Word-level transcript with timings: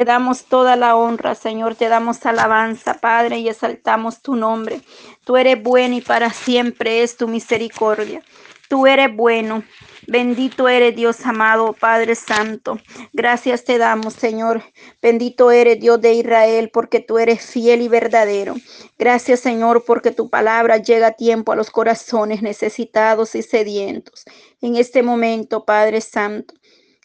Te 0.00 0.06
damos 0.06 0.46
toda 0.46 0.76
la 0.76 0.96
honra, 0.96 1.34
Señor, 1.34 1.74
te 1.74 1.90
damos 1.90 2.24
alabanza, 2.24 2.94
Padre, 2.94 3.40
y 3.40 3.50
exaltamos 3.50 4.22
tu 4.22 4.34
nombre. 4.34 4.80
Tú 5.26 5.36
eres 5.36 5.62
bueno 5.62 5.94
y 5.94 6.00
para 6.00 6.30
siempre 6.30 7.02
es 7.02 7.18
tu 7.18 7.28
misericordia. 7.28 8.22
Tú 8.70 8.86
eres 8.86 9.14
bueno. 9.14 9.62
Bendito 10.06 10.70
eres 10.70 10.96
Dios 10.96 11.26
amado, 11.26 11.74
Padre 11.74 12.14
Santo. 12.14 12.78
Gracias 13.12 13.64
te 13.64 13.76
damos, 13.76 14.14
Señor. 14.14 14.62
Bendito 15.02 15.50
eres 15.50 15.78
Dios 15.78 16.00
de 16.00 16.14
Israel, 16.14 16.70
porque 16.72 17.00
tú 17.00 17.18
eres 17.18 17.44
fiel 17.44 17.82
y 17.82 17.88
verdadero. 17.88 18.54
Gracias, 18.98 19.40
Señor, 19.40 19.84
porque 19.84 20.12
tu 20.12 20.30
palabra 20.30 20.78
llega 20.78 21.08
a 21.08 21.12
tiempo 21.12 21.52
a 21.52 21.56
los 21.56 21.70
corazones 21.70 22.40
necesitados 22.40 23.34
y 23.34 23.42
sedientos. 23.42 24.24
En 24.62 24.76
este 24.76 25.02
momento, 25.02 25.66
Padre 25.66 26.00
Santo 26.00 26.54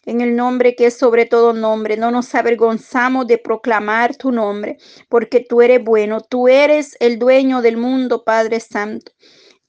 en 0.06 0.20
el 0.22 0.36
nombre 0.36 0.74
que 0.74 0.86
es 0.86 0.96
sobre 0.96 1.26
todo 1.26 1.52
nombre. 1.52 1.96
No 1.96 2.10
nos 2.10 2.34
avergonzamos 2.34 3.26
de 3.26 3.38
proclamar 3.38 4.16
tu 4.16 4.32
nombre, 4.32 4.78
porque 5.08 5.40
tú 5.40 5.60
eres 5.62 5.84
bueno, 5.84 6.20
tú 6.22 6.48
eres 6.48 6.96
el 7.00 7.18
dueño 7.18 7.60
del 7.62 7.76
mundo, 7.76 8.24
Padre 8.24 8.60
Santo. 8.60 9.12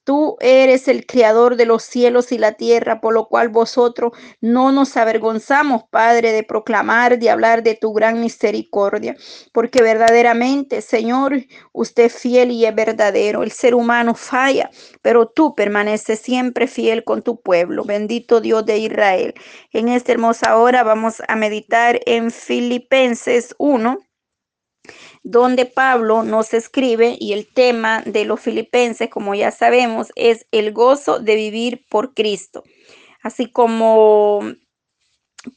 Tú 0.08 0.38
eres 0.40 0.88
el 0.88 1.04
creador 1.04 1.56
de 1.56 1.66
los 1.66 1.82
cielos 1.82 2.32
y 2.32 2.38
la 2.38 2.52
tierra, 2.52 2.98
por 3.02 3.12
lo 3.12 3.28
cual 3.28 3.50
vosotros 3.50 4.12
no 4.40 4.72
nos 4.72 4.96
avergonzamos, 4.96 5.82
Padre, 5.90 6.32
de 6.32 6.44
proclamar, 6.44 7.18
de 7.18 7.28
hablar 7.28 7.62
de 7.62 7.74
tu 7.74 7.92
gran 7.92 8.18
misericordia, 8.18 9.16
porque 9.52 9.82
verdaderamente, 9.82 10.80
Señor, 10.80 11.44
usted 11.74 12.04
es 12.04 12.14
fiel 12.14 12.52
y 12.52 12.64
es 12.64 12.74
verdadero. 12.74 13.42
El 13.42 13.52
ser 13.52 13.74
humano 13.74 14.14
falla, 14.14 14.70
pero 15.02 15.28
tú 15.28 15.54
permaneces 15.54 16.20
siempre 16.20 16.68
fiel 16.68 17.04
con 17.04 17.20
tu 17.20 17.42
pueblo. 17.42 17.84
Bendito 17.84 18.40
Dios 18.40 18.64
de 18.64 18.78
Israel. 18.78 19.34
En 19.74 19.88
esta 19.88 20.12
hermosa 20.12 20.56
hora 20.56 20.84
vamos 20.84 21.20
a 21.28 21.36
meditar 21.36 22.00
en 22.06 22.30
Filipenses 22.30 23.54
1 23.58 24.07
donde 25.30 25.66
Pablo 25.66 26.22
nos 26.22 26.54
escribe 26.54 27.14
y 27.20 27.34
el 27.34 27.52
tema 27.52 28.02
de 28.06 28.24
los 28.24 28.40
filipenses, 28.40 29.10
como 29.10 29.34
ya 29.34 29.50
sabemos, 29.50 30.08
es 30.16 30.46
el 30.52 30.72
gozo 30.72 31.18
de 31.18 31.36
vivir 31.36 31.84
por 31.90 32.14
Cristo. 32.14 32.64
Así 33.22 33.52
como 33.52 34.40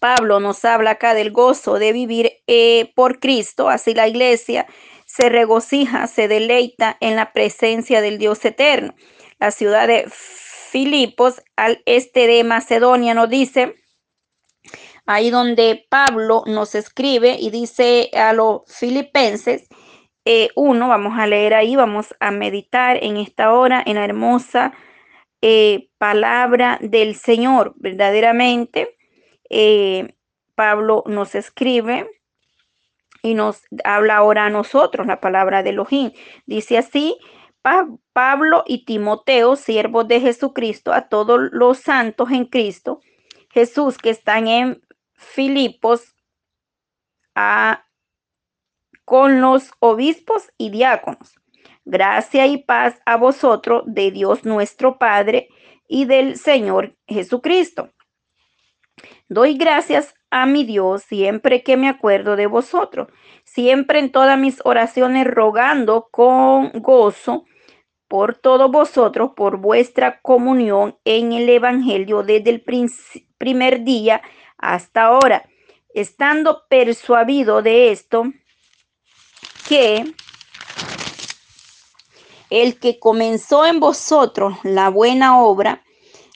Pablo 0.01 0.41
nos 0.41 0.65
habla 0.65 0.91
acá 0.91 1.13
del 1.13 1.31
gozo 1.31 1.79
de 1.79 1.93
vivir 1.93 2.33
eh, 2.47 2.91
por 2.95 3.21
Cristo, 3.21 3.69
así 3.69 3.93
la 3.93 4.09
iglesia 4.09 4.67
se 5.05 5.29
regocija, 5.29 6.05
se 6.07 6.27
deleita 6.27 6.97
en 6.99 7.15
la 7.15 7.31
presencia 7.31 8.01
del 8.01 8.17
Dios 8.17 8.43
eterno. 8.43 8.93
La 9.39 9.51
ciudad 9.51 9.87
de 9.87 10.05
Filipos, 10.11 11.41
al 11.55 11.81
este 11.85 12.27
de 12.27 12.43
Macedonia, 12.43 13.13
nos 13.13 13.29
dice, 13.29 13.75
ahí 15.13 15.29
donde 15.29 15.85
Pablo 15.89 16.43
nos 16.47 16.75
escribe 16.75 17.37
y 17.39 17.49
dice 17.49 18.09
a 18.13 18.33
los 18.33 18.61
filipenses, 18.67 19.67
eh, 20.25 20.49
uno, 20.55 20.87
vamos 20.87 21.17
a 21.17 21.27
leer 21.27 21.53
ahí, 21.53 21.75
vamos 21.75 22.15
a 22.19 22.31
meditar 22.31 23.03
en 23.03 23.17
esta 23.17 23.53
hora 23.53 23.83
en 23.85 23.95
la 23.95 24.05
hermosa 24.05 24.73
eh, 25.41 25.89
palabra 25.97 26.77
del 26.81 27.15
Señor. 27.15 27.73
Verdaderamente, 27.77 28.97
eh, 29.49 30.15
Pablo 30.55 31.03
nos 31.07 31.35
escribe 31.35 32.07
y 33.23 33.33
nos 33.33 33.63
habla 33.83 34.17
ahora 34.17 34.45
a 34.45 34.49
nosotros 34.49 35.07
la 35.07 35.19
palabra 35.19 35.63
de 35.63 35.71
Elohim. 35.71 36.11
Dice 36.45 36.77
así, 36.77 37.17
Pablo 38.13 38.63
y 38.65 38.85
Timoteo, 38.85 39.55
siervos 39.55 40.07
de 40.07 40.19
Jesucristo, 40.19 40.93
a 40.93 41.09
todos 41.09 41.39
los 41.51 41.79
santos 41.79 42.31
en 42.31 42.45
Cristo, 42.45 43.01
Jesús 43.49 43.97
que 43.97 44.09
están 44.09 44.47
en 44.47 44.81
Filipos 45.21 46.15
a, 47.35 47.85
con 49.05 49.41
los 49.41 49.71
obispos 49.79 50.51
y 50.57 50.69
diáconos. 50.69 51.35
Gracia 51.85 52.45
y 52.47 52.57
paz 52.57 52.99
a 53.05 53.17
vosotros 53.17 53.83
de 53.85 54.11
Dios 54.11 54.45
nuestro 54.45 54.97
Padre 54.97 55.49
y 55.87 56.05
del 56.05 56.37
Señor 56.37 56.95
Jesucristo. 57.07 57.89
Doy 59.29 59.57
gracias 59.57 60.13
a 60.29 60.45
mi 60.45 60.63
Dios 60.63 61.03
siempre 61.03 61.63
que 61.63 61.77
me 61.77 61.87
acuerdo 61.87 62.35
de 62.35 62.47
vosotros, 62.47 63.07
siempre 63.43 63.99
en 63.99 64.11
todas 64.11 64.37
mis 64.37 64.61
oraciones 64.63 65.25
rogando 65.27 66.07
con 66.11 66.71
gozo 66.81 67.45
por 68.07 68.35
todos 68.35 68.69
vosotros, 68.69 69.31
por 69.35 69.57
vuestra 69.57 70.19
comunión 70.21 70.97
en 71.05 71.31
el 71.31 71.47
Evangelio 71.47 72.23
desde 72.23 72.49
el 72.49 72.63
primer 73.37 73.83
día 73.83 74.21
hasta 74.61 75.03
ahora, 75.03 75.49
estando 75.93 76.63
persuadido 76.69 77.61
de 77.61 77.91
esto, 77.91 78.23
que 79.67 80.13
el 82.49 82.79
que 82.79 82.99
comenzó 82.99 83.65
en 83.65 83.79
vosotros 83.79 84.57
la 84.63 84.89
buena 84.89 85.41
obra, 85.41 85.83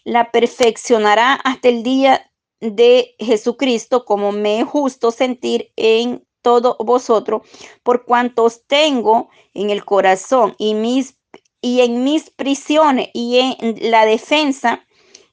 la 0.04 0.32
perfeccionará 0.32 1.34
hasta 1.34 1.68
el 1.68 1.84
día 1.84 2.32
de 2.60 3.16
Jesucristo, 3.20 4.06
como 4.06 4.32
me 4.32 4.62
es 4.62 4.66
justo 4.66 5.12
sentir 5.12 5.72
en 5.76 6.26
todos 6.42 6.78
vosotros, 6.80 7.42
por 7.84 8.06
cuantos 8.06 8.66
tengo 8.68 9.30
en 9.54 9.72
el 9.72 9.84
corazón 9.84 10.56
y, 10.58 10.76
mis, 10.76 11.18
y 11.60 11.82
en 11.82 12.04
mis 12.04 12.30
prisiones 12.30 13.10
y 13.14 13.40
en 13.40 13.92
la 13.92 14.06
defensa 14.06 14.85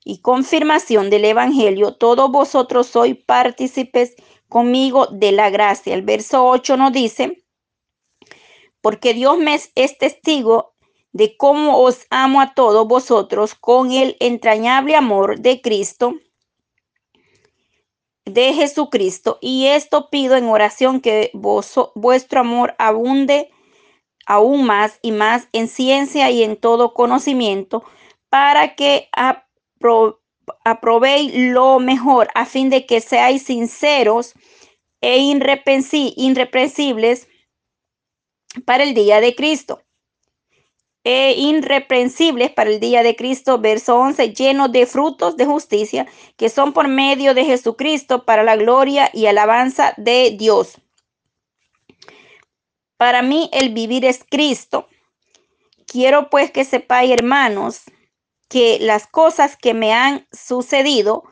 y 0.05 0.21
confirmación 0.21 1.11
del 1.11 1.25
Evangelio, 1.25 1.95
todos 1.95 2.31
vosotros 2.31 2.87
sois 2.89 3.17
partícipes 3.25 4.15
conmigo 4.49 5.07
de 5.07 5.33
la 5.33 5.51
gracia. 5.51 5.95
El 5.95 6.03
verso 6.03 6.47
8 6.47 6.77
nos 6.77 6.93
dice, 6.93 7.45
porque 8.81 9.15
Dios 9.15 9.39
me 9.39 9.59
es 9.75 9.99
testigo 9.99 10.75
de 11.13 11.37
cómo 11.37 11.79
os 11.79 12.07
amo 12.11 12.41
a 12.41 12.55
todos 12.55 12.87
vosotros 12.89 13.55
con 13.55 13.93
el 13.93 14.17
entrañable 14.19 14.97
amor 14.97 15.41
de 15.41 15.61
Cristo, 15.61 16.15
de 18.25 18.55
Jesucristo. 18.55 19.39
Y 19.41 19.67
esto 19.67 20.11
pido 20.11 20.37
en 20.37 20.47
oración 20.47 21.01
que 21.01 21.31
vuestro 21.35 22.41
amor 22.41 22.75
abunde 22.79 23.51
aún 24.27 24.65
más 24.65 24.99
y 25.03 25.13
más 25.13 25.49
en 25.53 25.69
ciencia 25.69 26.31
y 26.31 26.43
en 26.43 26.57
todo 26.57 26.95
conocimiento, 26.95 27.85
para 28.29 28.75
que 28.75 29.09
a 29.15 29.47
aprobéis 30.65 31.33
lo 31.35 31.79
mejor 31.79 32.29
a 32.35 32.47
fin 32.47 32.71
de 32.71 32.87
que 32.87 33.01
seáis 33.01 33.45
sinceros 33.45 34.35
e 35.01 35.19
irreprensibles 35.19 37.29
para 38.65 38.85
el 38.85 38.95
día 38.95 39.21
de 39.21 39.35
Cristo. 39.35 39.83
E 41.05 41.35
irreprensibles 41.37 42.53
para 42.53 42.71
el 42.71 42.79
día 42.79 43.03
de 43.03 43.17
Cristo, 43.17 43.59
verso 43.59 43.99
11, 43.99 44.35
llenos 44.35 44.71
de 44.71 44.87
frutos 44.87 45.37
de 45.37 45.47
justicia 45.47 46.07
que 46.37 46.49
son 46.49 46.73
por 46.73 46.87
medio 46.87 47.35
de 47.35 47.45
Jesucristo 47.45 48.25
para 48.25 48.45
la 48.45 48.55
gloria 48.55 49.11
y 49.13 49.27
alabanza 49.27 49.95
de 49.97 50.37
Dios. 50.39 50.81
Para 52.97 53.21
mí 53.21 53.51
el 53.53 53.75
vivir 53.75 54.05
es 54.05 54.25
Cristo. 54.31 54.87
Quiero 55.87 56.31
pues 56.31 56.53
que 56.53 56.65
sepáis, 56.65 57.11
hermanos, 57.11 57.83
que 58.53 58.77
las 58.83 59.07
cosas 59.07 59.57
que 59.57 59.73
me 59.73 59.95
han 59.95 60.27
sucedido 60.31 61.25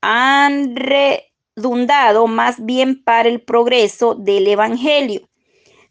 han 0.00 0.74
redundado 0.74 2.26
más 2.26 2.64
bien 2.64 3.04
para 3.04 3.28
el 3.28 3.42
progreso 3.42 4.14
del 4.14 4.46
Evangelio, 4.46 5.28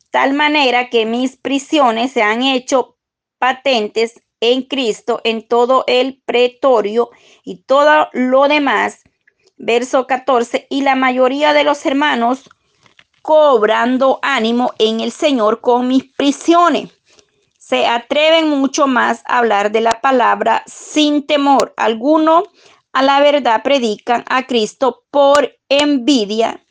tal 0.10 0.34
manera 0.34 0.90
que 0.90 1.06
mis 1.06 1.38
prisiones 1.38 2.14
se 2.14 2.24
han 2.24 2.42
hecho 2.42 2.98
patentes 3.38 4.24
en 4.40 4.64
Cristo 4.64 5.22
en 5.24 5.48
todo 5.48 5.84
el 5.86 6.20
pretorio 6.26 7.12
y 7.44 7.58
todo 7.62 8.10
lo 8.14 8.48
demás. 8.48 9.04
Verso 9.58 10.08
14, 10.08 10.66
y 10.72 10.82
la 10.82 10.96
mayoría 10.96 11.54
de 11.54 11.64
los 11.64 11.86
hermanos 11.86 12.50
cobrando 13.22 14.18
ánimo 14.24 14.74
en 14.80 15.00
el 15.00 15.12
Señor 15.12 15.62
con 15.62 15.88
mis 15.88 16.12
prisiones 16.16 16.90
se 17.72 17.88
atreven 17.88 18.50
mucho 18.50 18.86
más 18.86 19.24
a 19.26 19.38
hablar 19.38 19.72
de 19.72 19.80
la 19.80 20.02
palabra 20.02 20.62
sin 20.66 21.26
temor. 21.26 21.74
Algunos 21.78 22.44
a 22.92 23.02
la 23.02 23.22
verdad 23.22 23.64
predican 23.64 24.26
a 24.28 24.46
Cristo 24.46 25.06
por 25.10 25.58
envidia 25.70 26.66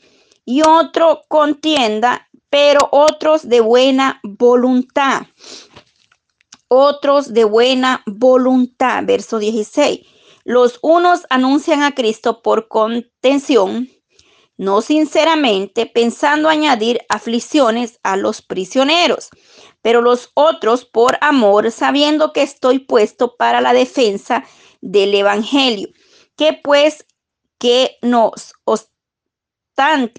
y 0.45 0.61
otro 0.61 1.23
contienda, 1.27 2.29
pero 2.51 2.87
otros 2.93 3.49
de 3.49 3.63
buena 3.63 4.21
voluntad. 4.23 5.23
Otros 6.69 7.33
de 7.33 7.45
buena 7.45 8.03
voluntad. 8.05 9.03
Verso 9.07 9.39
16. 9.39 10.01
Los 10.45 10.81
unos 10.83 11.23
anuncian 11.31 11.83
a 11.83 11.95
Cristo 11.95 12.43
por 12.43 12.69
contención, 12.69 13.89
no 14.59 14.83
sinceramente, 14.83 15.87
pensando 15.87 16.51
añadir 16.51 17.01
aflicciones 17.09 17.99
a 18.03 18.19
los 18.19 18.43
prisioneros 18.43 19.31
pero 19.83 20.03
los 20.03 20.31
otros 20.35 20.85
por 20.85 21.19
amor, 21.21 21.71
sabiendo 21.71 22.33
que 22.33 22.43
estoy 22.43 22.81
puesto 22.81 23.37
para 23.37 23.61
la 23.61 23.73
defensa 23.73 24.45
del 24.81 25.15
Evangelio. 25.15 25.89
Que 26.37 26.53
pues 26.53 27.07
que 27.59 27.99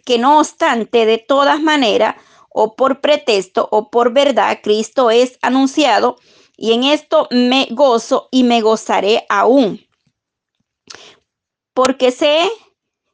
que 0.05 0.17
no 0.19 0.39
obstante, 0.39 1.05
de 1.05 1.17
todas 1.17 1.61
maneras, 1.61 2.15
o 2.49 2.75
por 2.75 2.99
pretexto 2.99 3.67
o 3.71 3.89
por 3.89 4.11
verdad, 4.13 4.59
Cristo 4.61 5.11
es 5.11 5.37
anunciado, 5.41 6.17
y 6.57 6.73
en 6.73 6.83
esto 6.83 7.27
me 7.31 7.67
gozo 7.71 8.27
y 8.31 8.43
me 8.43 8.61
gozaré 8.61 9.25
aún. 9.29 9.79
Porque 11.73 12.11
sé 12.11 12.49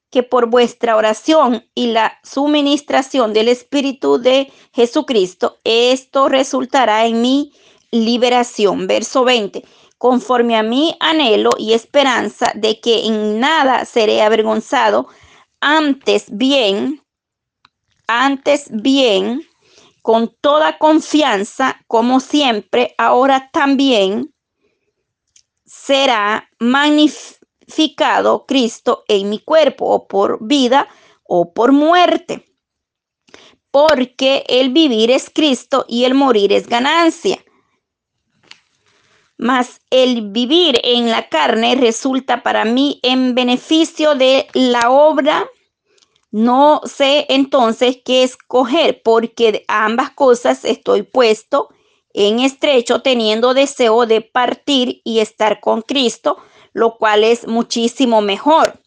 que 0.09 0.24
por 0.24 0.48
vuestra 0.48 0.95
oración 0.95 1.65
y 1.75 1.88
la 1.88 2.19
suministración 2.24 3.33
del 3.33 3.50
Espíritu 3.50 4.19
de 4.19 4.51
Jesucristo, 4.74 5.57
esto 5.63 6.30
resultará 6.30 7.06
en 7.06 7.21
mi 7.21 7.51
liberación. 7.92 8.88
Verso 8.88 9.24
20. 9.24 9.63
Conforme 9.98 10.56
a 10.56 10.63
mi 10.63 10.95
anhelo 11.00 11.51
y 11.57 11.74
esperanza 11.74 12.51
de 12.56 12.80
que 12.80 13.06
en 13.06 13.39
nada 13.39 13.86
seré 13.86 14.21
avergonzado, 14.21 15.07
antes 15.59 16.25
bien, 16.30 17.01
antes 18.07 18.68
bien, 18.69 19.42
con 20.01 20.33
toda 20.39 20.77
confianza, 20.77 21.81
como 21.88 22.19
siempre, 22.19 22.95
ahora 22.98 23.50
también 23.51 24.33
será 25.65 26.50
magnificado 26.60 27.37
Cristo 28.47 29.03
en 29.07 29.29
mi 29.29 29.39
cuerpo, 29.39 29.85
o 29.85 30.07
por 30.07 30.39
vida 30.41 30.87
o 31.23 31.53
por 31.53 31.71
muerte. 31.71 32.45
Porque 33.71 34.43
el 34.47 34.71
vivir 34.71 35.11
es 35.11 35.29
Cristo 35.29 35.85
y 35.87 36.05
el 36.05 36.13
morir 36.13 36.53
es 36.53 36.67
ganancia. 36.67 37.43
Mas 39.37 39.81
el 39.91 40.31
vivir 40.31 40.79
en 40.83 41.11
la 41.11 41.29
carne 41.29 41.75
resulta 41.75 42.41
para 42.41 42.65
mí 42.65 42.99
en 43.03 43.35
beneficio 43.35 44.15
de 44.15 44.47
la 44.53 44.89
obra. 44.89 45.47
No 46.31 46.81
sé 46.85 47.25
entonces 47.29 47.99
qué 48.03 48.23
escoger, 48.23 49.01
porque 49.03 49.51
de 49.51 49.65
ambas 49.67 50.09
cosas 50.11 50.65
estoy 50.65 51.03
puesto 51.03 51.69
en 52.13 52.39
estrecho, 52.39 53.01
teniendo 53.01 53.53
deseo 53.53 54.07
de 54.07 54.21
partir 54.21 55.01
y 55.03 55.19
estar 55.19 55.59
con 55.59 55.83
Cristo, 55.83 56.37
lo 56.73 56.97
cual 56.97 57.23
es 57.23 57.47
muchísimo 57.47 58.21
mejor. 58.21 58.79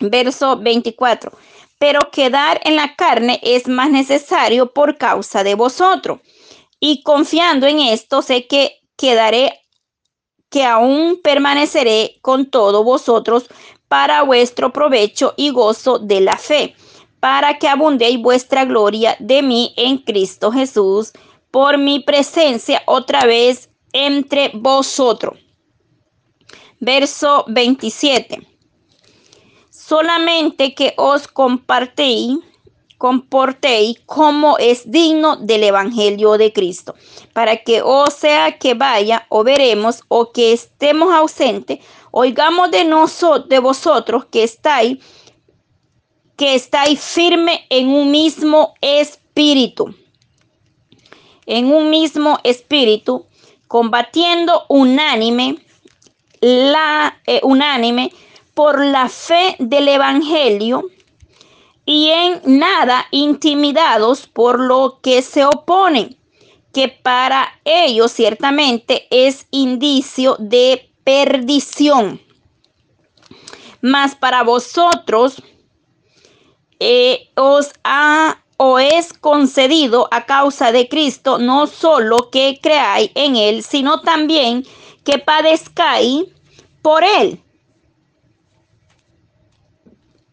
Verso 0.00 0.56
24. 0.58 1.32
Pero 1.78 2.10
quedar 2.10 2.60
en 2.64 2.76
la 2.76 2.94
carne 2.96 3.40
es 3.42 3.68
más 3.68 3.90
necesario 3.90 4.72
por 4.72 4.98
causa 4.98 5.44
de 5.44 5.54
vosotros. 5.54 6.20
Y 6.80 7.02
confiando 7.02 7.66
en 7.66 7.80
esto, 7.80 8.22
sé 8.22 8.46
que 8.46 8.80
quedaré, 8.96 9.60
que 10.50 10.64
aún 10.64 11.20
permaneceré 11.22 12.18
con 12.22 12.46
todos 12.46 12.84
vosotros 12.84 13.46
para 13.88 14.22
vuestro 14.22 14.72
provecho 14.72 15.34
y 15.36 15.50
gozo 15.50 15.98
de 15.98 16.20
la 16.20 16.36
fe, 16.36 16.74
para 17.20 17.58
que 17.58 17.68
abundéis 17.68 18.20
vuestra 18.20 18.64
gloria 18.64 19.16
de 19.18 19.42
mí 19.42 19.72
en 19.76 19.98
Cristo 19.98 20.52
Jesús, 20.52 21.12
por 21.50 21.78
mi 21.78 22.00
presencia 22.00 22.82
otra 22.86 23.24
vez 23.24 23.70
entre 23.92 24.50
vosotros 24.54 25.38
verso 26.80 27.44
27. 27.48 28.46
Solamente 29.70 30.74
que 30.74 30.94
os 30.96 31.26
compartéis, 31.26 32.38
comportéis 32.98 34.00
como 34.06 34.58
es 34.58 34.90
digno 34.90 35.36
del 35.36 35.64
Evangelio 35.64 36.36
de 36.36 36.52
Cristo, 36.52 36.94
para 37.32 37.56
que 37.56 37.80
o 37.82 38.10
sea 38.10 38.58
que 38.58 38.74
vaya 38.74 39.26
o 39.28 39.44
veremos 39.44 40.02
o 40.08 40.30
que 40.30 40.52
estemos 40.52 41.12
ausentes, 41.14 41.78
oigamos 42.10 42.70
de 42.70 42.84
de 43.48 43.58
vosotros 43.60 44.26
que 44.26 44.42
estáis, 44.42 44.98
que 46.36 46.54
estáis 46.54 47.00
firme 47.00 47.66
en 47.70 47.88
un 47.88 48.10
mismo 48.10 48.74
espíritu, 48.80 49.94
en 51.46 51.72
un 51.72 51.88
mismo 51.88 52.38
espíritu, 52.44 53.26
combatiendo 53.68 54.64
unánime 54.68 55.56
la 56.40 57.20
eh, 57.26 57.40
unánime 57.42 58.12
por 58.54 58.84
la 58.84 59.08
fe 59.08 59.56
del 59.58 59.88
Evangelio 59.88 60.88
y 61.84 62.08
en 62.08 62.58
nada 62.58 63.06
intimidados 63.10 64.26
por 64.26 64.60
lo 64.60 64.98
que 65.00 65.22
se 65.22 65.44
oponen, 65.44 66.18
que 66.72 66.88
para 66.88 67.48
ellos 67.64 68.12
ciertamente 68.12 69.06
es 69.10 69.46
indicio 69.50 70.36
de 70.38 70.90
perdición. 71.04 72.20
Mas 73.80 74.14
para 74.14 74.42
vosotros 74.42 75.42
eh, 76.80 77.30
os 77.36 77.72
ha 77.84 78.42
o 78.58 78.78
es 78.78 79.12
concedido 79.12 80.08
a 80.10 80.26
causa 80.26 80.72
de 80.72 80.88
Cristo 80.88 81.38
no 81.38 81.68
solo 81.68 82.28
que 82.30 82.58
creáis 82.60 83.10
en 83.14 83.36
Él, 83.36 83.62
sino 83.62 84.00
también 84.00 84.62
que 84.62 84.68
padezcáis 85.18 86.24
por 86.82 87.04
él. 87.04 87.40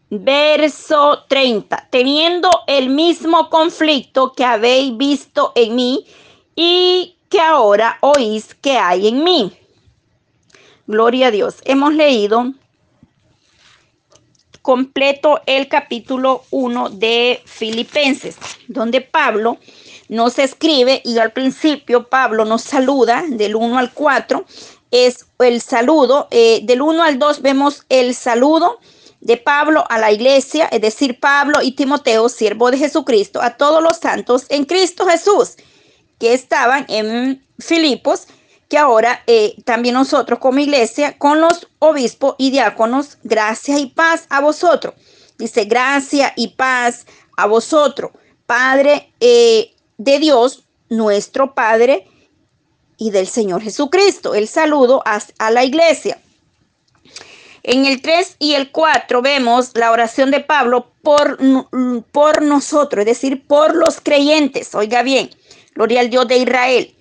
Verso 0.08 1.24
30. 1.28 1.88
Teniendo 1.90 2.48
el 2.66 2.90
mismo 2.90 3.50
conflicto 3.50 4.32
que 4.32 4.44
habéis 4.44 4.96
visto 4.96 5.52
en 5.54 5.74
mí 5.74 6.06
y 6.54 7.16
que 7.28 7.40
ahora 7.40 7.98
oís 8.00 8.54
que 8.54 8.78
hay 8.78 9.08
en 9.08 9.24
mí. 9.24 9.52
Gloria 10.86 11.28
a 11.28 11.30
Dios. 11.30 11.56
Hemos 11.64 11.94
leído 11.94 12.52
completo 14.62 15.40
el 15.46 15.68
capítulo 15.68 16.42
1 16.50 16.90
de 16.90 17.40
Filipenses, 17.44 18.36
donde 18.66 19.00
Pablo 19.00 19.58
nos 20.08 20.38
escribe 20.38 21.02
y 21.04 21.18
al 21.18 21.32
principio 21.32 22.08
Pablo 22.08 22.44
nos 22.44 22.62
saluda 22.62 23.24
del 23.28 23.56
1 23.56 23.78
al 23.78 23.92
4, 23.92 24.44
es 24.90 25.26
el 25.38 25.60
saludo, 25.60 26.28
eh, 26.30 26.60
del 26.62 26.82
1 26.82 27.02
al 27.02 27.18
2 27.18 27.42
vemos 27.42 27.84
el 27.88 28.14
saludo 28.14 28.78
de 29.20 29.36
Pablo 29.36 29.84
a 29.88 29.98
la 29.98 30.12
iglesia, 30.12 30.66
es 30.66 30.80
decir, 30.80 31.18
Pablo 31.18 31.60
y 31.62 31.72
Timoteo, 31.72 32.28
siervo 32.28 32.70
de 32.70 32.78
Jesucristo, 32.78 33.42
a 33.42 33.56
todos 33.56 33.82
los 33.82 33.96
santos 33.96 34.46
en 34.48 34.64
Cristo 34.64 35.06
Jesús, 35.06 35.56
que 36.18 36.32
estaban 36.32 36.86
en 36.88 37.44
Filipos, 37.58 38.28
que 38.68 38.78
ahora 38.78 39.22
eh, 39.26 39.56
también 39.64 39.94
nosotros 39.94 40.38
como 40.38 40.58
iglesia, 40.58 41.18
con 41.18 41.40
los 41.40 41.68
obispos 41.78 42.34
y 42.38 42.50
diáconos, 42.50 43.18
gracia 43.22 43.78
y 43.78 43.86
paz 43.86 44.26
a 44.28 44.40
vosotros. 44.40 44.94
Dice, 45.38 45.64
gracia 45.64 46.32
y 46.36 46.48
paz 46.48 47.06
a 47.36 47.46
vosotros. 47.46 48.12
Padre, 48.46 49.12
eh, 49.20 49.74
de 49.98 50.18
Dios, 50.18 50.64
nuestro 50.88 51.54
Padre 51.54 52.06
y 52.96 53.10
del 53.10 53.26
Señor 53.26 53.62
Jesucristo. 53.62 54.34
El 54.34 54.48
saludo 54.48 55.02
a, 55.04 55.50
la 55.50 55.64
iglesia. 55.64 56.18
En 57.62 57.84
el 57.84 58.00
3 58.00 58.36
y 58.38 58.54
el 58.54 58.70
4 58.70 59.22
vemos 59.22 59.72
la 59.74 59.90
oración 59.90 60.30
de 60.30 60.40
Pablo 60.40 60.92
por, 61.02 61.38
por 62.12 62.42
nosotros, 62.42 63.00
es 63.00 63.06
decir, 63.06 63.46
por 63.46 63.74
los 63.74 64.00
creyentes. 64.00 64.74
Oiga 64.74 65.02
bien, 65.02 65.30
gloria 65.74 66.00
al 66.00 66.10
Dios 66.10 66.28
de 66.28 66.38
Israel. 66.38 66.94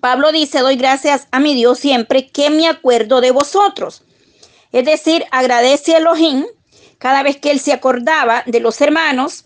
Pablo 0.00 0.32
dice, 0.32 0.60
doy 0.60 0.76
gracias 0.76 1.28
a 1.30 1.40
mi 1.40 1.54
Dios 1.54 1.78
siempre 1.78 2.28
que 2.28 2.50
me 2.50 2.66
acuerdo 2.66 3.20
de 3.20 3.30
vosotros. 3.30 4.02
Es 4.72 4.84
decir, 4.84 5.24
agradece 5.30 5.94
a 5.94 5.98
Elohim 5.98 6.44
cada 6.98 7.22
vez 7.22 7.36
que 7.36 7.50
él 7.50 7.60
se 7.60 7.72
acordaba 7.72 8.42
de 8.46 8.60
los 8.60 8.80
hermanos 8.80 9.44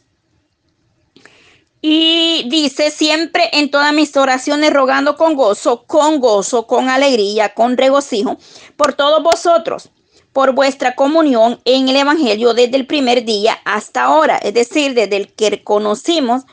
y 1.81 2.47
dice, 2.49 2.91
siempre 2.91 3.51
en 3.53 3.71
todas 3.71 3.93
mis 3.93 4.17
oraciones 4.17 4.73
rogando 4.73 5.17
con 5.17 5.35
gozo, 5.35 5.85
con 5.87 6.19
gozo, 6.21 6.67
con 6.67 6.89
alegría, 6.89 7.55
con 7.55 7.77
regocijo, 7.77 8.37
por 8.77 8.95
todos 8.95 9.23
vosotros, 9.23 9.91
por 10.33 10.53
vuestra 10.53 10.95
comunión 10.95 11.61
en 11.65 11.89
el 11.89 11.97
Evangelio 11.97 12.55
desde 12.55 12.77
el 12.77 12.87
primer 12.87 13.25
día 13.25 13.59
hasta 13.65 14.05
ahora, 14.05 14.39
es 14.39 14.55
decir, 14.55 14.95
desde 14.95 15.17
el 15.17 15.33
que 15.33 15.63
conocimos 15.63 16.45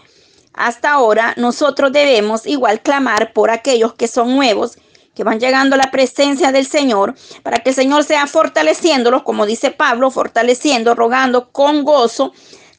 hasta 0.54 0.92
ahora, 0.92 1.34
nosotros 1.38 1.92
debemos 1.92 2.46
igual 2.46 2.82
clamar 2.82 3.34
por 3.34 3.52
aquellos 3.52 3.94
que 3.94 4.08
son 4.08 4.36
nuevos, 4.36 4.78
que 5.14 5.24
van 5.24 5.40
llegando 5.40 5.76
a 5.76 5.80
la 5.80 5.92
presencia 5.92 6.52
del 6.52 6.66
Señor, 6.66 7.16
para 7.44 7.60
que 7.60 7.70
el 7.70 7.76
Señor 7.76 8.04
sea 8.04 8.28
fortaleciéndolos, 8.28 9.24
como 9.24 9.46
dice 9.46 9.72
Pablo, 9.72 10.12
fortaleciendo, 10.12 10.94
rogando 10.94 11.50
con 11.52 11.84
gozo 11.84 12.34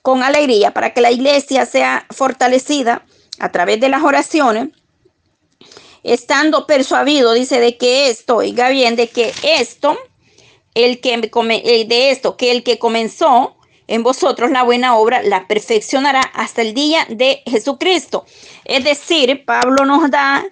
con 0.07 0.23
alegría 0.23 0.73
para 0.73 0.95
que 0.95 1.01
la 1.01 1.11
iglesia 1.11 1.67
sea 1.67 2.07
fortalecida 2.11 3.05
a 3.41 3.51
través 3.51 3.81
de 3.81 3.89
las 3.89 4.05
oraciones, 4.05 4.69
estando 6.05 6.65
persuadido, 6.69 7.33
dice, 7.33 7.59
de 7.59 7.77
que 7.77 8.09
esto, 8.09 8.37
oiga 8.37 8.69
bien, 8.69 8.95
de 8.95 9.09
que 9.09 9.33
esto, 9.43 9.99
el 10.75 11.01
que 11.01 11.15
eh, 11.15 11.85
de 11.89 12.11
esto, 12.13 12.37
que 12.37 12.53
el 12.53 12.63
que 12.63 12.79
comenzó 12.79 13.57
en 13.89 14.05
vosotros 14.05 14.53
la 14.53 14.63
buena 14.63 14.97
obra, 14.97 15.25
la 15.25 15.49
perfeccionará 15.49 16.21
hasta 16.21 16.63
el 16.63 16.73
día 16.73 17.05
de 17.11 17.43
Jesucristo. 17.45 18.27
Es 18.65 18.85
decir, 18.85 19.45
Pablo 19.45 19.85
nos 19.87 20.09
da 20.09 20.45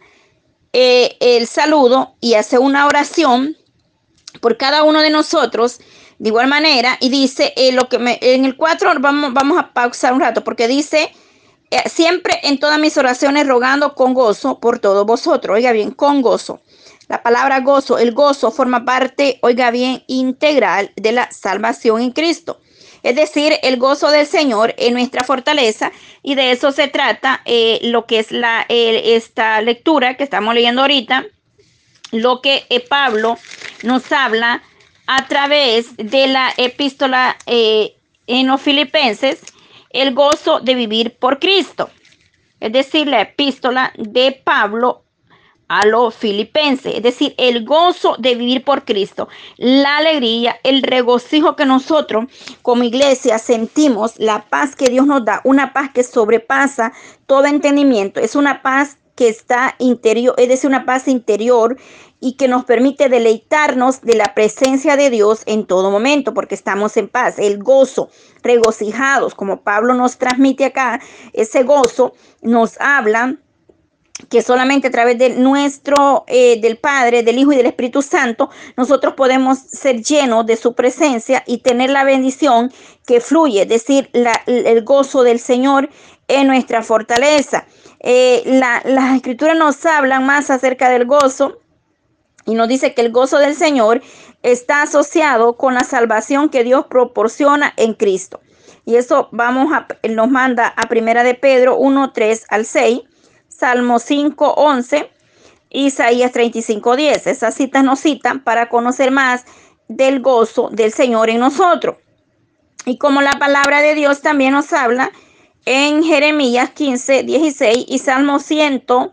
eh, 0.72 1.16
el 1.20 1.46
saludo 1.46 2.16
y 2.20 2.34
hace 2.34 2.58
una 2.58 2.88
oración 2.88 3.56
por 4.40 4.56
cada 4.56 4.82
uno 4.82 5.00
de 5.00 5.10
nosotros 5.10 5.78
De 6.18 6.28
igual 6.28 6.46
manera, 6.46 6.96
y 7.00 7.08
dice, 7.08 7.52
eh, 7.56 7.72
lo 7.72 7.88
que 7.88 7.98
me, 7.98 8.18
en 8.20 8.44
el 8.44 8.56
4 8.56 8.92
vamos, 9.00 9.32
vamos 9.32 9.58
a 9.58 9.72
pausar 9.72 10.12
un 10.12 10.20
rato, 10.20 10.44
porque 10.44 10.68
dice, 10.68 11.12
eh, 11.70 11.88
siempre 11.88 12.38
en 12.44 12.58
todas 12.58 12.78
mis 12.78 12.96
oraciones 12.96 13.46
rogando 13.46 13.94
con 13.94 14.14
gozo 14.14 14.60
por 14.60 14.78
todos 14.78 15.04
vosotros. 15.06 15.56
Oiga 15.56 15.72
bien, 15.72 15.90
con 15.90 16.22
gozo. 16.22 16.60
La 17.08 17.22
palabra 17.22 17.60
gozo, 17.60 17.98
el 17.98 18.12
gozo 18.12 18.50
forma 18.50 18.84
parte, 18.84 19.38
oiga 19.42 19.70
bien, 19.70 20.04
integral 20.06 20.92
de 20.96 21.12
la 21.12 21.30
salvación 21.32 22.00
en 22.00 22.12
Cristo. 22.12 22.60
Es 23.02 23.16
decir, 23.16 23.54
el 23.62 23.76
gozo 23.76 24.10
del 24.10 24.26
Señor 24.26 24.74
en 24.78 24.94
nuestra 24.94 25.24
fortaleza 25.24 25.92
y 26.22 26.36
de 26.36 26.52
eso 26.52 26.72
se 26.72 26.88
trata 26.88 27.42
eh, 27.44 27.80
lo 27.82 28.06
que 28.06 28.20
es 28.20 28.30
la, 28.30 28.64
esta 28.68 29.60
lectura 29.60 30.16
que 30.16 30.24
estamos 30.24 30.54
leyendo 30.54 30.80
ahorita, 30.80 31.26
lo 32.12 32.40
que 32.40 32.64
Pablo 32.88 33.36
nos 33.82 34.10
habla 34.10 34.62
a 35.06 35.26
través 35.26 35.96
de 35.96 36.26
la 36.26 36.52
epístola 36.56 37.36
eh, 37.46 37.94
en 38.26 38.46
los 38.46 38.60
filipenses, 38.60 39.40
el 39.90 40.14
gozo 40.14 40.60
de 40.60 40.74
vivir 40.74 41.16
por 41.18 41.38
Cristo. 41.38 41.90
Es 42.60 42.72
decir, 42.72 43.06
la 43.06 43.20
epístola 43.20 43.92
de 43.96 44.40
Pablo 44.44 45.04
a 45.68 45.86
los 45.86 46.14
filipenses, 46.14 46.94
es 46.96 47.02
decir, 47.02 47.34
el 47.38 47.64
gozo 47.64 48.16
de 48.18 48.34
vivir 48.34 48.64
por 48.64 48.84
Cristo, 48.84 49.28
la 49.56 49.98
alegría, 49.98 50.58
el 50.62 50.82
regocijo 50.82 51.56
que 51.56 51.64
nosotros 51.64 52.26
como 52.62 52.84
iglesia 52.84 53.38
sentimos, 53.38 54.18
la 54.18 54.44
paz 54.48 54.76
que 54.76 54.90
Dios 54.90 55.06
nos 55.06 55.24
da, 55.24 55.40
una 55.44 55.72
paz 55.72 55.90
que 55.92 56.02
sobrepasa 56.02 56.92
todo 57.26 57.46
entendimiento, 57.46 58.20
es 58.20 58.36
una 58.36 58.62
paz 58.62 58.98
que 59.14 59.28
está 59.28 59.74
interior, 59.78 60.34
es 60.38 60.48
decir, 60.48 60.68
una 60.68 60.84
paz 60.84 61.08
interior 61.08 61.76
y 62.24 62.36
que 62.36 62.48
nos 62.48 62.64
permite 62.64 63.10
deleitarnos 63.10 64.00
de 64.00 64.14
la 64.14 64.32
presencia 64.32 64.96
de 64.96 65.10
Dios 65.10 65.42
en 65.44 65.66
todo 65.66 65.90
momento, 65.90 66.32
porque 66.32 66.54
estamos 66.54 66.96
en 66.96 67.06
paz, 67.06 67.38
el 67.38 67.62
gozo, 67.62 68.08
regocijados, 68.42 69.34
como 69.34 69.60
Pablo 69.60 69.92
nos 69.92 70.16
transmite 70.16 70.64
acá, 70.64 71.02
ese 71.34 71.64
gozo 71.64 72.14
nos 72.40 72.80
habla 72.80 73.36
que 74.30 74.40
solamente 74.40 74.88
a 74.88 74.90
través 74.90 75.18
de 75.18 75.36
nuestro, 75.36 76.24
eh, 76.26 76.58
del 76.62 76.78
Padre, 76.78 77.22
del 77.24 77.36
Hijo 77.36 77.52
y 77.52 77.56
del 77.56 77.66
Espíritu 77.66 78.00
Santo, 78.00 78.48
nosotros 78.74 79.12
podemos 79.12 79.58
ser 79.58 80.02
llenos 80.02 80.46
de 80.46 80.56
su 80.56 80.72
presencia 80.72 81.44
y 81.46 81.58
tener 81.58 81.90
la 81.90 82.04
bendición 82.04 82.72
que 83.06 83.20
fluye, 83.20 83.62
es 83.62 83.68
decir, 83.68 84.08
el 84.46 84.82
gozo 84.82 85.24
del 85.24 85.40
Señor 85.40 85.90
en 86.28 86.46
nuestra 86.46 86.82
fortaleza. 86.82 87.66
Eh, 88.00 88.42
las 88.46 89.14
escrituras 89.14 89.58
nos 89.58 89.84
hablan 89.84 90.24
más 90.24 90.48
acerca 90.48 90.88
del 90.88 91.04
gozo 91.04 91.58
y 92.46 92.54
nos 92.54 92.68
dice 92.68 92.94
que 92.94 93.02
el 93.02 93.12
gozo 93.12 93.38
del 93.38 93.54
Señor 93.54 94.02
está 94.42 94.82
asociado 94.82 95.56
con 95.56 95.74
la 95.74 95.84
salvación 95.84 96.48
que 96.48 96.64
Dios 96.64 96.86
proporciona 96.88 97.72
en 97.76 97.94
Cristo. 97.94 98.40
Y 98.84 98.96
eso 98.96 99.28
vamos 99.32 99.72
a, 99.72 99.86
nos 100.08 100.30
manda 100.30 100.68
a 100.76 100.88
Primera 100.88 101.24
de 101.24 101.34
Pedro 101.34 101.76
1, 101.76 102.12
3 102.12 102.46
al 102.50 102.66
6 102.66 103.00
Salmo 103.56 104.00
5, 104.00 104.54
11, 104.56 105.10
Isaías 105.70 106.32
35, 106.32 106.96
10. 106.96 107.26
Esas 107.28 107.54
citas 107.54 107.84
nos 107.84 108.00
citan 108.00 108.42
para 108.42 108.68
conocer 108.68 109.10
más 109.12 109.44
del 109.86 110.20
gozo 110.20 110.70
del 110.72 110.92
Señor 110.92 111.30
en 111.30 111.38
nosotros. 111.38 111.96
Y 112.84 112.98
como 112.98 113.22
la 113.22 113.38
palabra 113.38 113.80
de 113.80 113.94
Dios 113.94 114.22
también 114.22 114.52
nos 114.52 114.72
habla 114.72 115.12
en 115.66 116.02
Jeremías 116.02 116.70
15, 116.70 117.22
16 117.22 117.84
y 117.88 117.98
Salmo 117.98 118.40
119, 118.40 119.12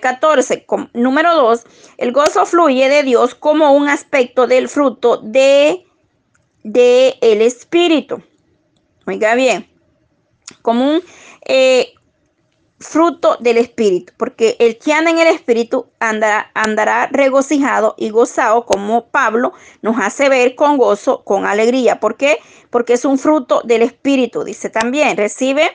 14. 0.00 0.66
Número 0.94 1.34
2, 1.34 1.64
el 1.98 2.12
gozo 2.12 2.46
fluye 2.46 2.88
de 2.88 3.02
Dios 3.02 3.34
como 3.34 3.72
un 3.72 3.88
aspecto 3.88 4.46
del 4.46 4.68
fruto 4.68 5.18
de, 5.18 5.84
de 6.62 7.18
el 7.20 7.42
Espíritu. 7.42 8.22
Oiga 9.06 9.34
bien, 9.34 9.68
como 10.62 10.90
un, 10.90 11.02
eh, 11.46 11.94
fruto 12.80 13.36
del 13.40 13.58
Espíritu, 13.58 14.12
porque 14.16 14.56
el 14.60 14.78
que 14.78 14.92
anda 14.92 15.10
en 15.10 15.18
el 15.18 15.26
Espíritu 15.28 15.86
andará, 15.98 16.50
andará 16.54 17.08
regocijado 17.08 17.94
y 17.98 18.10
gozado, 18.10 18.66
como 18.66 19.08
Pablo 19.08 19.52
nos 19.82 19.98
hace 19.98 20.28
ver 20.28 20.54
con 20.54 20.76
gozo, 20.76 21.24
con 21.24 21.44
alegría. 21.44 21.98
¿Por 22.00 22.16
qué? 22.16 22.38
Porque 22.70 22.94
es 22.94 23.04
un 23.04 23.18
fruto 23.18 23.62
del 23.64 23.82
Espíritu, 23.82 24.44
dice 24.44 24.70
también, 24.70 25.16
recibe, 25.16 25.72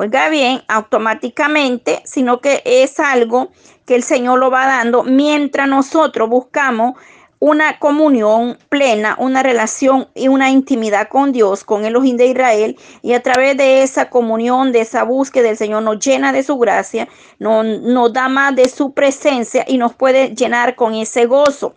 oiga 0.00 0.30
bien, 0.30 0.62
automáticamente, 0.66 2.00
sino 2.06 2.40
que 2.40 2.62
es 2.64 2.98
algo 2.98 3.50
que 3.84 3.94
el 3.94 4.02
Señor 4.02 4.38
lo 4.38 4.50
va 4.50 4.66
dando 4.66 5.02
mientras 5.02 5.68
nosotros 5.68 6.26
buscamos 6.26 6.94
una 7.38 7.78
comunión 7.78 8.56
plena, 8.70 9.14
una 9.18 9.42
relación 9.42 10.08
y 10.14 10.28
una 10.28 10.50
intimidad 10.50 11.08
con 11.08 11.32
Dios, 11.32 11.64
con 11.64 11.82
el 11.82 11.88
Elohim 11.88 12.16
de 12.16 12.26
Israel, 12.26 12.78
y 13.02 13.12
a 13.12 13.22
través 13.22 13.58
de 13.58 13.82
esa 13.82 14.08
comunión, 14.08 14.72
de 14.72 14.80
esa 14.80 15.02
búsqueda, 15.02 15.48
del 15.48 15.58
Señor 15.58 15.82
nos 15.82 15.98
llena 15.98 16.32
de 16.32 16.44
su 16.44 16.56
gracia, 16.58 17.06
nos, 17.38 17.66
nos 17.66 18.10
da 18.10 18.28
más 18.28 18.56
de 18.56 18.70
su 18.70 18.94
presencia 18.94 19.66
y 19.68 19.76
nos 19.76 19.94
puede 19.94 20.34
llenar 20.34 20.76
con 20.76 20.94
ese 20.94 21.26
gozo. 21.26 21.74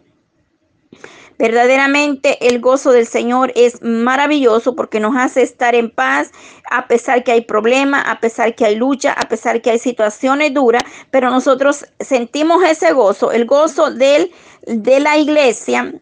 Verdaderamente 1.43 2.47
el 2.47 2.62
gozo 2.62 2.93
del 2.93 3.05
Señor 3.05 3.51
es 3.55 3.81
maravilloso 3.81 4.77
porque 4.77 5.01
nos 5.01 5.17
hace 5.17 5.41
estar 5.41 5.75
en 5.75 5.89
paz 5.89 6.31
a 6.71 6.88
pesar 6.88 7.25
que 7.25 7.33
hay 7.33 7.41
problemas, 7.41 8.05
a 8.07 8.21
pesar 8.21 8.55
que 8.55 8.63
hay 8.63 8.77
lucha, 8.77 9.12
a 9.12 9.27
pesar 9.27 9.62
que 9.62 9.69
hay 9.69 9.77
situaciones 9.77 10.53
duras, 10.53 10.83
pero 11.12 11.29
nosotros 11.29 11.85
sentimos 12.00 12.63
ese 12.63 12.93
gozo, 12.93 13.33
el 13.33 13.43
gozo 13.43 13.91
del, 13.91 14.31
de 14.67 15.01
la 15.01 15.17
iglesia 15.17 15.93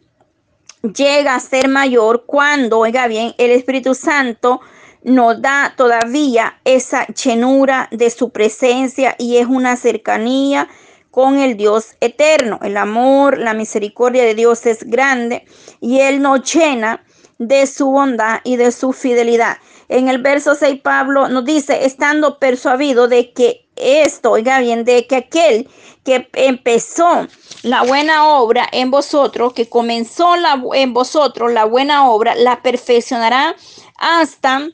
llega 0.83 1.33
a 1.33 1.39
ser 1.39 1.69
mayor 1.69 2.25
cuando, 2.27 2.77
oiga 2.77 3.07
bien, 3.07 3.33
el 3.39 3.49
Espíritu 3.49 3.95
Santo 3.95 4.61
nos 5.01 5.41
da 5.41 5.73
todavía 5.75 6.59
esa 6.65 7.07
llenura 7.07 7.87
de 7.89 8.11
su 8.11 8.29
presencia 8.29 9.15
y 9.17 9.37
es 9.37 9.47
una 9.47 9.75
cercanía 9.75 10.67
con 11.11 11.37
el 11.37 11.57
Dios 11.57 11.95
eterno. 11.99 12.59
El 12.63 12.77
amor, 12.77 13.37
la 13.37 13.53
misericordia 13.53 14.23
de 14.23 14.33
Dios 14.33 14.65
es 14.65 14.83
grande 14.83 15.45
y 15.79 15.99
Él 15.99 16.21
nos 16.21 16.51
llena 16.51 17.03
de 17.37 17.67
su 17.67 17.91
bondad 17.91 18.39
y 18.43 18.55
de 18.55 18.71
su 18.71 18.93
fidelidad. 18.93 19.57
En 19.89 20.07
el 20.07 20.19
verso 20.19 20.55
6 20.55 20.81
Pablo 20.81 21.27
nos 21.27 21.43
dice, 21.43 21.85
estando 21.85 22.39
persuadido 22.39 23.07
de 23.07 23.33
que 23.33 23.67
esto, 23.75 24.31
oiga 24.31 24.59
bien, 24.59 24.85
de 24.85 25.05
que 25.07 25.17
aquel 25.17 25.69
que 26.05 26.29
empezó 26.33 27.27
la 27.63 27.83
buena 27.83 28.27
obra 28.37 28.67
en 28.71 28.89
vosotros, 28.89 29.53
que 29.53 29.67
comenzó 29.67 30.35
la, 30.37 30.63
en 30.73 30.93
vosotros 30.93 31.51
la 31.51 31.65
buena 31.65 32.09
obra, 32.09 32.35
la 32.35 32.61
perfeccionará 32.61 33.55
hasta 33.97 34.69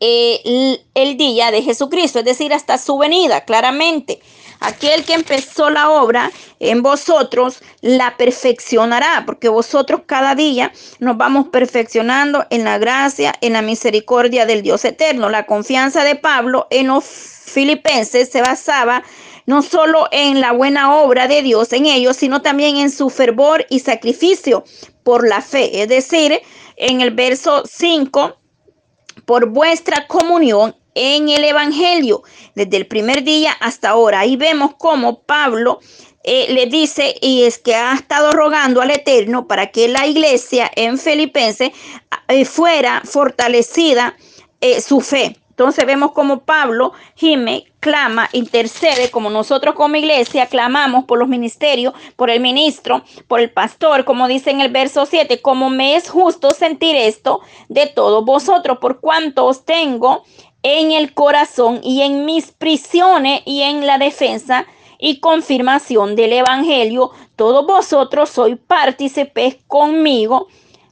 eh, 0.00 0.78
el 0.94 1.16
día 1.16 1.50
de 1.50 1.62
Jesucristo, 1.62 2.20
es 2.20 2.24
decir, 2.24 2.54
hasta 2.54 2.78
su 2.78 2.98
venida, 2.98 3.44
claramente. 3.44 4.20
Aquel 4.60 5.04
que 5.04 5.14
empezó 5.14 5.70
la 5.70 5.90
obra 5.90 6.30
en 6.60 6.82
vosotros 6.82 7.60
la 7.80 8.16
perfeccionará, 8.16 9.24
porque 9.26 9.48
vosotros 9.48 10.02
cada 10.06 10.34
día 10.34 10.72
nos 10.98 11.16
vamos 11.16 11.48
perfeccionando 11.48 12.46
en 12.50 12.64
la 12.64 12.78
gracia, 12.78 13.34
en 13.40 13.52
la 13.52 13.62
misericordia 13.62 14.46
del 14.46 14.62
Dios 14.62 14.84
eterno. 14.84 15.28
La 15.28 15.46
confianza 15.46 16.04
de 16.04 16.16
Pablo 16.16 16.66
en 16.70 16.88
los 16.88 17.04
filipenses 17.04 18.30
se 18.30 18.40
basaba 18.40 19.02
no 19.46 19.62
solo 19.62 20.08
en 20.10 20.40
la 20.40 20.52
buena 20.52 20.94
obra 20.96 21.28
de 21.28 21.42
Dios 21.42 21.72
en 21.72 21.86
ellos, 21.86 22.16
sino 22.16 22.42
también 22.42 22.76
en 22.76 22.90
su 22.90 23.10
fervor 23.10 23.64
y 23.70 23.78
sacrificio 23.78 24.64
por 25.04 25.26
la 25.26 25.40
fe. 25.40 25.82
Es 25.82 25.88
decir, 25.88 26.40
en 26.76 27.00
el 27.00 27.12
verso 27.12 27.62
5, 27.64 28.36
por 29.24 29.46
vuestra 29.46 30.06
comunión 30.08 30.76
en 30.96 31.28
el 31.28 31.44
Evangelio, 31.44 32.22
desde 32.56 32.78
el 32.78 32.86
primer 32.86 33.22
día 33.22 33.52
hasta 33.60 33.90
ahora. 33.90 34.20
Ahí 34.20 34.36
vemos 34.36 34.72
cómo 34.76 35.20
Pablo 35.20 35.78
eh, 36.24 36.46
le 36.52 36.66
dice, 36.66 37.14
y 37.20 37.44
es 37.44 37.58
que 37.58 37.76
ha 37.76 37.94
estado 37.94 38.32
rogando 38.32 38.80
al 38.80 38.90
Eterno 38.90 39.46
para 39.46 39.68
que 39.68 39.86
la 39.86 40.08
iglesia 40.08 40.68
en 40.74 40.98
Filipense 40.98 41.72
eh, 42.26 42.44
fuera 42.44 43.02
fortalecida 43.04 44.16
eh, 44.60 44.80
su 44.80 45.00
fe. 45.00 45.36
Entonces 45.50 45.86
vemos 45.86 46.12
como 46.12 46.40
Pablo 46.40 46.92
gime, 47.14 47.64
clama, 47.80 48.28
intercede, 48.32 49.10
como 49.10 49.30
nosotros 49.30 49.74
como 49.74 49.96
iglesia 49.96 50.48
clamamos 50.48 51.04
por 51.04 51.18
los 51.18 51.28
ministerios, 51.28 51.94
por 52.16 52.28
el 52.28 52.40
ministro, 52.40 53.04
por 53.26 53.40
el 53.40 53.50
pastor, 53.50 54.04
como 54.04 54.28
dice 54.28 54.50
en 54.50 54.60
el 54.60 54.70
verso 54.70 55.06
7, 55.06 55.40
como 55.40 55.70
me 55.70 55.96
es 55.96 56.10
justo 56.10 56.50
sentir 56.50 56.94
esto 56.94 57.40
de 57.70 57.86
todos 57.86 58.22
vosotros, 58.24 58.76
por 58.78 59.00
cuanto 59.00 59.46
os 59.46 59.64
tengo 59.64 60.24
en 60.68 60.90
el 60.90 61.14
corazón 61.14 61.78
y 61.84 62.02
en 62.02 62.24
mis 62.24 62.50
prisiones 62.50 63.40
y 63.44 63.62
en 63.62 63.86
la 63.86 63.98
defensa 63.98 64.66
y 64.98 65.20
confirmación 65.20 66.16
del 66.16 66.32
Evangelio, 66.32 67.12
todos 67.36 67.64
vosotros 67.64 68.30
sois 68.30 68.56
partícipes 68.66 69.58
conmigo 69.68 70.48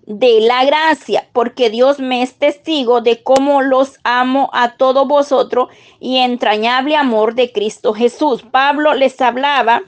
de 0.06 0.42
la 0.42 0.64
gracia, 0.64 1.26
porque 1.32 1.70
Dios 1.70 1.98
me 1.98 2.22
es 2.22 2.34
testigo 2.34 3.00
de 3.00 3.24
cómo 3.24 3.62
los 3.62 3.98
amo 4.04 4.48
a 4.52 4.76
todos 4.76 5.08
vosotros 5.08 5.70
y 5.98 6.18
entrañable 6.18 6.94
amor 6.94 7.34
de 7.34 7.50
Cristo 7.50 7.94
Jesús. 7.94 8.42
Pablo 8.48 8.94
les 8.94 9.20
hablaba 9.20 9.82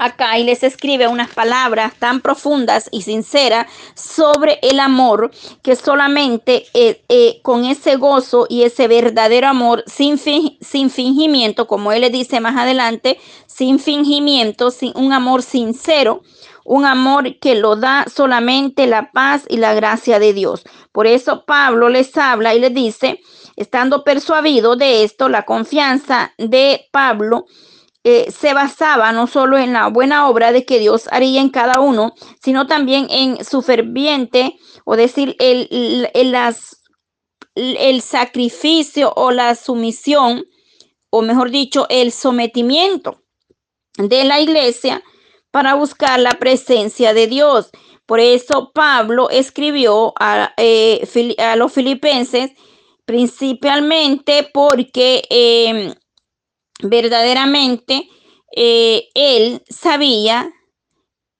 acá 0.00 0.38
y 0.38 0.44
les 0.44 0.62
escribe 0.62 1.06
unas 1.06 1.32
palabras 1.32 1.92
tan 1.98 2.20
profundas 2.20 2.88
y 2.90 3.02
sinceras 3.02 3.66
sobre 3.94 4.58
el 4.62 4.80
amor 4.80 5.30
que 5.62 5.76
solamente 5.76 6.64
eh, 6.74 7.02
eh, 7.08 7.40
con 7.42 7.66
ese 7.66 7.96
gozo 7.96 8.46
y 8.48 8.62
ese 8.62 8.88
verdadero 8.88 9.46
amor 9.46 9.84
sin, 9.86 10.18
sin 10.18 10.90
fingimiento, 10.90 11.66
como 11.66 11.92
él 11.92 12.00
le 12.00 12.10
dice 12.10 12.40
más 12.40 12.56
adelante, 12.56 13.18
sin 13.46 13.78
fingimiento, 13.78 14.70
sin 14.70 14.92
un 14.96 15.12
amor 15.12 15.42
sincero, 15.42 16.22
un 16.64 16.86
amor 16.86 17.38
que 17.38 17.54
lo 17.54 17.76
da 17.76 18.06
solamente 18.12 18.86
la 18.86 19.12
paz 19.12 19.44
y 19.48 19.58
la 19.58 19.74
gracia 19.74 20.18
de 20.18 20.32
Dios. 20.32 20.64
Por 20.92 21.06
eso 21.06 21.44
Pablo 21.44 21.90
les 21.90 22.16
habla 22.16 22.54
y 22.54 22.60
les 22.60 22.72
dice, 22.72 23.20
estando 23.56 24.02
persuadido 24.02 24.76
de 24.76 25.04
esto, 25.04 25.28
la 25.28 25.44
confianza 25.44 26.32
de 26.38 26.88
Pablo 26.90 27.44
eh, 28.02 28.30
se 28.30 28.54
basaba 28.54 29.12
no 29.12 29.26
solo 29.26 29.58
en 29.58 29.74
la 29.74 29.88
buena 29.88 30.28
obra 30.28 30.52
de 30.52 30.64
que 30.64 30.78
Dios 30.78 31.08
haría 31.10 31.40
en 31.40 31.50
cada 31.50 31.80
uno, 31.80 32.14
sino 32.42 32.66
también 32.66 33.06
en 33.10 33.44
su 33.44 33.60
ferviente, 33.62 34.56
o 34.84 34.96
decir, 34.96 35.36
el, 35.38 36.08
el, 36.14 36.32
las, 36.32 36.82
el 37.54 38.00
sacrificio 38.00 39.12
o 39.16 39.30
la 39.32 39.54
sumisión, 39.54 40.46
o 41.10 41.22
mejor 41.22 41.50
dicho, 41.50 41.86
el 41.90 42.12
sometimiento 42.12 43.22
de 43.98 44.24
la 44.24 44.40
iglesia 44.40 45.02
para 45.50 45.74
buscar 45.74 46.20
la 46.20 46.32
presencia 46.32 47.12
de 47.12 47.26
Dios. 47.26 47.70
Por 48.06 48.20
eso 48.20 48.72
Pablo 48.72 49.30
escribió 49.30 50.12
a, 50.18 50.52
eh, 50.56 51.06
los 51.56 51.72
filipenses 51.72 52.52
principalmente 53.04 54.48
porque 54.52 55.24
em, 55.30 55.94
verdaderamente 56.82 58.08
eh, 58.54 59.08
él 59.14 59.62
sabía 59.68 60.52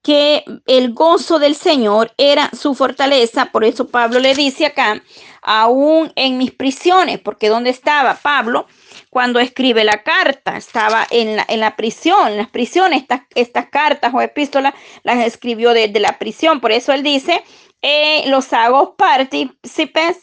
que 0.02 0.44
el 0.66 0.94
gozo 0.94 1.38
del 1.38 1.54
Señor 1.54 2.12
era 2.16 2.50
su 2.59 2.75
fortaleza. 2.75 3.47
Por 3.52 3.64
eso 3.64 3.88
Pablo 3.88 4.18
le 4.18 4.35
dice 4.35 4.66
acá, 4.66 5.02
aún 5.42 6.12
en 6.16 6.38
mis 6.38 6.52
prisiones, 6.52 7.18
porque 7.18 7.49
¿dónde 7.49 7.70
estaba 7.70 8.14
Pablo? 8.14 8.66
Cuando 9.11 9.40
escribe 9.40 9.85
la 9.85 10.02
carta, 10.02 10.56
estaba 10.56 11.06
en 11.11 11.37
la, 11.37 11.44
en 11.49 11.61
la 11.61 11.76
prisión, 11.76 12.28
en 12.28 12.37
las 12.38 12.49
prisiones, 12.49 13.02
estas, 13.02 13.23
estas 13.35 13.68
cartas 13.68 14.12
o 14.14 14.20
epístolas 14.20 14.75
las 15.02 15.26
escribió 15.26 15.75
desde 15.75 16.00
la 16.00 16.18
prisión. 16.18 16.61
Por 16.61 16.73
eso 16.73 16.92
él 16.92 17.02
dice, 17.02 17.42
eh, 17.82 18.25
los 18.28 18.52
hago 18.52 18.94
partícipes 18.97 20.18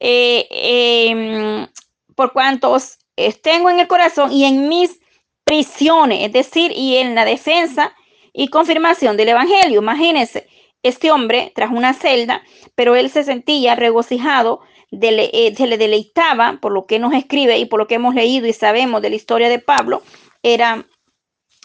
eh, 0.00 0.48
em, 0.50 1.66
por 2.14 2.32
cuantos 2.32 2.98
tengo 3.42 3.70
en 3.70 3.80
el 3.80 3.88
corazón 3.88 4.32
y 4.32 4.44
en 4.44 4.68
mis 4.68 5.00
prisiones, 5.44 6.26
es 6.26 6.32
decir, 6.32 6.72
y 6.74 6.96
en 6.96 7.14
la 7.14 7.24
defensa 7.24 7.92
y 8.32 8.48
confirmación 8.48 9.16
del 9.16 9.30
Evangelio. 9.30 9.80
Imagínense, 9.80 10.46
este 10.82 11.10
hombre 11.10 11.52
trajo 11.54 11.74
una 11.74 11.92
celda, 11.92 12.42
pero 12.74 12.94
él 12.94 13.10
se 13.10 13.24
sentía 13.24 13.74
regocijado, 13.74 14.60
eh, 14.92 15.54
se 15.56 15.66
le 15.66 15.78
deleitaba 15.78 16.58
por 16.60 16.72
lo 16.72 16.86
que 16.86 16.98
nos 16.98 17.14
escribe 17.14 17.58
y 17.58 17.66
por 17.66 17.78
lo 17.78 17.86
que 17.86 17.96
hemos 17.96 18.14
leído 18.14 18.46
y 18.46 18.52
sabemos 18.52 19.02
de 19.02 19.10
la 19.10 19.16
historia 19.16 19.48
de 19.48 19.58
Pablo, 19.58 20.02
era 20.42 20.86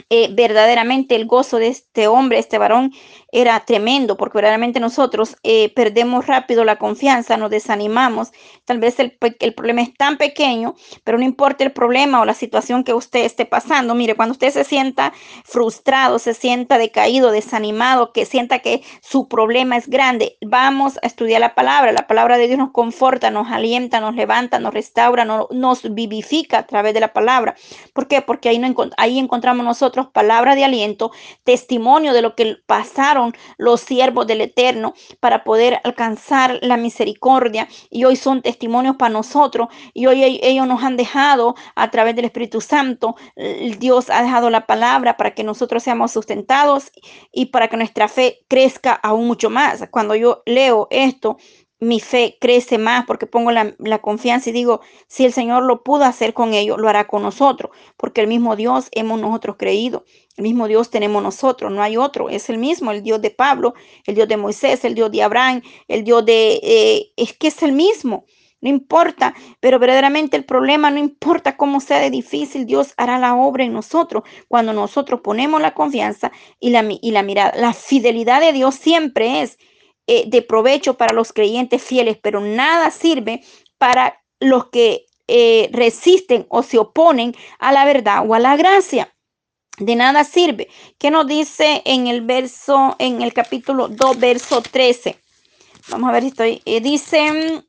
eh, 0.09 0.27
verdaderamente 0.31 1.15
el 1.15 1.25
gozo 1.25 1.57
de 1.57 1.67
este 1.67 2.07
hombre, 2.07 2.39
este 2.39 2.57
varón, 2.57 2.91
era 3.31 3.59
tremendo, 3.61 4.17
porque 4.17 4.37
verdaderamente 4.37 4.79
nosotros 4.79 5.35
eh, 5.43 5.73
perdemos 5.75 6.27
rápido 6.27 6.63
la 6.63 6.77
confianza, 6.77 7.37
nos 7.37 7.49
desanimamos. 7.49 8.31
Tal 8.65 8.79
vez 8.79 8.99
el, 8.99 9.17
el, 9.39 9.53
problema 9.53 9.81
es 9.81 9.93
tan 9.93 10.17
pequeño, 10.17 10.75
pero 11.03 11.17
no 11.17 11.23
importa 11.23 11.63
el 11.63 11.71
problema 11.71 12.21
o 12.21 12.25
la 12.25 12.33
situación 12.33 12.83
que 12.83 12.93
usted 12.93 13.25
esté 13.25 13.45
pasando. 13.45 13.95
Mire, 13.95 14.15
cuando 14.15 14.33
usted 14.33 14.51
se 14.51 14.63
sienta 14.63 15.13
frustrado, 15.43 16.19
se 16.19 16.33
sienta 16.33 16.77
decaído, 16.77 17.31
desanimado, 17.31 18.11
que 18.13 18.25
sienta 18.25 18.59
que 18.59 18.83
su 19.01 19.27
problema 19.27 19.77
es 19.77 19.87
grande, 19.87 20.37
vamos 20.45 20.97
a 21.01 21.07
estudiar 21.07 21.41
la 21.41 21.55
palabra. 21.55 21.91
La 21.91 22.07
palabra 22.07 22.37
de 22.37 22.47
Dios 22.47 22.59
nos 22.59 22.71
conforta, 22.71 23.31
nos 23.31 23.51
alienta, 23.51 23.99
nos 23.99 24.15
levanta, 24.15 24.59
nos 24.59 24.73
restaura, 24.73 25.25
nos 25.25 25.93
vivifica 25.93 26.59
a 26.59 26.67
través 26.67 26.93
de 26.93 26.99
la 26.99 27.13
palabra. 27.13 27.55
¿Por 27.93 28.07
qué? 28.07 28.21
Porque 28.21 28.49
ahí, 28.49 28.61
ahí 28.97 29.19
encontramos 29.19 29.65
nosotros 29.65 30.07
palabra 30.11 30.55
de 30.55 30.65
aliento, 30.65 31.11
testimonio 31.43 32.13
de 32.13 32.21
lo 32.21 32.35
que 32.35 32.57
pasaron 32.65 33.24
los 33.57 33.81
siervos 33.81 34.27
del 34.27 34.41
Eterno 34.41 34.93
para 35.19 35.43
poder 35.43 35.79
alcanzar 35.83 36.59
la 36.61 36.77
misericordia. 36.77 37.67
Y 37.89 38.05
hoy 38.05 38.15
son 38.15 38.41
testimonios 38.41 38.95
para 38.95 39.13
nosotros. 39.13 39.67
Y 39.93 40.07
hoy 40.07 40.39
ellos 40.43 40.67
nos 40.67 40.83
han 40.83 40.97
dejado 40.97 41.55
a 41.75 41.91
través 41.91 42.15
del 42.15 42.25
Espíritu 42.25 42.61
Santo, 42.61 43.15
Dios 43.79 44.09
ha 44.09 44.21
dejado 44.21 44.49
la 44.49 44.65
palabra 44.65 45.17
para 45.17 45.33
que 45.33 45.43
nosotros 45.43 45.83
seamos 45.83 46.11
sustentados 46.11 46.91
y 47.31 47.47
para 47.47 47.67
que 47.67 47.77
nuestra 47.77 48.07
fe 48.07 48.45
crezca 48.47 48.93
aún 48.93 49.27
mucho 49.27 49.49
más. 49.49 49.87
Cuando 49.91 50.15
yo 50.15 50.43
leo 50.45 50.87
esto, 50.89 51.37
mi 51.79 51.99
fe 51.99 52.37
crece 52.39 52.77
más 52.77 53.05
porque 53.05 53.27
pongo 53.27 53.51
la, 53.51 53.75
confianza 54.01 54.49
y 54.49 54.53
digo, 54.53 54.81
si 55.07 55.25
el 55.25 55.33
Señor 55.33 55.63
lo 55.63 55.83
pudo 55.83 56.05
hacer 56.05 56.33
con 56.33 56.53
ellos, 56.53 56.79
lo 56.79 56.87
hará 56.87 57.07
con 57.07 57.21
nosotros, 57.21 57.71
porque 57.97 58.21
el 58.21 58.27
mismo 58.27 58.55
Dios 58.55 58.87
hemos 58.91 59.19
nosotros 59.19 59.57
creído, 59.57 60.05
el 60.37 60.43
mismo 60.43 60.67
Dios 60.67 60.89
tenemos 60.89 61.21
nosotros, 61.21 61.71
no 61.71 61.81
hay 61.81 61.97
otro, 61.97 62.29
es 62.29 62.49
el 62.49 62.57
mismo, 62.57 62.91
el 62.91 63.03
Dios 63.03 63.21
de 63.21 63.31
Pablo, 63.31 63.73
el 64.05 64.15
Dios 64.15 64.27
de 64.27 64.37
Moisés, 64.37 64.85
el 64.85 64.95
Dios 64.95 65.11
de 65.11 65.23
Abraham, 65.23 65.61
el 65.87 66.03
Dios 66.03 66.25
de, 66.25 66.59
eh, 66.63 67.11
es 67.17 67.33
que 67.33 67.47
es 67.47 67.61
el 67.63 67.73
mismo. 67.73 68.25
No 68.61 68.69
importa, 68.69 69.35
pero 69.59 69.77
verdaderamente 69.77 70.35
el 70.37 70.45
problema 70.45 70.89
no 70.89 70.97
importa 70.97 71.55
cómo 71.55 71.79
sea 71.81 71.99
de 71.99 72.09
difícil, 72.09 72.65
Dios 72.65 72.95
hará 72.97 73.19
la 73.19 73.35
obra 73.35 73.63
en 73.63 73.73
nosotros 73.73 74.23
cuando 74.47 74.73
nosotros 74.73 75.21
ponemos 75.21 75.61
la 75.61 75.75
confianza 75.75 76.31
y 76.59 76.71
la, 76.71 76.83
y 76.89 77.11
la 77.11 77.21
mirada. 77.21 77.53
La 77.57 77.73
fidelidad 77.73 78.41
de 78.41 78.53
Dios 78.53 78.73
siempre 78.73 79.41
es 79.41 79.59
eh, 80.07 80.25
de 80.27 80.41
provecho 80.41 80.95
para 80.95 81.13
los 81.13 81.33
creyentes 81.33 81.81
fieles, 81.81 82.17
pero 82.21 82.39
nada 82.41 82.91
sirve 82.91 83.43
para 83.77 84.21
los 84.39 84.67
que 84.67 85.05
eh, 85.27 85.69
resisten 85.71 86.45
o 86.49 86.61
se 86.61 86.77
oponen 86.77 87.35
a 87.59 87.71
la 87.71 87.85
verdad 87.85 88.23
o 88.27 88.33
a 88.33 88.39
la 88.39 88.55
gracia. 88.55 89.11
De 89.77 89.95
nada 89.95 90.23
sirve. 90.23 90.69
¿Qué 90.97 91.11
nos 91.11 91.27
dice 91.27 91.81
en 91.85 92.07
el 92.07 92.21
verso, 92.21 92.95
en 92.99 93.21
el 93.21 93.33
capítulo 93.33 93.89
2, 93.89 94.19
verso 94.19 94.61
13? 94.61 95.19
Vamos 95.89 96.09
a 96.09 96.13
ver 96.13 96.23
si 96.23 96.29
estoy. 96.29 96.61
Eh, 96.65 96.79
dice, 96.79 97.63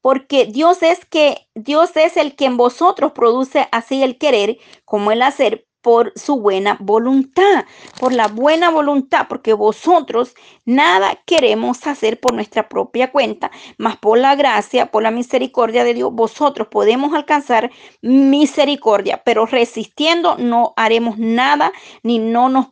porque 0.00 0.46
Dios 0.46 0.82
es 0.82 1.04
que 1.04 1.48
Dios 1.54 1.90
es 1.96 2.16
el 2.16 2.34
que 2.34 2.46
en 2.46 2.56
vosotros 2.56 3.12
produce 3.12 3.68
así 3.72 4.02
el 4.02 4.16
querer 4.16 4.58
como 4.84 5.12
el 5.12 5.20
hacer 5.22 5.67
por 5.82 6.12
su 6.16 6.40
buena 6.40 6.76
voluntad, 6.80 7.64
por 7.98 8.12
la 8.12 8.28
buena 8.28 8.70
voluntad, 8.70 9.26
porque 9.28 9.52
vosotros 9.52 10.34
nada 10.64 11.18
queremos 11.24 11.86
hacer 11.86 12.20
por 12.20 12.34
nuestra 12.34 12.68
propia 12.68 13.12
cuenta, 13.12 13.50
mas 13.76 13.96
por 13.96 14.18
la 14.18 14.34
gracia, 14.34 14.90
por 14.90 15.02
la 15.02 15.10
misericordia 15.10 15.84
de 15.84 15.94
Dios, 15.94 16.12
vosotros 16.12 16.68
podemos 16.68 17.14
alcanzar 17.14 17.70
misericordia, 18.02 19.22
pero 19.24 19.46
resistiendo 19.46 20.36
no 20.38 20.74
haremos 20.76 21.18
nada, 21.18 21.72
ni 22.02 22.18
no 22.18 22.48
nos 22.48 22.68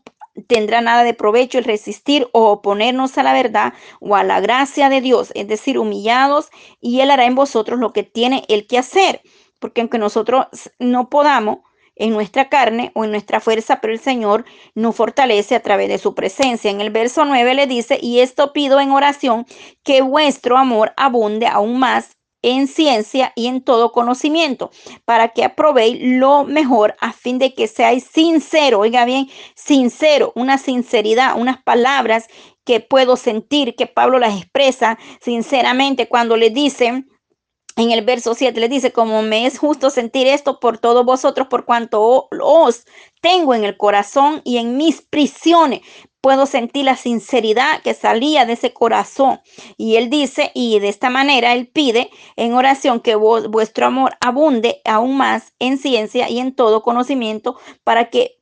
tendrá 0.48 0.80
nada 0.80 1.02
de 1.02 1.14
provecho 1.14 1.58
el 1.58 1.64
resistir 1.64 2.28
o 2.32 2.50
oponernos 2.50 3.16
a 3.18 3.22
la 3.22 3.32
verdad 3.32 3.72
o 4.00 4.16
a 4.16 4.24
la 4.24 4.40
gracia 4.40 4.88
de 4.88 5.00
Dios, 5.00 5.32
es 5.34 5.48
decir, 5.48 5.78
humillados, 5.78 6.50
y 6.80 7.00
Él 7.00 7.10
hará 7.10 7.24
en 7.24 7.34
vosotros 7.34 7.78
lo 7.78 7.92
que 7.92 8.02
tiene 8.02 8.44
Él 8.48 8.66
que 8.66 8.78
hacer, 8.78 9.22
porque 9.58 9.80
aunque 9.80 9.98
nosotros 9.98 10.46
no 10.78 11.08
podamos, 11.08 11.58
en 11.96 12.12
nuestra 12.12 12.48
carne 12.48 12.92
o 12.94 13.04
en 13.04 13.10
nuestra 13.10 13.40
fuerza, 13.40 13.80
pero 13.80 13.92
el 13.92 14.00
Señor 14.00 14.44
nos 14.74 14.94
fortalece 14.94 15.54
a 15.54 15.62
través 15.62 15.88
de 15.88 15.98
su 15.98 16.14
presencia. 16.14 16.70
En 16.70 16.80
el 16.80 16.90
verso 16.90 17.24
9 17.24 17.54
le 17.54 17.66
dice, 17.66 17.98
y 18.00 18.20
esto 18.20 18.52
pido 18.52 18.80
en 18.80 18.90
oración, 18.90 19.46
que 19.82 20.02
vuestro 20.02 20.56
amor 20.58 20.92
abunde 20.96 21.46
aún 21.46 21.78
más 21.78 22.16
en 22.42 22.68
ciencia 22.68 23.32
y 23.34 23.48
en 23.48 23.60
todo 23.60 23.90
conocimiento, 23.90 24.70
para 25.04 25.30
que 25.30 25.42
aprobéis 25.42 25.98
lo 26.00 26.44
mejor 26.44 26.94
a 27.00 27.12
fin 27.12 27.38
de 27.38 27.54
que 27.54 27.66
seáis 27.66 28.04
sincero, 28.04 28.80
oiga 28.80 29.04
bien, 29.04 29.28
sincero, 29.56 30.32
una 30.36 30.58
sinceridad, 30.58 31.36
unas 31.36 31.60
palabras 31.62 32.28
que 32.64 32.80
puedo 32.80 33.16
sentir 33.16 33.74
que 33.74 33.86
Pablo 33.86 34.18
las 34.18 34.36
expresa 34.36 34.98
sinceramente 35.20 36.08
cuando 36.08 36.36
le 36.36 36.50
dicen, 36.50 37.08
en 37.76 37.90
el 37.90 38.04
verso 38.04 38.34
7 38.34 38.58
le 38.58 38.70
dice, 38.70 38.92
como 38.92 39.22
me 39.22 39.46
es 39.46 39.58
justo 39.58 39.90
sentir 39.90 40.26
esto 40.26 40.58
por 40.60 40.78
todos 40.78 41.04
vosotros, 41.04 41.46
por 41.48 41.66
cuanto 41.66 42.26
os 42.30 42.86
tengo 43.20 43.54
en 43.54 43.64
el 43.64 43.76
corazón 43.76 44.40
y 44.44 44.56
en 44.56 44.78
mis 44.78 45.02
prisiones, 45.02 45.82
puedo 46.22 46.46
sentir 46.46 46.86
la 46.86 46.96
sinceridad 46.96 47.82
que 47.82 47.92
salía 47.92 48.46
de 48.46 48.54
ese 48.54 48.72
corazón. 48.72 49.40
Y 49.76 49.96
él 49.96 50.08
dice, 50.08 50.50
y 50.54 50.80
de 50.80 50.88
esta 50.88 51.10
manera 51.10 51.52
él 51.52 51.68
pide 51.68 52.10
en 52.36 52.54
oración 52.54 53.00
que 53.00 53.14
vuestro 53.14 53.86
amor 53.86 54.16
abunde 54.20 54.80
aún 54.86 55.18
más 55.18 55.52
en 55.58 55.76
ciencia 55.76 56.30
y 56.30 56.38
en 56.38 56.54
todo 56.54 56.82
conocimiento 56.82 57.58
para 57.84 58.08
que 58.10 58.32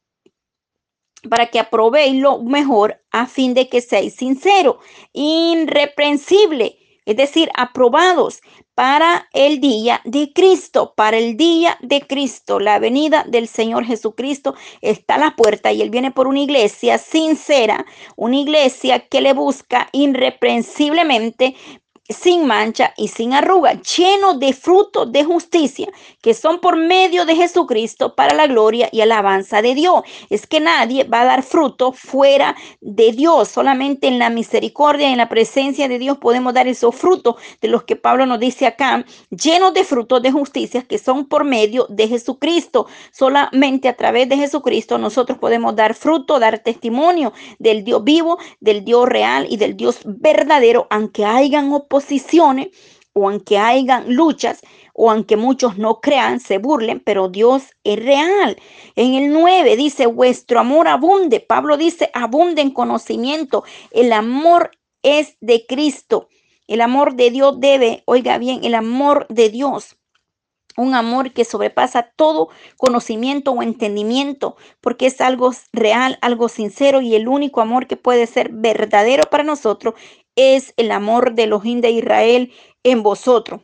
para 1.28 1.46
que 1.46 1.58
aprobéis 1.58 2.20
lo 2.20 2.42
mejor 2.42 3.02
a 3.10 3.26
fin 3.26 3.54
de 3.54 3.70
que 3.70 3.80
seáis 3.80 4.14
sincero, 4.14 4.78
irreprensible 5.14 6.83
es 7.06 7.16
decir, 7.16 7.50
aprobados 7.54 8.40
para 8.74 9.28
el 9.32 9.60
día 9.60 10.00
de 10.04 10.32
Cristo, 10.32 10.94
para 10.96 11.18
el 11.18 11.36
día 11.36 11.78
de 11.80 12.02
Cristo, 12.02 12.58
la 12.58 12.78
venida 12.78 13.24
del 13.28 13.46
Señor 13.46 13.84
Jesucristo 13.84 14.54
está 14.80 15.14
a 15.14 15.18
la 15.18 15.36
puerta 15.36 15.72
y 15.72 15.82
Él 15.82 15.90
viene 15.90 16.10
por 16.10 16.26
una 16.26 16.40
iglesia 16.40 16.98
sincera, 16.98 17.86
una 18.16 18.36
iglesia 18.36 19.06
que 19.08 19.20
le 19.20 19.32
busca 19.32 19.88
irreprensiblemente 19.92 21.54
sin 22.08 22.46
mancha 22.46 22.92
y 22.96 23.08
sin 23.08 23.32
arruga, 23.32 23.80
lleno 23.80 24.34
de 24.34 24.52
frutos 24.52 25.10
de 25.10 25.24
justicia 25.24 25.88
que 26.20 26.34
son 26.34 26.60
por 26.60 26.76
medio 26.76 27.24
de 27.24 27.34
Jesucristo 27.34 28.14
para 28.14 28.34
la 28.34 28.46
gloria 28.46 28.88
y 28.92 29.00
alabanza 29.00 29.62
de 29.62 29.74
Dios. 29.74 30.02
Es 30.28 30.46
que 30.46 30.60
nadie 30.60 31.04
va 31.04 31.22
a 31.22 31.24
dar 31.24 31.42
fruto 31.42 31.92
fuera 31.92 32.56
de 32.80 33.12
Dios, 33.12 33.48
solamente 33.48 34.06
en 34.06 34.18
la 34.18 34.28
misericordia 34.28 35.08
y 35.08 35.12
en 35.12 35.18
la 35.18 35.28
presencia 35.30 35.88
de 35.88 35.98
Dios 35.98 36.18
podemos 36.18 36.52
dar 36.52 36.68
esos 36.68 36.94
frutos 36.94 37.36
de 37.62 37.68
los 37.68 37.84
que 37.84 37.96
Pablo 37.96 38.26
nos 38.26 38.38
dice 38.38 38.66
acá, 38.66 39.04
llenos 39.30 39.72
de 39.72 39.84
frutos 39.84 40.22
de 40.22 40.30
justicia 40.30 40.82
que 40.82 40.98
son 40.98 41.24
por 41.26 41.44
medio 41.44 41.86
de 41.88 42.08
Jesucristo. 42.08 42.86
Solamente 43.12 43.88
a 43.88 43.96
través 43.96 44.28
de 44.28 44.36
Jesucristo 44.36 44.98
nosotros 44.98 45.38
podemos 45.38 45.74
dar 45.74 45.94
fruto, 45.94 46.38
dar 46.38 46.58
testimonio 46.58 47.32
del 47.58 47.82
Dios 47.82 48.04
vivo, 48.04 48.38
del 48.60 48.84
Dios 48.84 49.08
real 49.08 49.46
y 49.48 49.56
del 49.56 49.76
Dios 49.76 50.00
verdadero, 50.04 50.86
aunque 50.90 51.24
hayan 51.24 51.72
posiciones 51.94 52.70
o 53.12 53.28
aunque 53.28 53.56
hayan 53.56 54.16
luchas 54.16 54.62
o 54.94 55.12
aunque 55.12 55.36
muchos 55.36 55.78
no 55.78 56.00
crean, 56.00 56.40
se 56.40 56.58
burlen, 56.58 56.98
pero 56.98 57.28
Dios 57.28 57.70
es 57.84 58.04
real. 58.04 58.56
En 58.96 59.14
el 59.14 59.32
9 59.32 59.76
dice, 59.76 60.06
vuestro 60.06 60.58
amor 60.58 60.88
abunde. 60.88 61.38
Pablo 61.38 61.76
dice, 61.76 62.10
abunde 62.12 62.62
en 62.62 62.72
conocimiento. 62.72 63.62
El 63.92 64.12
amor 64.12 64.72
es 65.04 65.36
de 65.40 65.66
Cristo. 65.66 66.28
El 66.66 66.80
amor 66.80 67.14
de 67.14 67.30
Dios 67.30 67.60
debe, 67.60 68.02
oiga 68.06 68.38
bien, 68.38 68.64
el 68.64 68.74
amor 68.74 69.28
de 69.28 69.50
Dios 69.50 69.96
un 70.76 70.94
amor 70.94 71.32
que 71.32 71.44
sobrepasa 71.44 72.02
todo 72.16 72.48
conocimiento 72.76 73.52
o 73.52 73.62
entendimiento, 73.62 74.56
porque 74.80 75.06
es 75.06 75.20
algo 75.20 75.52
real, 75.72 76.18
algo 76.20 76.48
sincero 76.48 77.00
y 77.00 77.14
el 77.14 77.28
único 77.28 77.60
amor 77.60 77.86
que 77.86 77.96
puede 77.96 78.26
ser 78.26 78.50
verdadero 78.52 79.24
para 79.30 79.44
nosotros 79.44 79.94
es 80.36 80.74
el 80.76 80.90
amor 80.90 81.34
de 81.34 81.46
los 81.46 81.62
de 81.62 81.90
Israel 81.90 82.52
en 82.82 83.02
vosotros. 83.02 83.62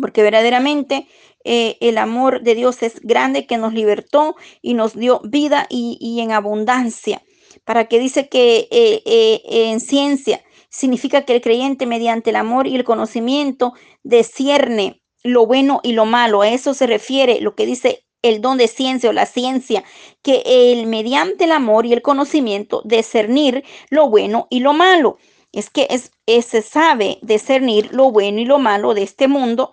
Porque 0.00 0.22
verdaderamente 0.22 1.06
eh, 1.44 1.76
el 1.80 1.98
amor 1.98 2.42
de 2.42 2.54
Dios 2.54 2.82
es 2.82 3.00
grande 3.00 3.46
que 3.46 3.58
nos 3.58 3.72
libertó 3.74 4.36
y 4.60 4.74
nos 4.74 4.94
dio 4.94 5.20
vida 5.24 5.66
y, 5.68 6.20
en 6.20 6.32
abundancia. 6.32 7.22
Para 7.64 7.86
que 7.86 7.98
dice 7.98 8.28
que 8.28 8.68
eh, 8.70 9.02
eh, 9.04 9.42
en 9.44 9.80
ciencia 9.80 10.42
significa 10.70 11.22
que 11.22 11.34
el 11.34 11.42
creyente 11.42 11.84
mediante 11.84 12.30
el 12.30 12.36
amor 12.36 12.66
y 12.66 12.74
el 12.74 12.84
conocimiento 12.84 13.74
discierne 14.02 15.02
lo 15.22 15.46
bueno 15.46 15.80
y 15.82 15.92
lo 15.92 16.06
malo. 16.06 16.42
A 16.42 16.48
eso 16.48 16.72
se 16.72 16.86
refiere 16.86 17.40
lo 17.40 17.54
que 17.54 17.66
dice 17.66 18.06
el 18.22 18.40
don 18.40 18.56
de 18.56 18.68
ciencia 18.68 19.10
o 19.10 19.12
la 19.12 19.26
ciencia, 19.26 19.84
que 20.22 20.42
el 20.46 20.86
mediante 20.86 21.44
el 21.44 21.52
amor 21.52 21.86
y 21.86 21.92
el 21.92 22.02
conocimiento 22.02 22.80
discernir 22.84 23.64
lo 23.90 24.08
bueno 24.08 24.46
y 24.48 24.60
lo 24.60 24.72
malo 24.72 25.18
es 25.52 25.70
que 25.70 25.86
es, 25.90 26.10
se 26.46 26.62
sabe 26.62 27.18
discernir 27.22 27.92
lo 27.92 28.10
bueno 28.10 28.40
y 28.40 28.44
lo 28.44 28.58
malo 28.58 28.94
de 28.94 29.02
este 29.02 29.28
mundo 29.28 29.70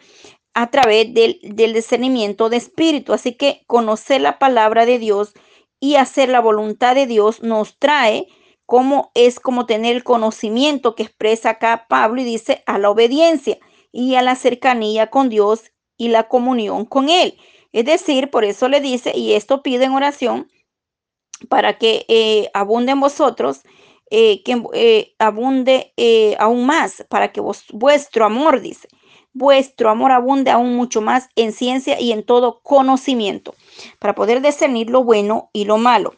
a 0.54 0.70
través 0.70 1.13
del, 1.13 1.39
del 1.42 1.74
discernimiento 1.74 2.50
de 2.50 2.58
espíritu. 2.58 3.13
Así 3.13 3.34
que 3.34 3.63
conocer 3.68 4.22
la 4.22 4.39
palabra 4.39 4.86
de 4.86 5.00
Dios 5.00 5.34
y 5.80 5.96
hacer 5.96 6.30
la 6.30 6.42
voluntad 6.42 6.96
de 6.96 7.08
Dios 7.08 7.42
nos 7.42 7.78
trae 7.78 8.28
como 8.65 9.12
es 9.15 9.39
como 9.39 9.65
tener 9.65 9.96
el 9.96 10.04
conocimiento 10.04 10.94
que 10.94 11.04
expresa 11.04 11.52
acá 11.52 11.88
Pablo 11.89 12.22
y 12.22 12.26
dice 12.26 12.62
a 12.68 12.78
la 12.78 12.92
obediencia 12.92 13.58
y 13.92 14.15
a 14.15 14.22
la 14.22 14.36
cercanía 14.36 15.08
con 15.08 15.30
Dios 15.30 15.72
y 15.98 16.10
la 16.10 16.28
comunión 16.28 16.86
con 16.86 17.10
Él. 17.10 17.38
Es 17.72 17.86
decir, 17.86 18.30
por 18.30 18.46
eso 18.46 18.68
le 18.68 18.80
dice, 18.80 19.12
y 19.15 19.34
esto 19.34 19.63
pide 19.63 19.86
en 19.86 19.94
oración, 19.94 20.52
para 21.48 21.78
que 21.78 22.06
eh, 22.10 22.50
abunde 22.54 22.92
en 22.92 23.00
vosotros 23.00 23.62
eh, 24.12 24.43
que 24.43 24.62
eh, 24.74 25.15
abunde 25.19 25.93
eh, 25.98 26.36
aún 26.39 26.65
más, 26.65 27.06
para 27.10 27.32
que 27.32 27.41
vuestro 27.41 28.26
amor, 28.26 28.62
dice, 28.62 28.88
vuestro 29.34 29.89
amor 29.89 30.12
abunde 30.12 30.52
aún 30.52 30.76
mucho 30.76 31.02
más 31.02 31.30
en 31.36 31.52
ciencia 31.54 32.00
y 32.00 32.12
en 32.12 32.24
todo 32.24 32.62
conocimiento, 32.62 33.54
para 34.00 34.15
poder 34.15 34.41
discernir 34.41 34.89
lo 34.89 35.04
bueno 35.04 35.50
y 35.54 35.65
lo 35.65 35.78
malo. 35.78 36.13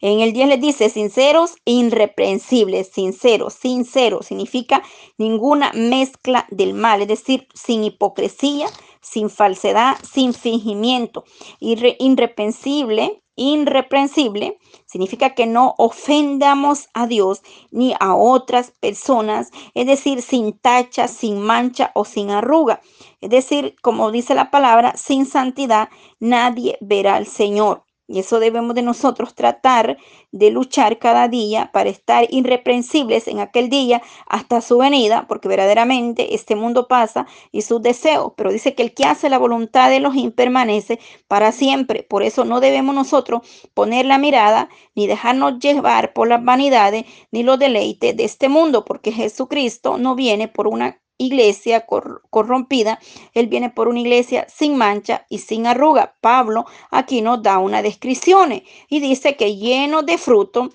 En 0.00 0.20
el 0.20 0.32
10 0.32 0.48
les 0.48 0.60
dice, 0.60 0.88
sinceros 0.88 1.56
e 1.64 1.72
irreprensibles, 1.72 2.88
sinceros, 2.88 3.54
sincero, 3.54 4.22
significa 4.22 4.82
ninguna 5.18 5.70
mezcla 5.74 6.46
del 6.50 6.74
mal, 6.74 7.02
es 7.02 7.08
decir, 7.08 7.46
sin 7.54 7.84
hipocresía, 7.84 8.66
sin 9.00 9.30
falsedad, 9.30 9.96
sin 10.02 10.34
fingimiento, 10.34 11.24
irreprensible 11.60 13.19
irreprensible 13.36 14.58
significa 14.86 15.34
que 15.34 15.46
no 15.46 15.74
ofendamos 15.78 16.88
a 16.94 17.06
Dios 17.06 17.42
ni 17.70 17.94
a 18.00 18.14
otras 18.14 18.72
personas, 18.80 19.50
es 19.74 19.86
decir, 19.86 20.22
sin 20.22 20.52
tacha, 20.52 21.08
sin 21.08 21.40
mancha 21.40 21.92
o 21.94 22.04
sin 22.04 22.30
arruga. 22.30 22.80
Es 23.20 23.30
decir, 23.30 23.76
como 23.82 24.10
dice 24.10 24.34
la 24.34 24.50
palabra, 24.50 24.96
sin 24.96 25.26
santidad 25.26 25.88
nadie 26.18 26.78
verá 26.80 27.16
al 27.16 27.26
Señor. 27.26 27.84
Y 28.10 28.18
eso 28.18 28.40
debemos 28.40 28.74
de 28.74 28.82
nosotros 28.82 29.36
tratar 29.36 29.96
de 30.32 30.50
luchar 30.50 30.98
cada 30.98 31.28
día 31.28 31.70
para 31.72 31.90
estar 31.90 32.26
irreprensibles 32.28 33.28
en 33.28 33.38
aquel 33.38 33.70
día 33.70 34.02
hasta 34.26 34.60
su 34.60 34.78
venida, 34.78 35.26
porque 35.28 35.46
verdaderamente 35.46 36.34
este 36.34 36.56
mundo 36.56 36.88
pasa 36.88 37.28
y 37.52 37.62
sus 37.62 37.80
deseos, 37.80 38.32
pero 38.36 38.50
dice 38.50 38.74
que 38.74 38.82
el 38.82 38.94
que 38.94 39.04
hace 39.04 39.30
la 39.30 39.38
voluntad 39.38 39.90
de 39.90 40.00
los 40.00 40.14
permanece 40.34 40.98
para 41.28 41.52
siempre. 41.52 42.02
Por 42.02 42.24
eso 42.24 42.44
no 42.44 42.58
debemos 42.58 42.96
nosotros 42.96 43.42
poner 43.74 44.06
la 44.06 44.18
mirada 44.18 44.68
ni 44.96 45.06
dejarnos 45.06 45.60
llevar 45.60 46.12
por 46.12 46.26
las 46.26 46.44
vanidades 46.44 47.04
ni 47.30 47.44
los 47.44 47.60
deleites 47.60 48.16
de 48.16 48.24
este 48.24 48.48
mundo, 48.48 48.84
porque 48.84 49.12
Jesucristo 49.12 49.98
no 49.98 50.16
viene 50.16 50.48
por 50.48 50.66
una 50.66 51.00
iglesia 51.20 51.86
corrompida, 51.86 52.98
Él 53.34 53.46
viene 53.46 53.70
por 53.70 53.88
una 53.88 54.00
iglesia 54.00 54.46
sin 54.48 54.76
mancha 54.76 55.26
y 55.28 55.38
sin 55.38 55.66
arruga. 55.66 56.16
Pablo 56.20 56.64
aquí 56.90 57.20
nos 57.20 57.42
da 57.42 57.58
una 57.58 57.82
descripción 57.82 58.52
y 58.88 59.00
dice 59.00 59.36
que 59.36 59.56
lleno 59.56 60.02
de 60.02 60.18
fruto 60.18 60.70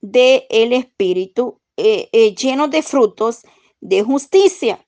del 0.00 0.44
el 0.48 0.72
Espíritu, 0.72 1.60
eh, 1.76 2.08
eh, 2.12 2.34
lleno 2.34 2.68
de 2.68 2.82
frutos 2.82 3.42
de 3.80 4.02
justicia, 4.02 4.84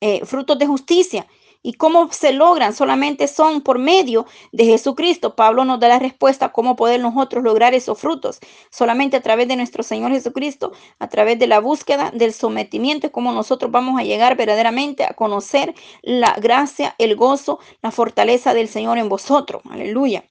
eh, 0.00 0.24
frutos 0.26 0.58
de 0.58 0.66
justicia. 0.66 1.26
¿Y 1.62 1.74
cómo 1.74 2.10
se 2.10 2.32
logran? 2.32 2.74
Solamente 2.74 3.28
son 3.28 3.60
por 3.60 3.78
medio 3.78 4.26
de 4.50 4.64
Jesucristo. 4.64 5.36
Pablo 5.36 5.66
nos 5.66 5.78
da 5.78 5.88
la 5.88 5.98
respuesta 5.98 6.52
cómo 6.52 6.74
poder 6.74 7.00
nosotros 7.00 7.44
lograr 7.44 7.74
esos 7.74 7.98
frutos. 7.98 8.40
Solamente 8.70 9.18
a 9.18 9.20
través 9.20 9.46
de 9.46 9.56
nuestro 9.56 9.82
Señor 9.82 10.10
Jesucristo, 10.10 10.72
a 10.98 11.08
través 11.08 11.38
de 11.38 11.46
la 11.46 11.60
búsqueda 11.60 12.12
del 12.14 12.32
sometimiento, 12.32 13.08
es 13.08 13.12
como 13.12 13.32
nosotros 13.32 13.70
vamos 13.70 14.00
a 14.00 14.04
llegar 14.04 14.36
verdaderamente 14.36 15.04
a 15.04 15.12
conocer 15.12 15.74
la 16.02 16.34
gracia, 16.40 16.94
el 16.98 17.14
gozo, 17.14 17.58
la 17.82 17.90
fortaleza 17.90 18.54
del 18.54 18.68
Señor 18.68 18.96
en 18.96 19.10
vosotros. 19.10 19.62
Aleluya. 19.70 20.24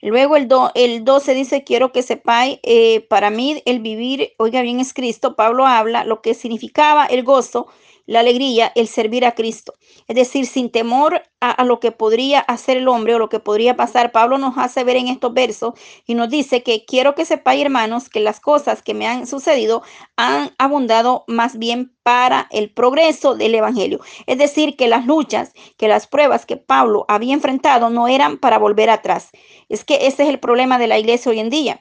Luego 0.00 0.36
el, 0.36 0.48
el 0.74 1.04
12 1.04 1.34
dice, 1.34 1.64
quiero 1.64 1.92
que 1.92 2.02
sepáis, 2.02 2.58
eh, 2.62 3.02
para 3.08 3.30
mí 3.30 3.62
el 3.66 3.80
vivir, 3.80 4.32
oiga 4.38 4.62
bien, 4.62 4.80
es 4.80 4.94
Cristo. 4.94 5.36
Pablo 5.36 5.66
habla 5.66 6.04
lo 6.04 6.22
que 6.22 6.34
significaba 6.34 7.06
el 7.06 7.22
gozo 7.22 7.66
la 8.06 8.20
alegría, 8.20 8.72
el 8.74 8.88
servir 8.88 9.24
a 9.24 9.34
Cristo. 9.34 9.74
Es 10.08 10.16
decir, 10.16 10.46
sin 10.46 10.70
temor 10.70 11.22
a, 11.40 11.64
lo 11.64 11.80
que 11.80 11.92
podría 11.92 12.40
hacer 12.40 12.76
el 12.76 12.88
hombre 12.88 13.14
o 13.14 13.18
lo 13.18 13.28
que 13.28 13.40
podría 13.40 13.76
pasar. 13.76 14.12
Pablo 14.12 14.38
nos 14.38 14.56
hace 14.56 14.84
ver 14.84 14.96
en 14.96 15.08
estos 15.08 15.34
versos 15.34 15.74
y 16.06 16.14
nos 16.14 16.30
dice 16.30 16.62
que 16.62 16.84
quiero 16.84 17.14
que 17.14 17.24
sepáis, 17.24 17.62
hermanos, 17.62 18.08
que 18.08 18.20
las 18.20 18.40
cosas 18.40 18.82
que 18.82 18.94
me 18.94 19.06
han 19.06 19.26
sucedido 19.26 19.82
han 20.16 20.52
abundado 20.58 21.24
más 21.26 21.58
bien 21.58 21.92
para 22.02 22.48
el 22.50 22.70
progreso 22.70 23.34
del 23.34 23.54
Evangelio. 23.54 24.00
Es 24.26 24.38
decir, 24.38 24.76
que 24.76 24.88
las 24.88 25.06
luchas, 25.06 25.52
que 25.76 25.88
las 25.88 26.06
pruebas 26.06 26.46
que 26.46 26.56
Pablo 26.56 27.04
había 27.08 27.34
enfrentado 27.34 27.90
no 27.90 28.08
eran 28.08 28.38
para 28.38 28.58
volver 28.58 28.90
atrás. 28.90 29.30
Es 29.68 29.84
que 29.84 30.06
ese 30.06 30.22
es 30.22 30.28
el 30.28 30.38
problema 30.38 30.78
de 30.78 30.86
la 30.86 30.98
iglesia 30.98 31.30
hoy 31.30 31.40
en 31.40 31.50
día 31.50 31.80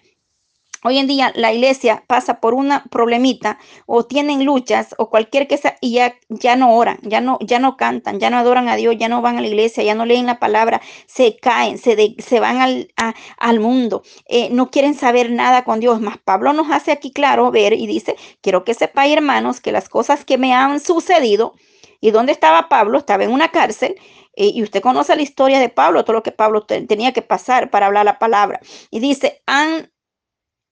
Hoy 0.88 1.00
en 1.00 1.08
día 1.08 1.32
la 1.34 1.52
iglesia 1.52 2.04
pasa 2.06 2.40
por 2.40 2.54
una 2.54 2.84
problemita 2.92 3.58
o 3.88 4.06
tienen 4.06 4.46
luchas 4.46 4.94
o 5.00 5.10
cualquier 5.10 5.48
que 5.48 5.58
sea 5.58 5.78
y 5.82 5.94
ya, 5.94 6.14
ya 6.30 6.56
no 6.56 6.76
oran, 6.76 7.00
ya 7.02 7.22
no, 7.22 7.40
ya 7.42 7.58
no 7.58 7.76
cantan, 7.76 8.20
ya 8.20 8.30
no 8.30 8.38
adoran 8.38 8.70
a 8.70 8.76
Dios, 8.76 8.96
ya 8.96 9.10
no 9.10 9.24
van 9.24 9.40
a 9.40 9.42
la 9.42 9.48
iglesia, 9.48 9.84
ya 9.84 9.96
no 9.96 10.06
leen 10.06 10.28
la 10.28 10.38
palabra, 10.38 10.84
se 11.08 11.38
caen, 11.38 11.80
se, 11.80 12.16
se 12.20 12.40
van 12.40 12.62
al, 12.62 12.94
al 13.40 13.60
mundo, 13.60 14.04
eh, 14.28 14.50
no 14.52 14.70
quieren 14.70 14.94
saber 14.94 15.32
nada 15.32 15.64
con 15.64 15.80
Dios. 15.80 16.02
Más 16.02 16.20
Pablo 16.20 16.54
nos 16.54 16.70
hace 16.70 16.92
aquí 16.92 17.12
claro 17.12 17.50
ver 17.50 17.74
y 17.74 17.88
dice, 17.88 18.16
quiero 18.42 18.64
que 18.64 18.76
sepáis 18.76 19.18
hermanos 19.18 19.62
que 19.62 19.72
las 19.72 19.90
cosas 19.90 20.24
que 20.24 20.38
me 20.38 20.54
han 20.54 20.80
sucedido, 20.80 21.56
¿y 22.00 22.12
dónde 22.12 22.32
estaba 22.32 22.70
Pablo? 22.70 23.00
Estaba 23.00 23.24
en 23.24 23.32
una 23.32 23.50
cárcel 23.50 23.96
eh, 24.36 24.52
y 24.54 24.62
usted 24.62 24.84
conoce 24.84 25.16
la 25.16 25.24
historia 25.24 25.60
de 25.60 25.70
Pablo, 25.70 26.06
todo 26.06 26.14
lo 26.18 26.22
que 26.22 26.32
Pablo 26.32 26.62
tenía 26.68 27.12
que 27.12 27.24
pasar 27.24 27.72
para 27.72 27.88
hablar 27.88 28.06
la 28.06 28.20
palabra. 28.20 28.60
Y 28.92 29.00
dice, 29.00 29.42
han 29.48 29.90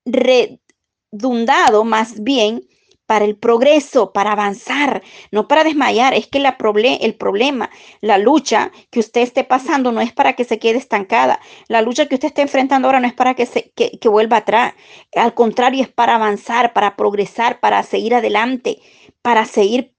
redundado 0.05 1.83
más 1.83 2.21
bien 2.23 2.67
para 3.05 3.25
el 3.25 3.37
progreso, 3.37 4.13
para 4.13 4.31
avanzar, 4.31 5.03
no 5.31 5.47
para 5.47 5.63
desmayar. 5.63 6.13
Es 6.13 6.27
que 6.27 6.39
la 6.39 6.57
el 7.01 7.15
problema, 7.15 7.69
la 8.01 8.17
lucha 8.17 8.71
que 8.89 8.99
usted 8.99 9.21
esté 9.21 9.43
pasando 9.43 9.91
no 9.91 10.01
es 10.01 10.13
para 10.13 10.33
que 10.33 10.45
se 10.45 10.59
quede 10.59 10.77
estancada. 10.77 11.39
La 11.67 11.81
lucha 11.81 12.07
que 12.07 12.15
usted 12.15 12.29
esté 12.29 12.41
enfrentando 12.41 12.87
ahora 12.87 12.99
no 12.99 13.07
es 13.07 13.13
para 13.13 13.33
que, 13.33 13.45
se, 13.45 13.71
que 13.71 14.09
vuelva 14.09 14.37
atrás. 14.37 14.73
Al 15.15 15.33
contrario, 15.33 15.83
es 15.83 15.89
para 15.89 16.15
avanzar, 16.15 16.73
para 16.73 16.95
progresar, 16.95 17.59
para 17.59 17.83
seguir 17.83 18.15
adelante, 18.15 18.79
para 19.21 19.45
seguir 19.45 19.93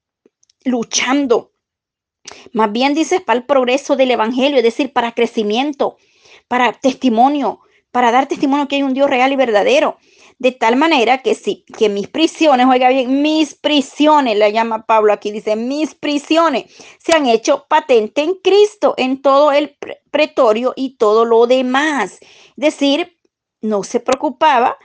luchando. 0.64 1.52
Más 2.52 2.72
bien 2.72 2.94
dices 2.94 3.20
para 3.20 3.38
el 3.38 3.44
progreso 3.44 3.96
del 3.96 4.10
Evangelio, 4.10 4.58
es 4.58 4.64
decir, 4.64 4.92
para 4.92 5.12
crecimiento, 5.12 5.98
para 6.48 6.72
testimonio, 6.72 7.60
para 7.94 8.10
dar 8.10 8.26
testimonio 8.26 8.66
que 8.66 8.74
hay 8.74 8.82
un 8.82 8.92
Dios 8.92 9.08
real 9.08 9.32
y 9.32 9.36
verdadero. 9.36 9.98
De 10.40 10.50
tal 10.50 10.74
manera 10.74 11.18
que 11.18 11.36
si 11.36 11.64
que 11.78 11.88
mis 11.88 12.08
prisiones, 12.08 12.66
oiga 12.66 12.88
bien, 12.88 13.22
mis 13.22 13.54
prisiones, 13.54 14.36
la 14.36 14.48
llama 14.48 14.84
Pablo 14.84 15.12
aquí, 15.12 15.30
dice, 15.30 15.54
mis 15.54 15.94
prisiones 15.94 16.64
se 16.98 17.14
han 17.14 17.26
hecho 17.26 17.66
patente 17.68 18.22
en 18.22 18.34
Cristo, 18.42 18.94
en 18.96 19.22
todo 19.22 19.52
el 19.52 19.76
pretorio 20.10 20.72
y 20.74 20.96
todo 20.96 21.24
lo 21.24 21.46
demás. 21.46 22.18
Es 22.20 22.56
decir, 22.56 23.16
no 23.60 23.84
se 23.84 24.00
preocupaba, 24.00 24.76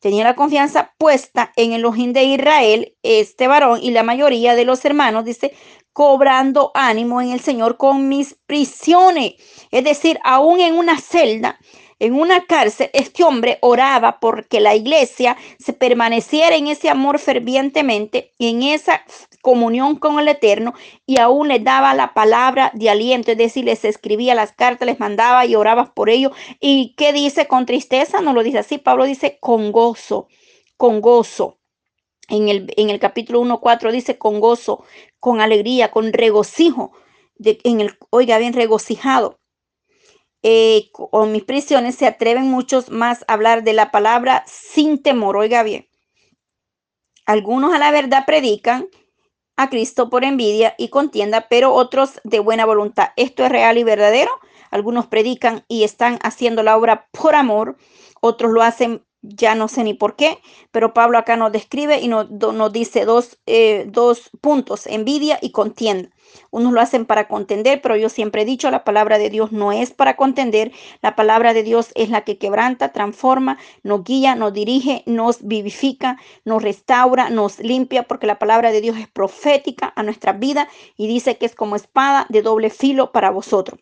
tenía 0.00 0.24
la 0.24 0.34
confianza 0.34 0.92
puesta 0.98 1.52
en 1.54 1.72
el 1.72 1.84
ojín 1.84 2.12
de 2.12 2.24
Israel, 2.24 2.96
este 3.04 3.46
varón 3.46 3.78
y 3.80 3.92
la 3.92 4.02
mayoría 4.02 4.56
de 4.56 4.64
los 4.64 4.84
hermanos, 4.84 5.24
dice, 5.24 5.54
cobrando 5.92 6.72
ánimo 6.74 7.22
en 7.22 7.30
el 7.30 7.38
Señor 7.38 7.76
con 7.76 8.08
mis 8.08 8.34
prisiones. 8.46 9.34
Es 9.70 9.84
decir, 9.84 10.18
aún 10.24 10.58
en 10.58 10.74
una 10.74 11.00
celda, 11.00 11.60
en 11.98 12.14
una 12.14 12.44
cárcel, 12.44 12.90
este 12.92 13.24
hombre 13.24 13.58
oraba 13.62 14.20
porque 14.20 14.60
la 14.60 14.74
iglesia 14.74 15.36
se 15.58 15.72
permaneciera 15.72 16.54
en 16.54 16.66
ese 16.66 16.90
amor 16.90 17.18
fervientemente 17.18 18.32
y 18.38 18.50
en 18.50 18.62
esa 18.62 19.02
comunión 19.40 19.96
con 19.96 20.18
el 20.18 20.28
Eterno 20.28 20.74
y 21.06 21.18
aún 21.20 21.48
le 21.48 21.58
daba 21.58 21.94
la 21.94 22.12
palabra 22.12 22.70
de 22.74 22.90
aliento, 22.90 23.32
es 23.32 23.38
decir, 23.38 23.64
les 23.64 23.84
escribía 23.84 24.34
las 24.34 24.52
cartas, 24.52 24.86
les 24.86 25.00
mandaba 25.00 25.46
y 25.46 25.54
oraba 25.54 25.94
por 25.94 26.10
ello. 26.10 26.32
¿Y 26.60 26.94
qué 26.96 27.12
dice 27.14 27.46
con 27.46 27.64
tristeza? 27.64 28.20
No 28.20 28.34
lo 28.34 28.42
dice 28.42 28.58
así, 28.58 28.76
Pablo 28.76 29.04
dice 29.04 29.38
con 29.40 29.72
gozo, 29.72 30.28
con 30.76 31.00
gozo. 31.00 31.58
En 32.28 32.48
el, 32.48 32.74
en 32.76 32.90
el 32.90 32.98
capítulo 32.98 33.40
1.4 33.40 33.92
dice 33.92 34.18
con 34.18 34.40
gozo, 34.40 34.84
con 35.20 35.40
alegría, 35.40 35.92
con 35.92 36.12
regocijo, 36.12 36.92
de, 37.36 37.58
en 37.64 37.80
el, 37.80 37.96
oiga 38.10 38.36
bien, 38.38 38.52
regocijado. 38.52 39.38
Eh, 40.48 40.92
mis 41.26 41.42
prisiones 41.42 41.96
se 41.96 42.06
atreven 42.06 42.48
muchos 42.48 42.88
más 42.88 43.24
a 43.26 43.32
hablar 43.32 43.64
de 43.64 43.72
la 43.72 43.90
palabra 43.90 44.44
sin 44.46 45.02
temor, 45.02 45.36
oiga 45.36 45.64
bien. 45.64 45.88
Algunos 47.24 47.74
a 47.74 47.78
la 47.78 47.90
verdad 47.90 48.22
predican 48.24 48.86
a 49.56 49.68
Cristo 49.68 50.08
por 50.08 50.22
envidia 50.22 50.76
y 50.78 50.90
contienda, 50.90 51.48
pero 51.50 51.74
otros 51.74 52.20
de 52.22 52.38
buena 52.38 52.64
voluntad. 52.64 53.08
Esto 53.16 53.44
es 53.44 53.50
real 53.50 53.76
y 53.76 53.82
verdadero. 53.82 54.30
Algunos 54.70 55.08
predican 55.08 55.64
y 55.66 55.82
están 55.82 56.20
haciendo 56.22 56.62
la 56.62 56.76
obra 56.76 57.08
por 57.10 57.34
amor, 57.34 57.76
otros 58.20 58.52
lo 58.52 58.62
hacen 58.62 59.04
ya 59.28 59.54
no 59.54 59.68
sé 59.68 59.84
ni 59.84 59.94
por 59.94 60.16
qué, 60.16 60.38
pero 60.70 60.94
Pablo 60.94 61.18
acá 61.18 61.36
nos 61.36 61.52
describe 61.52 62.00
y 62.00 62.08
nos, 62.08 62.28
dice 62.72 63.04
dos, 63.04 63.38
eh, 63.46 63.86
dos 63.88 64.30
puntos, 64.40 64.86
envidia 64.86 65.38
y 65.40 65.50
contienda. 65.50 66.10
Unos 66.50 66.72
lo 66.72 66.80
hacen 66.80 67.06
para 67.06 67.28
contender, 67.28 67.80
pero 67.80 67.96
yo 67.96 68.08
siempre 68.08 68.42
he 68.42 68.44
dicho, 68.44 68.70
la 68.70 68.84
palabra 68.84 69.18
de 69.18 69.30
Dios 69.30 69.52
no 69.52 69.72
es 69.72 69.92
para 69.92 70.16
contender, 70.16 70.72
la 71.02 71.16
palabra 71.16 71.54
de 71.54 71.62
Dios 71.62 71.92
es 71.94 72.10
la 72.10 72.22
que 72.22 72.38
quebranta, 72.38 72.92
transforma, 72.92 73.58
nos 73.82 74.04
guía, 74.04 74.34
nos 74.34 74.52
dirige, 74.52 75.02
nos 75.06 75.46
vivifica, 75.46 76.18
nos 76.44 76.62
restaura, 76.62 77.30
nos 77.30 77.58
limpia, 77.60 78.02
porque 78.04 78.26
la 78.26 78.38
palabra 78.38 78.72
de 78.72 78.80
Dios 78.80 78.96
es 78.96 79.08
profética 79.08 79.92
a 79.96 80.02
nuestra 80.02 80.32
vida 80.32 80.68
y 80.96 81.06
dice 81.06 81.36
que 81.38 81.46
es 81.46 81.54
como 81.54 81.76
espada 81.76 82.26
de 82.28 82.42
doble 82.42 82.70
filo 82.70 83.12
para 83.12 83.30
vosotros. 83.30 83.80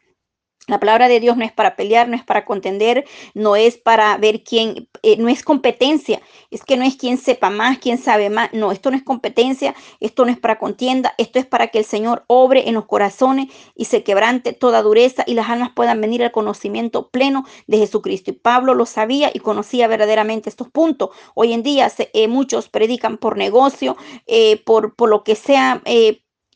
La 0.66 0.81
palabra 0.81 1.09
de 1.09 1.20
Dios 1.20 1.37
no 1.37 1.44
es 1.44 1.53
para 1.53 1.77
pelear, 1.77 2.09
no 2.09 2.16
es 2.16 2.24
para 2.24 2.46
contender, 2.46 3.05
no 3.35 3.55
es 3.55 3.77
para 3.77 4.16
ver 4.16 4.42
quién, 4.42 4.88
eh, 5.03 5.18
no 5.18 5.29
es 5.29 5.42
competencia, 5.42 6.22
es 6.50 6.64
que 6.64 6.79
no 6.79 6.85
es 6.85 6.96
quien 6.96 7.18
sepa 7.18 7.50
más, 7.50 7.77
quién 7.77 7.98
sabe 7.98 8.31
más, 8.31 8.50
no, 8.55 8.72
esto 8.72 8.90
no 8.90 8.96
es 8.96 9.03
competencia, 9.03 9.74
esto 10.00 10.24
no 10.24 10.33
es 10.33 10.38
para 10.38 10.59
contienda, 10.59 11.12
esto 11.18 11.38
es 11.38 11.44
para 11.44 11.66
que 11.66 11.81
el 11.81 11.85
Señor 11.85 12.24
obre 12.29 12.66
en 12.66 12.74
los 12.74 12.87
corazones 12.87 13.48
y 13.74 13.85
se 13.85 14.03
quebrante 14.03 14.55
toda 14.55 14.81
dureza 14.81 15.22
y 15.27 15.35
las 15.35 15.50
almas 15.50 15.72
puedan 15.74 16.00
venir 16.00 16.24
al 16.24 16.33
conocimiento 16.33 17.11
pleno 17.11 17.44
de 17.66 17.77
Jesucristo. 17.77 18.31
Y 18.31 18.35
Pablo 18.35 18.72
lo 18.72 18.87
sabía 18.87 19.31
y 19.35 19.40
conocía 19.40 19.87
verdaderamente 19.87 20.48
estos 20.48 20.70
puntos. 20.70 21.11
Hoy 21.35 21.53
en 21.53 21.62
día 21.62 21.92
eh, 21.98 22.27
muchos 22.27 22.70
predican 22.70 23.18
por 23.18 23.37
negocio, 23.37 23.98
eh, 24.27 24.62
por, 24.64 24.94
por, 24.94 25.11
lo 25.11 25.24
que 25.24 25.35
sea 25.35 25.83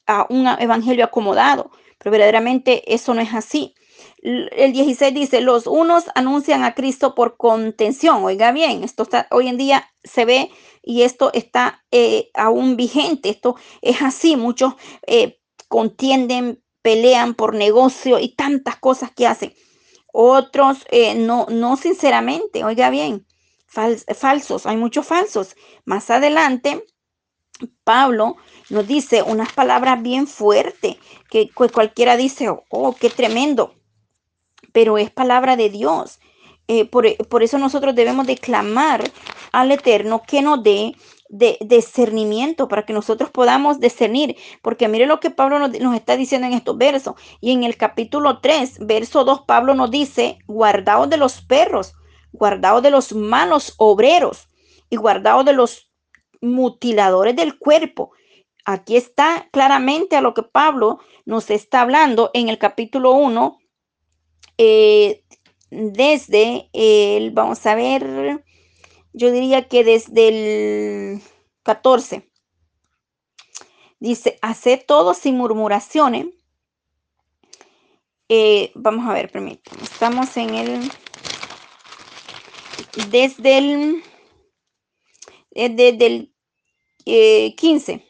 a 0.07 0.27
un 0.31 0.47
evangelio 0.47 1.05
acomodado, 1.05 1.71
pero 1.99 2.11
verdaderamente 2.11 2.95
eso 2.95 3.13
no 3.13 3.21
es 3.21 3.35
así. 3.35 3.75
El 4.23 4.73
16 4.73 5.15
dice, 5.15 5.41
los 5.41 5.67
unos 5.67 6.05
anuncian 6.15 6.65
a 6.65 6.75
Cristo 6.75 7.15
por 7.15 7.37
contención. 7.37 8.25
Oiga 8.25 8.51
bien, 8.53 8.83
esto 8.83 9.05
está, 9.05 9.29
hoy 9.31 9.49
en 9.49 9.57
día 9.57 9.89
se 10.03 10.25
ve 10.25 10.51
y 10.83 11.03
esto 11.03 11.31
está 11.33 11.85
eh, 11.93 12.31
aún 12.35 12.77
vigente. 12.77 13.29
Esto 13.29 13.57
es 13.81 14.03
así. 14.03 14.37
Muchos 14.37 14.75
eh, 15.07 15.39
contienden, 15.69 16.63
pelean 16.83 17.35
por 17.35 17.55
negocio 17.55 18.19
y 18.19 18.35
tantas 18.35 18.77
cosas 18.77 19.13
que 19.13 19.27
hacen. 19.27 19.55
Otros 20.13 20.79
eh, 20.91 21.15
no, 21.15 21.47
no 21.51 21.77
sinceramente, 21.77 22.65
oiga 22.65 22.91
bien, 22.91 23.27
falsos, 23.67 24.67
hay 24.67 24.77
muchos 24.77 25.07
falsos. 25.07 25.55
Más 25.85 26.11
adelante, 26.11 26.85
Pablo 27.85 28.37
nos 28.71 28.89
dice 28.89 29.23
unas 29.23 29.53
palabras 29.53 30.03
bien 30.03 30.27
fuertes 30.27 30.97
que 31.31 31.51
cualquiera 31.51 32.17
dice, 32.17 32.49
oh, 32.71 32.97
qué 32.99 33.11
tremendo 33.11 33.78
pero 34.73 34.99
es 34.99 35.11
palabra 35.11 35.57
de 35.57 35.71
Dios. 35.71 36.19
Eh, 36.67 36.85
por, 36.85 37.07
eso 37.43 37.59
nosotros 37.59 37.95
debemos 37.95 38.27
de 38.27 38.37
clamar 38.37 39.11
al 39.53 39.73
Eterno 39.73 40.23
que 40.27 40.43
nos 40.43 40.63
dé 40.63 40.95
de 41.31 41.59
discernimiento 41.61 42.69
para 42.69 42.85
que 42.85 42.93
nosotros 42.93 43.31
podamos 43.31 43.81
discernir. 43.81 44.37
Porque 44.63 44.89
mire 44.89 45.07
lo 45.07 45.19
que 45.21 45.31
Pablo 45.31 45.59
nos, 45.59 45.79
nos, 45.81 45.95
está 45.95 46.17
diciendo 46.17 46.47
en 46.47 46.53
estos 46.53 46.77
versos. 46.77 47.15
Y 47.41 47.53
en 47.53 47.65
el 47.65 47.77
capítulo 47.77 48.41
3, 48.41 48.81
verso 48.81 49.25
2, 49.25 49.43
Pablo 49.47 49.75
nos 49.75 49.91
dice, 49.91 50.39
guardaos 50.47 51.09
de 51.09 51.17
los 51.17 51.41
perros, 51.41 51.95
guardaos 52.33 52.83
de 52.83 52.91
los 52.91 53.15
malos 53.15 53.75
obreros 53.79 54.49
y 54.91 54.97
guardaos 54.97 55.45
de 55.45 55.55
los 55.55 55.91
mutiladores 56.41 57.35
del 57.35 57.59
cuerpo. 57.59 58.13
Aquí 58.65 58.97
está 58.97 59.49
claramente 59.51 60.17
a 60.17 60.21
lo 60.21 60.35
que 60.35 60.43
Pablo 60.43 60.99
nos 61.25 61.51
está 61.51 61.81
hablando 61.81 62.31
en 62.35 62.51
el 62.51 62.59
capítulo 62.59 63.13
1, 63.13 63.59
eh, 64.59 65.25
desde 65.71 66.69
el, 66.73 67.31
vamos 67.31 67.65
a 67.65 67.77
ver, 67.77 68.45
yo 69.13 69.31
diría 69.31 69.69
que 69.69 69.85
desde 69.85 70.29
el 70.29 71.23
14. 71.63 72.29
Dice, 74.01 74.39
hace 74.43 74.77
todo 74.77 75.15
sin 75.15 75.37
murmuraciones. 75.37 76.27
Eh, 78.29 78.73
vamos 78.75 79.09
a 79.09 79.15
ver, 79.15 79.31
permítanme. 79.31 79.83
Estamos 79.83 80.37
en 80.37 80.55
el, 80.55 80.93
desde 83.11 83.59
el, 83.59 84.03
eh, 85.53 85.69
desde 85.69 86.31
el 87.07 87.55
15 87.57 88.08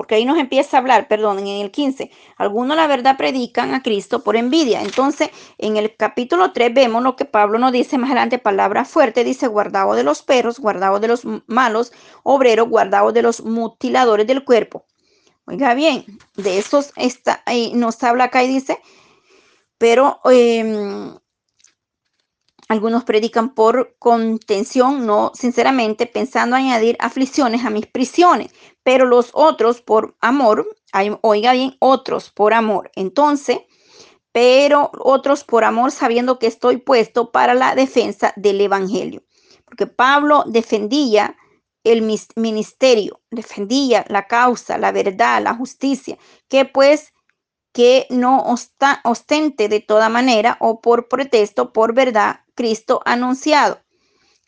porque 0.00 0.14
ahí 0.14 0.24
nos 0.24 0.38
empieza 0.38 0.78
a 0.78 0.80
hablar, 0.80 1.08
perdón, 1.08 1.40
en 1.40 1.60
el 1.60 1.70
15, 1.70 2.10
algunos 2.38 2.74
la 2.74 2.86
verdad 2.86 3.18
predican 3.18 3.74
a 3.74 3.82
Cristo 3.82 4.24
por 4.24 4.34
envidia. 4.34 4.80
Entonces, 4.80 5.28
en 5.58 5.76
el 5.76 5.94
capítulo 5.94 6.52
3 6.52 6.72
vemos 6.72 7.02
lo 7.02 7.16
que 7.16 7.26
Pablo 7.26 7.58
nos 7.58 7.70
dice 7.70 7.98
más 7.98 8.08
adelante, 8.08 8.38
palabra 8.38 8.86
fuerte, 8.86 9.24
dice, 9.24 9.46
guardado 9.46 9.92
de 9.92 10.02
los 10.02 10.22
perros, 10.22 10.58
guardado 10.58 11.00
de 11.00 11.08
los 11.08 11.26
malos 11.46 11.92
obreros, 12.22 12.70
guardado 12.70 13.12
de 13.12 13.20
los 13.20 13.44
mutiladores 13.44 14.26
del 14.26 14.42
cuerpo. 14.42 14.86
Oiga 15.44 15.74
bien, 15.74 16.06
de 16.34 16.56
esos 16.56 16.94
está, 16.96 17.42
ahí 17.44 17.74
nos 17.74 18.02
habla 18.02 18.24
acá 18.24 18.42
y 18.42 18.48
dice, 18.48 18.80
pero 19.76 20.20
em, 20.24 21.14
algunos 22.70 23.02
predican 23.02 23.52
por 23.52 23.96
contención, 23.98 25.04
no 25.04 25.32
sinceramente, 25.34 26.06
pensando 26.06 26.54
añadir 26.54 26.96
aflicciones 27.00 27.64
a 27.64 27.70
mis 27.70 27.88
prisiones, 27.88 28.52
pero 28.84 29.06
los 29.06 29.30
otros 29.32 29.82
por 29.82 30.16
amor, 30.20 30.68
oiga 31.22 31.52
bien, 31.52 31.74
otros 31.80 32.30
por 32.30 32.54
amor. 32.54 32.92
Entonces, 32.94 33.62
pero 34.30 34.92
otros 35.00 35.42
por 35.42 35.64
amor 35.64 35.90
sabiendo 35.90 36.38
que 36.38 36.46
estoy 36.46 36.76
puesto 36.76 37.32
para 37.32 37.54
la 37.54 37.74
defensa 37.74 38.32
del 38.36 38.60
Evangelio. 38.60 39.24
Porque 39.64 39.88
Pablo 39.88 40.44
defendía 40.46 41.36
el 41.82 42.02
ministerio, 42.36 43.20
defendía 43.32 44.04
la 44.08 44.28
causa, 44.28 44.78
la 44.78 44.92
verdad, 44.92 45.42
la 45.42 45.54
justicia, 45.54 46.18
que 46.48 46.66
pues 46.66 47.12
que 47.72 48.06
no 48.10 48.44
ostente 49.04 49.68
de 49.68 49.80
toda 49.80 50.08
manera 50.08 50.56
o 50.60 50.80
por 50.80 51.08
pretexto, 51.08 51.72
por 51.72 51.94
verdad, 51.94 52.40
Cristo 52.54 53.00
anunciado. 53.04 53.80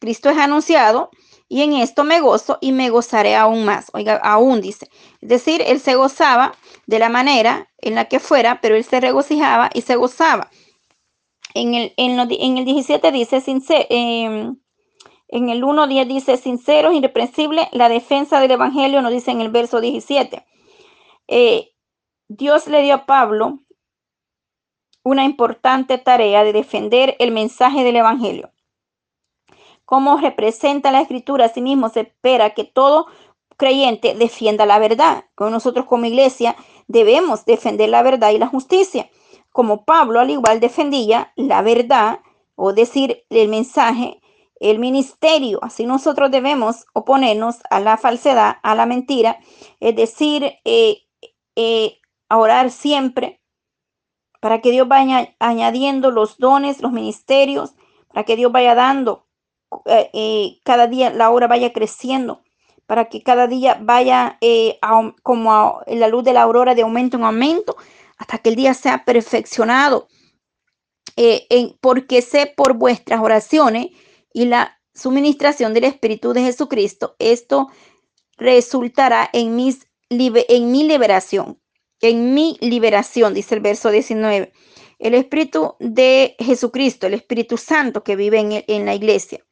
Cristo 0.00 0.30
es 0.30 0.38
anunciado 0.38 1.10
y 1.48 1.62
en 1.62 1.74
esto 1.74 2.02
me 2.02 2.20
gozo 2.20 2.58
y 2.60 2.72
me 2.72 2.90
gozaré 2.90 3.36
aún 3.36 3.64
más. 3.64 3.90
Oiga, 3.92 4.16
aún 4.16 4.60
dice. 4.60 4.88
Es 5.20 5.28
decir, 5.28 5.62
él 5.64 5.80
se 5.80 5.94
gozaba 5.94 6.54
de 6.86 6.98
la 6.98 7.08
manera 7.08 7.70
en 7.78 7.94
la 7.94 8.06
que 8.06 8.18
fuera, 8.20 8.60
pero 8.60 8.74
él 8.74 8.84
se 8.84 9.00
regocijaba 9.00 9.70
y 9.74 9.82
se 9.82 9.96
gozaba. 9.96 10.50
En 11.54 11.74
el, 11.74 11.92
en, 11.98 12.18
el 12.58 12.64
17 12.64 13.12
dice, 13.12 13.40
sincero, 13.40 13.86
em, 13.90 14.56
en 15.28 15.48
el 15.50 15.62
1.10 15.62 16.06
dice, 16.06 16.36
sinceros, 16.38 16.94
irreprensible, 16.94 17.68
la 17.72 17.88
defensa 17.88 18.40
del 18.40 18.52
Evangelio 18.52 19.02
nos 19.02 19.12
dice 19.12 19.30
en 19.30 19.42
el 19.42 19.50
verso 19.50 19.80
17. 19.80 20.44
Eh, 21.28 21.71
Dios 22.36 22.66
le 22.66 22.80
dio 22.80 22.94
a 22.94 23.06
Pablo 23.06 23.58
una 25.04 25.24
importante 25.24 25.98
tarea 25.98 26.44
de 26.44 26.52
defender 26.52 27.14
el 27.18 27.30
mensaje 27.30 27.84
del 27.84 27.96
Evangelio. 27.96 28.52
Como 29.84 30.16
representa 30.16 30.92
la 30.92 31.02
escritura, 31.02 31.46
asimismo 31.46 31.90
se 31.90 32.00
espera 32.00 32.54
que 32.54 32.64
todo 32.64 33.06
creyente 33.58 34.14
defienda 34.14 34.64
la 34.64 34.78
verdad. 34.78 35.24
Nosotros 35.38 35.84
como 35.84 36.06
iglesia 36.06 36.56
debemos 36.86 37.44
defender 37.44 37.90
la 37.90 38.02
verdad 38.02 38.30
y 38.30 38.38
la 38.38 38.46
justicia. 38.46 39.10
Como 39.50 39.84
Pablo 39.84 40.20
al 40.20 40.30
igual 40.30 40.60
defendía 40.60 41.32
la 41.36 41.60
verdad, 41.60 42.20
o 42.54 42.72
decir 42.72 43.24
el 43.28 43.48
mensaje, 43.48 44.22
el 44.58 44.78
ministerio. 44.78 45.58
Así 45.62 45.84
nosotros 45.84 46.30
debemos 46.30 46.86
oponernos 46.94 47.56
a 47.68 47.80
la 47.80 47.98
falsedad, 47.98 48.56
a 48.62 48.74
la 48.74 48.86
mentira, 48.86 49.38
es 49.80 49.96
decir, 49.96 50.54
eh, 50.64 51.02
eh, 51.56 51.98
orar 52.38 52.70
siempre 52.70 53.40
para 54.40 54.60
que 54.60 54.72
Dios 54.72 54.88
vaya 54.88 55.34
añadiendo 55.38 56.10
los 56.10 56.38
dones, 56.38 56.82
los 56.82 56.92
ministerios, 56.92 57.74
para 58.08 58.24
que 58.24 58.34
Dios 58.36 58.50
vaya 58.50 58.74
dando 58.74 59.26
eh, 59.86 60.10
eh, 60.12 60.60
cada 60.64 60.86
día 60.86 61.10
la 61.10 61.30
obra 61.30 61.46
vaya 61.46 61.72
creciendo, 61.72 62.42
para 62.86 63.08
que 63.08 63.22
cada 63.22 63.46
día 63.46 63.78
vaya 63.80 64.36
eh, 64.40 64.78
como 65.22 65.80
en 65.86 66.00
la 66.00 66.08
luz 66.08 66.24
de 66.24 66.32
la 66.32 66.42
aurora 66.42 66.74
de 66.74 66.82
aumento 66.82 67.16
en 67.16 67.24
aumento, 67.24 67.76
hasta 68.18 68.38
que 68.38 68.50
el 68.50 68.56
día 68.56 68.74
sea 68.74 69.04
perfeccionado. 69.04 70.08
porque 71.80 72.22
sé 72.22 72.52
por 72.56 72.74
vuestras 72.74 73.20
oraciones 73.20 73.88
y 74.32 74.46
la 74.46 74.80
suministración 74.94 75.74
del 75.74 75.84
Espíritu 75.84 76.32
de 76.32 76.42
Jesucristo, 76.42 77.14
esto 77.18 77.68
resultará 78.38 79.28
en, 79.32 79.54
mis, 79.54 79.86
en 80.10 80.72
mi 80.72 80.84
liberación, 80.84 81.61
en 82.02 82.34
mi 82.34 82.58
liberación, 82.60 83.32
dice 83.32 83.54
el 83.54 83.60
verso 83.62 83.90
19. 83.90 84.52
El 84.98 85.14
Espíritu 85.14 85.76
de 85.80 86.36
Jesucristo, 86.38 87.06
el 87.06 87.14
Espíritu 87.14 87.56
Santo 87.56 88.04
que 88.04 88.16
vive 88.16 88.38
en, 88.38 88.64
en 88.66 88.86
la 88.86 88.94
iglesia 88.94 89.42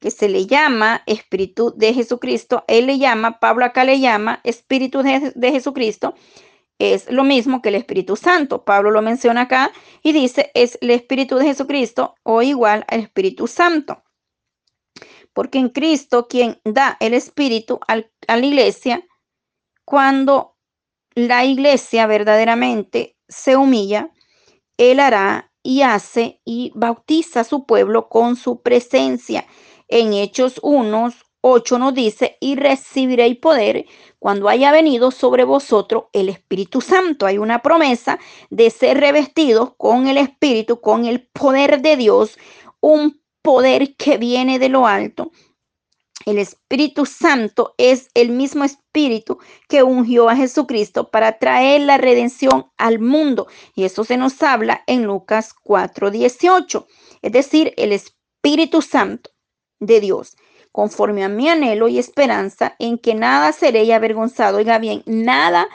que 0.00 0.10
se 0.10 0.28
le 0.28 0.46
llama 0.46 1.02
Espíritu 1.06 1.72
de 1.76 1.94
Jesucristo, 1.94 2.64
él 2.68 2.86
le 2.86 2.98
llama, 2.98 3.40
Pablo 3.40 3.64
acá 3.64 3.84
le 3.84 4.00
llama 4.00 4.40
Espíritu 4.44 5.02
de, 5.02 5.52
Jesucristo, 5.52 6.14
es 6.78 7.10
lo 7.10 7.24
mismo 7.24 7.62
que 7.62 7.70
el 7.70 7.76
Espíritu 7.76 8.16
Santo. 8.16 8.64
Pablo 8.64 8.90
lo 8.90 9.00
menciona 9.00 9.42
acá 9.42 9.72
y 10.02 10.12
dice, 10.12 10.50
es 10.54 10.78
el 10.82 10.90
Espíritu 10.90 11.36
de 11.36 11.46
Jesucristo 11.46 12.14
o 12.22 12.42
igual 12.42 12.84
al 12.88 13.00
Espíritu 13.00 13.46
Santo. 13.46 14.02
Porque 15.32 15.58
en 15.58 15.70
Cristo 15.70 16.28
quien 16.28 16.60
da 16.64 16.96
el 17.00 17.14
Espíritu 17.14 17.80
a 17.88 17.96
la 18.36 18.46
iglesia, 18.46 19.06
cuando 19.84 20.55
la 21.16 21.44
iglesia 21.44 22.06
verdaderamente 22.06 23.16
se 23.28 23.56
humilla, 23.56 24.12
Él 24.76 25.00
hará 25.00 25.50
y 25.64 25.82
hace 25.82 26.40
y 26.44 26.70
bautiza 26.76 27.40
a 27.40 27.44
su 27.44 27.66
pueblo 27.66 28.08
con 28.08 28.36
su 28.36 28.62
presencia 28.62 29.44
en 29.88 30.12
Hechos 30.12 30.58
1, 30.62 31.12
8 31.40 31.78
nos 31.78 31.94
dice, 31.94 32.36
y 32.40 32.56
recibiréis 32.56 33.38
poder 33.38 33.86
cuando 34.18 34.48
haya 34.48 34.72
venido 34.72 35.10
sobre 35.10 35.44
vosotros 35.44 36.04
el 36.12 36.28
Espíritu 36.28 36.80
Santo. 36.80 37.24
Hay 37.24 37.38
una 37.38 37.62
promesa 37.62 38.18
de 38.50 38.70
ser 38.70 38.98
revestidos 38.98 39.74
con 39.76 40.08
el 40.08 40.18
Espíritu, 40.18 40.80
con 40.80 41.04
el 41.04 41.28
poder 41.28 41.82
de 41.82 41.96
Dios, 41.96 42.36
un 42.80 43.20
poder 43.42 43.96
que 43.96 44.18
viene 44.18 44.58
de 44.58 44.68
lo 44.68 44.86
alto. 44.86 45.30
El 46.26 46.38
Espíritu 46.38 47.06
Santo 47.06 47.76
es 47.78 48.10
el 48.14 48.30
mismo 48.30 48.64
Espíritu 48.64 49.38
que 49.68 49.84
ungió 49.84 50.28
a 50.28 50.34
Jesucristo 50.34 51.08
para 51.08 51.38
traer 51.38 51.82
la 51.82 51.98
redención 51.98 52.66
al 52.76 52.98
mundo. 52.98 53.46
Y 53.76 53.84
eso 53.84 54.02
se 54.02 54.16
nos 54.16 54.42
habla 54.42 54.82
en 54.88 55.04
Lucas 55.04 55.54
4:18. 55.62 56.88
Es 57.22 57.30
decir, 57.30 57.74
el 57.76 57.92
Espíritu 57.92 58.82
Santo 58.82 59.30
de 59.78 60.00
Dios, 60.00 60.36
conforme 60.72 61.22
a 61.22 61.28
mi 61.28 61.48
anhelo 61.48 61.86
y 61.86 61.98
esperanza 62.00 62.74
en 62.80 62.98
que 62.98 63.14
nada 63.14 63.52
seré 63.52 63.94
avergonzado. 63.94 64.58
Oiga 64.58 64.80
bien, 64.80 65.04
nada, 65.06 65.68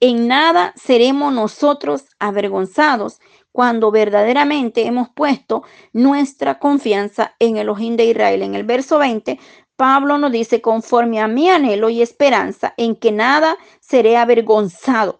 en 0.00 0.26
nada 0.26 0.74
seremos 0.74 1.32
nosotros 1.32 2.06
avergonzados 2.18 3.20
cuando 3.52 3.90
verdaderamente 3.90 4.86
hemos 4.86 5.10
puesto 5.10 5.62
nuestra 5.92 6.58
confianza 6.58 7.36
en 7.38 7.58
el 7.58 7.68
ojín 7.68 7.96
de 7.96 8.06
Israel. 8.06 8.42
En 8.42 8.54
el 8.54 8.64
verso 8.64 8.98
20, 8.98 9.38
Pablo 9.82 10.16
nos 10.16 10.30
dice, 10.30 10.62
conforme 10.62 11.18
a 11.18 11.26
mi 11.26 11.48
anhelo 11.48 11.90
y 11.90 12.02
esperanza 12.02 12.72
en 12.76 12.94
que 12.94 13.10
nada 13.10 13.56
seré 13.80 14.16
avergonzado. 14.16 15.18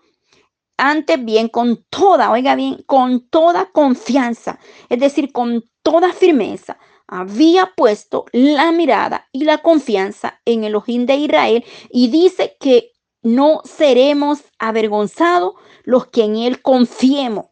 Antes 0.76 1.24
bien, 1.24 1.48
con 1.48 1.84
toda, 1.90 2.30
oiga 2.30 2.54
bien, 2.54 2.80
con 2.86 3.28
toda 3.28 3.72
confianza, 3.72 4.60
es 4.88 5.00
decir, 5.00 5.32
con 5.32 5.64
toda 5.82 6.12
firmeza, 6.12 6.78
había 7.08 7.72
puesto 7.74 8.26
la 8.30 8.70
mirada 8.70 9.26
y 9.32 9.42
la 9.42 9.58
confianza 9.58 10.40
en 10.44 10.62
el 10.62 10.76
ojín 10.76 11.06
de 11.06 11.16
Israel 11.16 11.64
y 11.90 12.06
dice 12.06 12.56
que 12.60 12.92
no 13.20 13.62
seremos 13.64 14.44
avergonzados 14.60 15.54
los 15.82 16.06
que 16.06 16.22
en 16.22 16.36
él 16.36 16.62
confiemos. 16.62 17.46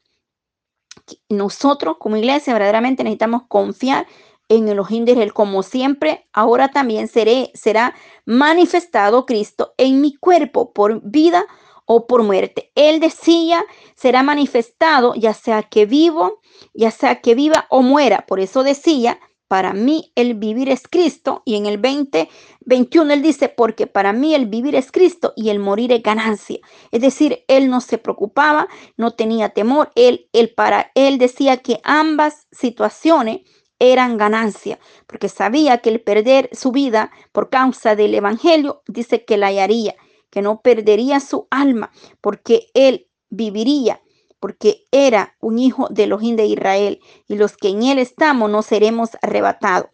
Nosotros 1.29 1.97
como 1.99 2.19
iglesia 2.19 2.53
verdaderamente 2.53 3.03
necesitamos 3.03 3.43
confiar 3.49 4.07
en 4.51 4.69
el 4.69 4.81
ojín 4.81 5.05
de 5.05 5.31
como 5.31 5.63
siempre, 5.63 6.27
ahora 6.33 6.69
también 6.69 7.07
seré, 7.09 7.53
será 7.55 7.95
manifestado 8.27 9.25
Cristo 9.25 9.75
en 9.79 10.01
mi 10.01 10.15
cuerpo 10.17 10.73
por 10.73 11.01
vida 11.03 11.47
o 11.87 12.07
por 12.09 12.25
muerte. 12.25 12.73
Él 12.75 12.99
decía, 12.99 13.65
será 13.95 14.23
manifestado 14.25 15.15
ya 15.15 15.35
sea 15.35 15.63
que 15.63 15.87
vivo, 15.87 16.41
ya 16.75 16.91
sea 16.91 17.21
que 17.21 17.37
viva 17.37 17.67
o 17.71 17.83
muera. 17.83 18.27
Por 18.27 18.41
eso 18.41 18.65
decía, 18.65 19.21
para 19.47 19.73
mí 19.73 20.13
el 20.17 20.35
vivir 20.35 20.69
es 20.69 20.83
Cristo. 20.89 21.43
Y 21.45 21.55
en 21.55 21.67
el 21.67 21.79
20, 21.79 22.29
21 22.61 23.13
él 23.13 23.23
dice, 23.23 23.49
porque 23.49 23.87
para 23.87 24.13
mí 24.13 24.35
el 24.35 24.47
vivir 24.47 24.75
es 24.75 24.91
Cristo 24.91 25.33
y 25.37 25.51
el 25.51 25.61
morir 25.61 25.93
es 25.93 26.03
ganancia. 26.03 26.59
Es 26.91 27.01
decir, 27.01 27.45
él 27.47 27.71
no 27.71 27.81
se 27.81 27.99
preocupaba, 27.99 28.67
no 28.97 29.13
tenía 29.13 29.51
temor. 29.51 29.93
Él, 29.95 30.29
él 30.33 30.53
para 30.55 30.91
él 30.97 31.19
decía 31.19 31.59
que 31.59 31.81
ambas 31.85 32.49
situaciones 32.51 33.43
eran 33.81 34.17
ganancia, 34.17 34.79
porque 35.09 35.29
sabía 35.29 35.79
que 35.79 35.91
el 35.91 36.01
perder 36.01 36.49
su 36.53 36.71
vida 36.71 37.11
por 37.33 37.51
causa 37.51 37.97
del 37.97 38.15
Evangelio, 38.15 38.83
dice 38.87 39.25
que 39.25 39.37
la 39.37 39.49
hallaría, 39.49 39.97
que 40.31 40.43
no 40.43 40.61
perdería 40.61 41.19
su 41.19 41.49
alma, 41.51 41.91
porque 42.21 42.69
él 42.75 43.09
viviría 43.31 44.01
porque 44.41 44.87
era 44.91 45.37
un 45.41 45.59
hijo 45.59 45.87
de 45.91 46.05
Elohim 46.05 46.35
de 46.35 46.47
Israel, 46.47 47.01
y 47.29 47.37
los 47.37 47.57
que 47.57 47.69
en 47.69 47.83
él 47.83 47.99
estamos 47.99 48.51
no 48.51 48.63
seremos 48.63 49.11
arrebatados. 49.21 49.91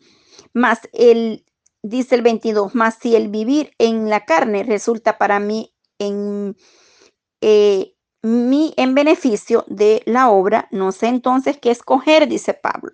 Más 0.54 0.78
el, 0.92 1.44
dice 1.82 2.14
el 2.14 2.22
22, 2.22 2.74
más 2.74 2.96
si 3.00 3.16
el 3.16 3.28
vivir 3.28 3.72
en 3.78 4.08
la 4.08 4.24
carne 4.24 4.62
resulta 4.62 5.18
para 5.18 5.40
mí 5.40 5.74
en, 5.98 6.56
eh, 7.40 7.94
en 8.22 8.94
beneficio 8.94 9.64
de 9.66 10.02
la 10.06 10.30
obra, 10.30 10.68
no 10.70 10.92
sé 10.92 11.08
entonces 11.08 11.58
qué 11.60 11.72
escoger, 11.72 12.28
dice 12.28 12.54
Pablo. 12.54 12.92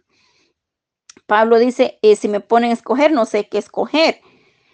Pablo 1.33 1.59
dice, 1.59 1.99
eh, 2.03 2.15
si 2.15 2.29
me 2.29 2.41
ponen 2.41 2.73
a 2.73 2.75
escoger, 2.75 3.11
no 3.11 3.25
sé 3.25 3.49
qué 3.49 3.57
escoger. 3.57 4.21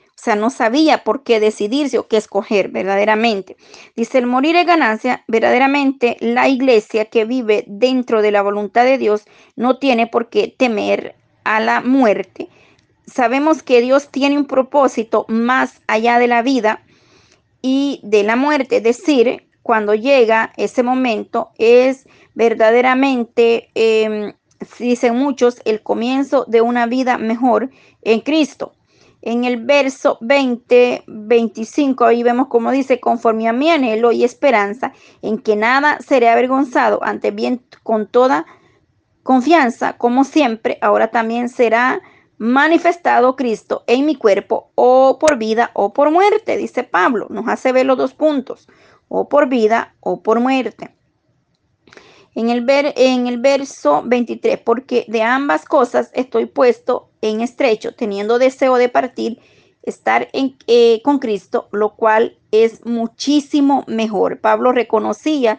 O 0.08 0.20
sea, 0.20 0.34
no 0.34 0.50
sabía 0.50 1.04
por 1.04 1.22
qué 1.22 1.38
decidirse 1.38 1.98
o 1.98 2.08
qué 2.08 2.16
escoger 2.16 2.68
verdaderamente. 2.68 3.56
Dice, 3.94 4.18
el 4.18 4.26
morir 4.26 4.56
es 4.56 4.66
ganancia. 4.66 5.22
Verdaderamente 5.28 6.16
la 6.18 6.48
iglesia 6.48 7.04
que 7.04 7.26
vive 7.26 7.62
dentro 7.68 8.22
de 8.22 8.32
la 8.32 8.42
voluntad 8.42 8.84
de 8.84 8.98
Dios 8.98 9.22
no 9.54 9.78
tiene 9.78 10.08
por 10.08 10.30
qué 10.30 10.48
temer 10.48 11.14
a 11.44 11.60
la 11.60 11.80
muerte. 11.80 12.48
Sabemos 13.06 13.62
que 13.62 13.80
Dios 13.80 14.08
tiene 14.08 14.36
un 14.36 14.46
propósito 14.46 15.26
más 15.28 15.80
allá 15.86 16.18
de 16.18 16.26
la 16.26 16.42
vida 16.42 16.82
y 17.62 18.00
de 18.02 18.24
la 18.24 18.34
muerte. 18.34 18.78
Es 18.78 18.82
decir, 18.82 19.48
cuando 19.62 19.94
llega 19.94 20.52
ese 20.56 20.82
momento 20.82 21.50
es 21.56 22.08
verdaderamente, 22.34 23.70
em, 23.74 24.32
dicen 24.78 25.16
muchos, 25.16 25.60
el 25.64 25.82
comienzo 25.82 26.44
de 26.46 26.60
una 26.60 26.86
vida 26.86 27.18
mejor 27.18 27.70
en 28.02 28.20
Cristo 28.20 28.72
en 29.22 29.44
el 29.44 29.64
verso 29.64 30.18
20, 30.20 31.04
25, 31.06 32.04
ahí 32.04 32.22
vemos 32.22 32.48
como 32.48 32.70
dice, 32.70 33.00
conforme 33.00 33.48
a 33.48 33.52
mi 33.52 33.70
anhelo 33.70 34.12
y 34.12 34.24
esperanza, 34.24 34.92
en 35.22 35.38
que 35.38 35.56
nada 35.56 35.98
seré 36.00 36.28
avergonzado, 36.28 37.02
ante 37.02 37.30
bien 37.30 37.62
con 37.82 38.06
toda 38.06 38.46
confianza, 39.22 39.94
como 39.98 40.24
siempre, 40.24 40.78
ahora 40.80 41.10
también 41.10 41.48
será 41.48 42.00
manifestado 42.38 43.34
Cristo 43.34 43.82
en 43.86 44.06
mi 44.06 44.14
cuerpo, 44.14 44.70
o 44.76 45.18
por 45.18 45.36
vida 45.36 45.72
o 45.74 45.92
por 45.92 46.10
muerte, 46.10 46.56
dice 46.56 46.84
Pablo. 46.84 47.26
Nos 47.28 47.48
hace 47.48 47.72
ver 47.72 47.86
los 47.86 47.98
dos 47.98 48.14
puntos, 48.14 48.68
o 49.08 49.28
por 49.28 49.48
vida 49.48 49.94
o 50.00 50.22
por 50.22 50.38
muerte. 50.40 50.94
En 52.34 52.50
el, 52.50 52.60
ver, 52.60 52.92
en 52.96 53.26
el 53.26 53.38
verso 53.38 54.02
23, 54.04 54.58
porque 54.60 55.04
de 55.08 55.22
ambas 55.22 55.64
cosas 55.64 56.10
estoy 56.14 56.46
puesto 56.46 57.08
en 57.20 57.40
estrecho, 57.40 57.94
teniendo 57.94 58.38
deseo 58.38 58.76
de 58.76 58.88
partir, 58.88 59.40
estar 59.82 60.28
en, 60.32 60.56
eh, 60.66 61.00
con 61.02 61.18
Cristo, 61.18 61.68
lo 61.72 61.94
cual 61.94 62.36
es 62.52 62.84
muchísimo 62.84 63.84
mejor. 63.86 64.40
Pablo 64.40 64.72
reconocía 64.72 65.58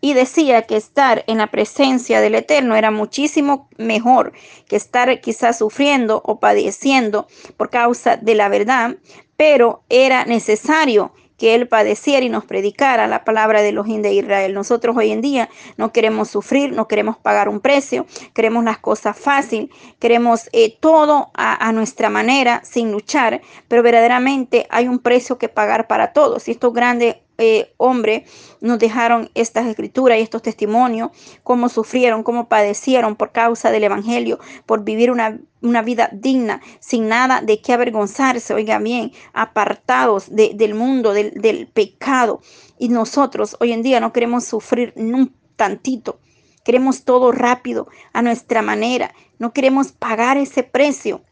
y 0.00 0.12
decía 0.12 0.62
que 0.62 0.76
estar 0.76 1.24
en 1.26 1.38
la 1.38 1.46
presencia 1.46 2.20
del 2.20 2.34
Eterno 2.34 2.76
era 2.76 2.90
muchísimo 2.90 3.70
mejor 3.78 4.32
que 4.68 4.76
estar 4.76 5.20
quizás 5.20 5.58
sufriendo 5.58 6.20
o 6.26 6.40
padeciendo 6.40 7.26
por 7.56 7.70
causa 7.70 8.18
de 8.18 8.34
la 8.34 8.50
verdad, 8.50 8.96
pero 9.36 9.82
era 9.88 10.26
necesario 10.26 11.12
que 11.38 11.54
Él 11.54 11.68
padeciera 11.68 12.24
y 12.24 12.28
nos 12.28 12.44
predicara 12.44 13.06
la 13.06 13.24
palabra 13.24 13.62
de 13.62 13.72
los 13.72 13.86
de 13.86 14.12
Israel. 14.12 14.54
Nosotros 14.54 14.96
hoy 14.96 15.10
en 15.10 15.20
día 15.20 15.48
no 15.76 15.92
queremos 15.92 16.28
sufrir, 16.30 16.72
no 16.72 16.88
queremos 16.88 17.16
pagar 17.16 17.48
un 17.48 17.60
precio, 17.60 18.06
queremos 18.32 18.64
las 18.64 18.78
cosas 18.78 19.18
fácil, 19.18 19.70
queremos 19.98 20.48
eh, 20.52 20.76
todo 20.80 21.30
a, 21.34 21.72
nuestra 21.72 22.10
manera, 22.10 22.62
sin 22.64 22.92
luchar, 22.92 23.40
pero 23.68 23.82
verdaderamente 23.82 24.66
hay 24.70 24.88
un 24.88 24.98
precio 24.98 25.38
que 25.38 25.48
pagar 25.48 25.86
para 25.86 26.12
todos. 26.12 26.48
Y 26.48 26.52
estos 26.52 26.72
grandes 26.72 27.16
eh, 27.36 27.74
hombre 27.78 28.24
nos 28.60 28.78
dejaron 28.78 29.30
estas 29.34 29.66
escrituras 29.66 30.18
y 30.18 30.22
estos 30.22 30.42
testimonios, 30.42 31.10
cómo 31.42 31.68
sufrieron, 31.68 32.22
cómo 32.22 32.48
padecieron 32.48 33.16
por 33.16 33.32
causa 33.32 33.70
del 33.70 33.84
Evangelio, 33.84 34.38
por 34.66 34.84
vivir 34.84 35.10
una, 35.10 35.38
una 35.60 35.82
vida 35.82 36.08
digna, 36.12 36.60
sin 36.78 37.08
nada 37.08 37.40
de 37.40 37.60
qué 37.60 37.72
avergonzarse, 37.72 38.54
oiga 38.54 38.78
bien, 38.78 39.12
apartados 39.32 40.26
del 40.30 40.74
mundo, 40.74 41.12
del, 41.12 41.32
del 41.32 41.66
pecado. 41.66 42.40
Y 42.78 42.88
nosotros 42.88 43.56
hoy 43.60 43.72
en 43.72 43.82
día 43.82 44.00
no 44.00 44.12
queremos 44.12 44.44
sufrir 44.44 44.92
un 44.96 45.34
tantito. 45.56 46.20
Queremos 46.64 47.04
todo 47.04 47.32
rápido, 47.32 47.88
a 48.12 48.22
nuestra 48.22 48.62
manera. 48.62 49.12
No 49.38 49.52
queremos 49.52 49.92
pagar 49.92 50.38
ese 50.38 50.62
precio 50.62 51.22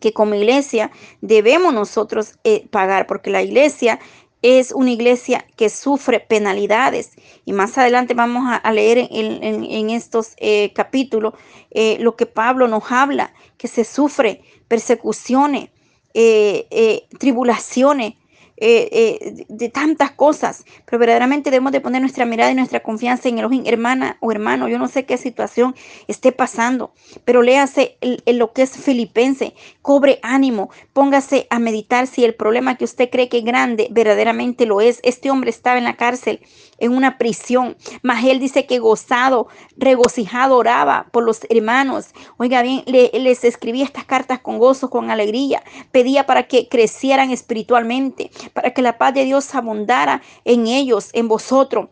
que 0.00 0.12
como 0.12 0.34
iglesia 0.34 0.90
debemos 1.20 1.72
nosotros 1.72 2.38
eh, 2.44 2.66
pagar, 2.70 3.06
porque 3.06 3.30
la 3.30 3.42
iglesia 3.42 3.98
es 4.42 4.72
una 4.72 4.90
iglesia 4.90 5.44
que 5.56 5.68
sufre 5.68 6.20
penalidades. 6.20 7.12
Y 7.44 7.52
más 7.52 7.76
adelante 7.78 8.14
vamos 8.14 8.44
a, 8.62 8.72
leer 8.72 9.08
en, 9.10 9.90
estos 9.90 10.34
eh, 10.36 10.72
capítulos 10.74 11.34
eh, 11.70 11.98
lo 12.00 12.16
que 12.16 12.26
Pablo 12.26 12.68
nos 12.68 12.90
habla, 12.90 13.32
que 13.56 13.68
se 13.68 13.84
sufre 13.84 14.42
persecuciones, 14.68 15.70
eh, 16.14 17.06
tribulaciones, 17.18 18.14
eh, 18.60 18.88
eh, 18.90 19.44
de 19.48 19.68
tantas 19.68 20.10
cosas, 20.10 20.64
pero 20.84 20.98
verdaderamente 20.98 21.50
debemos 21.50 21.70
de 21.72 21.80
poner 21.80 22.00
nuestra 22.00 22.24
mirada 22.24 22.50
y 22.50 22.54
nuestra 22.54 22.80
confianza 22.80 23.28
en 23.28 23.38
Elohim. 23.38 23.62
Hermana 23.66 24.16
o 24.20 24.32
hermano, 24.32 24.68
yo 24.68 24.78
no 24.78 24.88
sé 24.88 25.04
qué 25.04 25.16
situación 25.16 25.76
esté 26.08 26.32
pasando, 26.32 26.92
pero 27.24 27.42
léase 27.42 27.98
lo 28.26 28.52
que 28.52 28.62
es 28.62 28.76
filipense, 28.76 29.54
cobre 29.82 30.18
ánimo, 30.22 30.70
póngase 30.92 31.46
a 31.50 31.58
meditar 31.58 32.06
si 32.06 32.24
el 32.24 32.34
problema 32.34 32.76
que 32.76 32.84
usted 32.84 33.10
cree 33.10 33.28
que 33.28 33.38
es 33.38 33.44
grande 33.44 33.88
verdaderamente 33.90 34.66
lo 34.66 34.80
es. 34.80 35.00
Este 35.02 35.30
hombre 35.30 35.50
estaba 35.50 35.78
en 35.78 35.84
la 35.84 35.96
cárcel, 35.96 36.40
en 36.78 36.92
una 36.92 37.18
prisión, 37.18 37.76
mas 38.02 38.24
él 38.24 38.38
dice 38.38 38.66
que 38.66 38.78
gozado, 38.78 39.48
regocijado 39.76 40.56
oraba 40.56 41.08
por 41.12 41.24
los 41.24 41.40
hermanos. 41.50 42.06
Oiga 42.36 42.62
bien, 42.62 42.82
les 42.86 43.44
escribía 43.44 43.84
estas 43.84 44.04
cartas 44.04 44.40
con 44.40 44.58
gozo, 44.58 44.90
con 44.90 45.10
alegría, 45.10 45.62
pedía 45.92 46.26
para 46.26 46.44
que 46.44 46.68
crecieran 46.68 47.30
espiritualmente, 47.30 48.30
para 48.52 48.72
que 48.72 48.82
la 48.82 48.98
paz 48.98 49.14
de 49.14 49.24
Dios 49.24 49.54
abundara 49.54 50.22
en 50.44 50.66
ellos, 50.66 51.10
en 51.12 51.28
vosotros. 51.28 51.88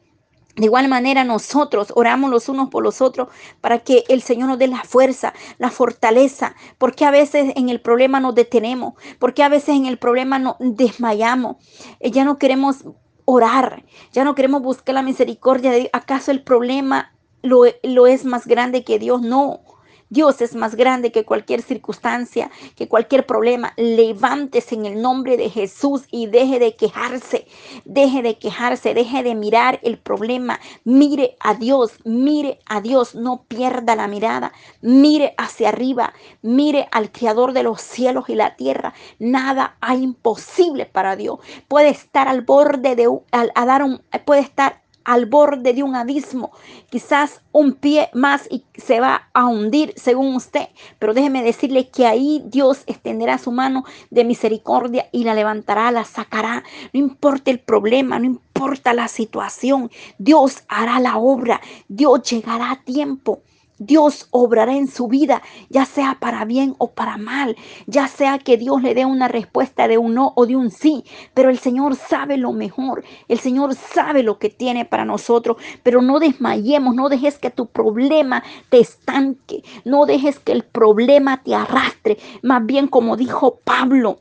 De 0.57 0.65
igual 0.65 0.89
manera 0.89 1.23
nosotros 1.23 1.93
oramos 1.95 2.31
los 2.31 2.49
unos 2.49 2.71
por 2.71 2.83
los 2.83 3.03
otros 3.03 3.29
para 3.61 3.81
que 3.81 4.05
el 4.09 4.23
Señor 4.23 4.49
nos 4.49 4.59
dé 4.59 4.69
la 4.69 4.83
fuerza, 4.85 5.35
la 5.59 5.71
fortaleza, 5.71 6.55
porque 6.79 7.05
a 7.05 7.11
veces 7.11 7.53
en 7.57 7.69
el 7.69 7.83
problema 7.83 8.21
nos 8.21 8.35
detenemos, 8.35 8.95
porque 9.19 9.43
a 9.43 9.51
veces 9.51 9.77
en 9.77 9.85
el 9.85 9.99
problema 9.99 10.39
nos 10.39 10.57
desmayamos, 10.59 11.57
eh, 12.01 12.11
ya 12.11 12.25
no 12.25 12.39
queremos 12.39 12.87
orar, 13.27 13.85
ya 14.13 14.25
no 14.25 14.35
queremos 14.35 14.63
buscar 14.63 14.95
la 14.95 15.03
misericordia 15.03 15.71
de 15.71 15.79
Dios. 15.81 15.91
¿Acaso 15.93 16.31
el 16.31 16.43
problema 16.43 17.13
lo, 17.43 17.65
lo 17.83 18.07
es 18.07 18.25
más 18.25 18.47
grande 18.47 18.85
que 18.85 18.99
Dios? 18.99 19.21
No. 19.21 19.61
Dios 20.09 20.41
es 20.41 20.55
más 20.55 20.77
grande 20.77 21.11
que 21.11 21.25
cualquier 21.25 21.63
circunstancia, 21.63 22.51
que 22.77 22.89
cualquier 22.89 23.27
problema. 23.27 23.73
Levántese 23.77 24.75
en 24.77 24.87
el 24.87 25.03
nombre 25.03 25.37
de 25.37 25.51
Jesús 25.51 26.03
y 26.11 26.27
deje 26.27 26.59
de 26.59 26.77
quejarse, 26.77 27.47
deje 27.85 28.23
de 28.23 28.39
quejarse, 28.39 28.95
deje 28.95 29.23
de 29.23 29.35
mirar 29.35 29.81
el 29.83 29.99
problema. 29.99 30.61
Mire 30.85 31.37
a 31.41 31.55
Dios, 31.55 31.93
mire 32.05 32.61
a 32.67 32.81
Dios, 32.81 33.15
no 33.15 33.45
pierda 33.49 33.97
la 33.97 34.07
mirada. 34.07 34.53
Mire 34.81 35.35
hacia 35.39 35.71
arriba, 35.71 36.13
mire 36.43 36.89
al 36.93 37.11
Creador 37.11 37.53
de 37.53 37.65
los 37.65 37.81
cielos 37.81 38.29
y 38.29 38.35
la 38.37 38.57
tierra. 38.57 38.95
Nada 39.19 39.77
hay 39.81 40.03
imposible 40.03 40.87
para 40.87 41.17
Dios. 41.17 41.41
Puede 41.69 41.89
estar 41.89 42.29
al 42.29 42.43
borde 42.43 42.95
de, 42.95 43.09
a 43.33 43.67
dar 43.67 43.83
un, 43.83 44.03
puede 44.25 44.41
estar 44.41 44.86
al 45.07 45.27
borde 45.27 45.73
de 45.73 45.85
un 45.85 45.95
abismo, 45.95 46.51
quizás 46.91 47.41
un 47.53 47.75
pie 47.75 48.11
más 48.13 48.49
y 48.51 48.65
se 48.75 48.99
va 48.99 49.29
a 49.33 49.47
hundir 49.47 49.95
según 49.97 50.35
usted, 50.35 50.69
pero 50.99 51.15
déjeme 51.15 51.45
decirle 51.45 51.89
que 51.89 52.07
ahí 52.07 52.43
Dios 52.47 52.83
extenderá 52.87 53.39
su 53.39 53.53
mano 53.53 53.85
de 54.11 54.25
misericordia 54.25 55.09
y 55.13 55.23
la 55.23 55.35
levantará, 55.35 55.93
la 55.93 56.05
sacará, 56.05 56.65
no 56.93 56.99
importa 56.99 57.53
el 57.53 57.61
problema, 57.61 58.19
no 58.19 58.25
importa 58.25 58.95
la 58.95 59.07
situación, 59.07 59.93
Dios 60.19 60.65
hará 60.67 60.99
la 60.99 61.19
obra, 61.19 61.61
Dios 61.87 62.23
llegará 62.23 62.73
a 62.73 62.83
tiempo. 62.83 63.43
Dios 63.79 64.29
obrará 64.31 64.75
en 64.75 64.89
su 64.89 65.07
vida, 65.07 65.43
ya 65.69 65.85
sea 65.85 66.17
para 66.19 66.45
bien 66.45 66.75
o 66.79 66.93
para 66.93 67.19
mal, 67.19 67.57
ya 67.87 68.09
sea 68.09 68.39
que 68.39 68.57
Dios 68.57 68.83
le 68.83 68.95
dé 68.95 69.05
una 69.05 69.29
respuesta 69.29 69.87
de 69.87 69.99
un 69.99 70.15
no 70.15 70.33
o 70.35 70.47
de 70.47 70.57
un 70.57 70.71
sí, 70.71 71.05
pero 71.35 71.51
el 71.51 71.59
Señor 71.59 71.95
sabe 71.95 72.39
lo 72.39 72.53
mejor, 72.53 73.05
el 73.29 73.39
Señor 73.39 73.75
sabe 73.75 74.23
lo 74.23 74.39
que 74.39 74.49
tiene 74.49 74.85
para 74.85 75.05
nosotros, 75.05 75.59
pero 75.83 76.01
no 76.01 76.19
desmayemos, 76.19 76.95
no 76.95 77.09
dejes 77.09 77.39
que 77.39 77.51
tu 77.51 77.67
problema 77.67 78.43
te 78.71 78.81
estanque, 78.81 79.63
no 79.85 80.07
dejes 80.07 80.39
que 80.39 80.53
el 80.53 80.65
problema 80.65 81.43
te 81.43 81.55
arrastre, 81.55 82.19
más 82.43 82.65
bien 82.65 82.89
como 82.89 83.17
dijo 83.17 83.61
Pablo, 83.63 84.21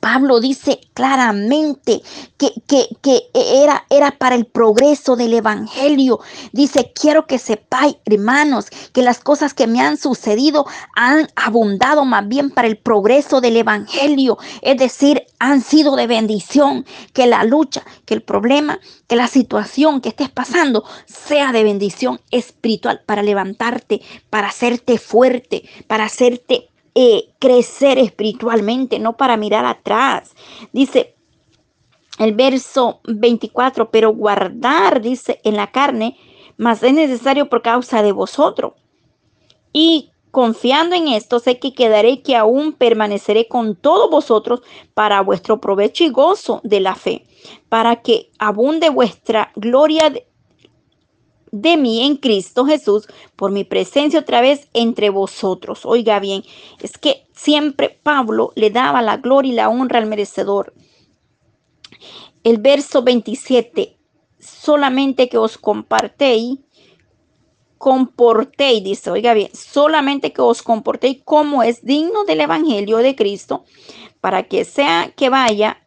Pablo 0.00 0.40
dice 0.40 0.80
claramente 0.94 2.02
que, 2.36 2.52
que, 2.66 3.30
era, 3.34 3.84
era, 3.90 4.10
para 4.12 4.34
el 4.34 4.46
progreso 4.46 5.16
del 5.16 5.34
Evangelio. 5.34 6.20
Dice, 6.52 6.92
quiero 6.94 7.26
que 7.26 7.38
sepáis, 7.38 7.96
hermanos, 8.04 8.66
que 8.92 9.02
las 9.02 9.20
cosas 9.20 9.54
que 9.54 9.66
me 9.66 9.80
han 9.80 9.96
sucedido 9.96 10.66
han 10.96 11.28
abundado 11.36 12.04
más 12.04 12.26
bien 12.26 12.50
para 12.50 12.68
el 12.68 12.78
progreso 12.78 13.40
del 13.40 13.56
Evangelio. 13.56 14.38
Es 14.60 14.76
decir, 14.76 15.24
han 15.38 15.62
sido 15.62 15.96
de 15.96 16.06
bendición. 16.06 16.84
Que 17.12 17.26
la 17.26 17.44
lucha, 17.44 17.82
que 18.04 18.14
el 18.14 18.22
problema, 18.22 18.80
que 19.06 19.16
la 19.16 19.28
situación 19.28 20.00
que 20.00 20.10
estés 20.10 20.30
pasando 20.30 20.84
sea 21.06 21.52
de 21.52 21.64
bendición 21.64 22.20
espiritual 22.30 23.02
para 23.06 23.22
levantarte, 23.22 24.00
para 24.30 24.48
hacerte 24.48 24.98
fuerte, 24.98 25.68
para 25.86 26.04
hacerte 26.04 26.71
eh, 26.94 27.30
crecer 27.38 27.98
espiritualmente, 27.98 28.98
no 28.98 29.16
para 29.16 29.36
mirar 29.36 29.64
atrás. 29.64 30.34
Dice 30.72 31.14
el 32.18 32.34
verso 32.34 33.00
24, 33.04 33.90
pero 33.90 34.12
guardar, 34.14 35.00
dice, 35.00 35.40
en 35.44 35.56
la 35.56 35.70
carne, 35.70 36.16
más 36.56 36.82
es 36.82 36.92
necesario 36.92 37.48
por 37.48 37.62
causa 37.62 38.02
de 38.02 38.12
vosotros. 38.12 38.74
Y 39.72 40.10
confiando 40.30 40.94
en 40.94 41.08
esto, 41.08 41.38
sé 41.38 41.58
que 41.58 41.74
quedaré 41.74 42.22
que 42.22 42.36
aún 42.36 42.72
permaneceré 42.72 43.48
con 43.48 43.74
todos 43.74 44.10
vosotros 44.10 44.60
para 44.94 45.20
vuestro 45.22 45.60
provecho 45.60 46.04
y 46.04 46.10
gozo 46.10 46.60
de 46.62 46.80
la 46.80 46.94
fe, 46.94 47.24
para 47.68 47.96
que 48.02 48.30
abunde 48.38 48.90
vuestra 48.90 49.50
gloria 49.56 50.12
de 51.52 51.76
mí 51.76 52.04
en 52.04 52.16
Cristo 52.16 52.64
Jesús 52.64 53.06
por 53.36 53.52
mi 53.52 53.62
presencia 53.62 54.20
otra 54.20 54.40
vez 54.40 54.68
entre 54.72 55.10
vosotros. 55.10 55.84
Oiga 55.84 56.18
bien, 56.18 56.42
es 56.80 56.98
que 56.98 57.26
siempre 57.34 58.00
Pablo 58.02 58.52
le 58.56 58.70
daba 58.70 59.02
la 59.02 59.18
gloria 59.18 59.52
y 59.52 59.54
la 59.54 59.68
honra 59.68 59.98
al 59.98 60.06
merecedor. 60.06 60.72
El 62.42 62.58
verso 62.58 63.02
27, 63.02 63.96
solamente 64.40 65.28
que 65.28 65.38
os 65.38 65.58
compartéis, 65.58 66.58
comportéis, 67.78 68.82
dice, 68.82 69.10
oiga 69.10 69.34
bien, 69.34 69.50
solamente 69.54 70.32
que 70.32 70.40
os 70.40 70.62
comportéis 70.62 71.18
como 71.24 71.62
es 71.62 71.84
digno 71.84 72.24
del 72.24 72.40
Evangelio 72.40 72.98
de 72.98 73.14
Cristo, 73.14 73.64
para 74.20 74.44
que 74.44 74.64
sea 74.64 75.12
que 75.14 75.28
vaya 75.28 75.82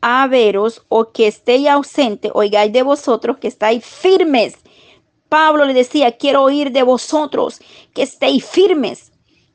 a 0.00 0.26
veros 0.28 0.84
o 0.88 1.10
que 1.12 1.26
estéis 1.26 1.68
ausente, 1.68 2.30
oigáis 2.32 2.72
de 2.72 2.82
vosotros 2.82 3.38
que 3.38 3.48
estáis 3.48 3.84
firmes 3.84 4.56
Pablo 5.30 5.64
le 5.64 5.72
decía, 5.72 6.18
quiero 6.18 6.42
oír 6.42 6.72
de 6.72 6.82
vosotros 6.82 7.60
que 7.94 8.02
estéis 8.02 8.44
firmes, 8.44 9.12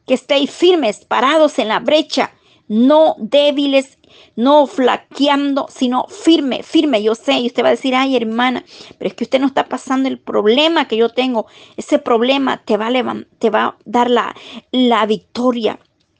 que 0.07 0.15
estéis 0.15 0.49
firmes, 0.49 1.03
parados 1.05 1.59
en 1.59 1.67
la 1.67 1.79
brecha, 1.79 2.31
no 2.69 3.15
débiles, 3.19 3.99
no 4.37 4.67
flaqueando, 4.67 5.67
sino 5.69 6.05
firme, 6.07 6.63
firme. 6.63 7.03
Yo 7.03 7.13
sé, 7.13 7.33
y 7.33 7.47
usted 7.47 7.61
va 7.63 7.67
a 7.67 7.71
decir, 7.71 7.93
ay 7.93 8.15
hermana, 8.15 8.63
pero 8.97 9.09
es 9.09 9.15
que 9.15 9.25
usted 9.25 9.39
no 9.39 9.47
está 9.47 9.67
pasando 9.67 10.07
el 10.07 10.17
problema 10.17 10.87
que 10.87 10.97
yo 10.97 11.09
tengo. 11.09 11.45
Ese 11.75 11.99
problema 11.99 12.63
te 12.63 12.77
va 12.77 12.87
a, 12.87 13.15
te 13.37 13.49
va 13.49 13.63
a 13.65 13.77
dar 13.83 14.09
la, 14.09 14.33
la 14.71 15.05
victoria. 15.05 15.79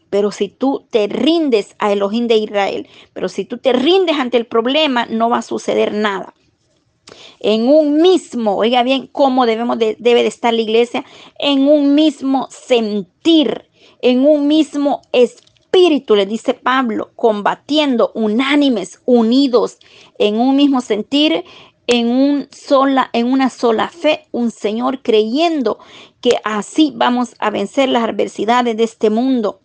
Pero 0.10 0.32
si 0.32 0.50
tú 0.50 0.86
te 0.92 1.08
rindes 1.08 1.76
a 1.80 1.94
Elohim 1.94 2.28
de 2.28 2.38
Israel, 2.38 2.88
pero 3.14 3.30
si 3.30 3.46
tú 3.46 3.58
te 3.58 3.72
rindes 3.72 4.18
ante 4.20 4.38
el 4.38 4.46
problema, 4.46 5.06
no 5.06 5.30
va 5.30 5.38
a 5.38 5.42
suceder 5.42 5.94
nada. 5.94 6.34
En 7.40 7.68
un 7.68 8.02
mismo, 8.02 8.56
oiga 8.58 8.84
bien, 8.84 9.08
cómo 9.12 9.46
debemos 9.46 9.78
debe 9.78 10.22
de 10.22 10.28
estar 10.28 10.54
la 10.54 10.62
iglesia, 10.62 11.06
en 11.38 11.68
un 11.68 11.94
mismo 11.94 12.48
sentir, 12.50 13.70
en 14.02 14.26
un 14.26 14.48
mismo 14.48 15.02
espíritu, 15.12 16.16
le 16.16 16.26
dice 16.26 16.54
Pablo, 16.54 17.12
combatiendo, 17.16 18.12
unánimes, 18.16 19.02
unidos, 19.06 19.78
en 20.18 20.40
un 20.40 20.56
mismo 20.56 20.82
sentir, 20.82 21.44
en, 21.88 22.08
un 22.10 22.48
sola, 22.52 23.10
en 23.14 23.32
una 23.32 23.50
sola 23.50 23.90
fe, 23.90 24.28
un 24.32 24.52
Señor 24.52 25.02
creyendo 25.02 25.80
que 26.22 26.40
así 26.44 26.92
vamos 26.96 27.36
a 27.40 27.50
vencer 27.50 27.90
las 27.90 28.04
adversidades 28.04 28.78
de 28.78 28.84
este 28.84 29.10
mundo. 29.10 29.60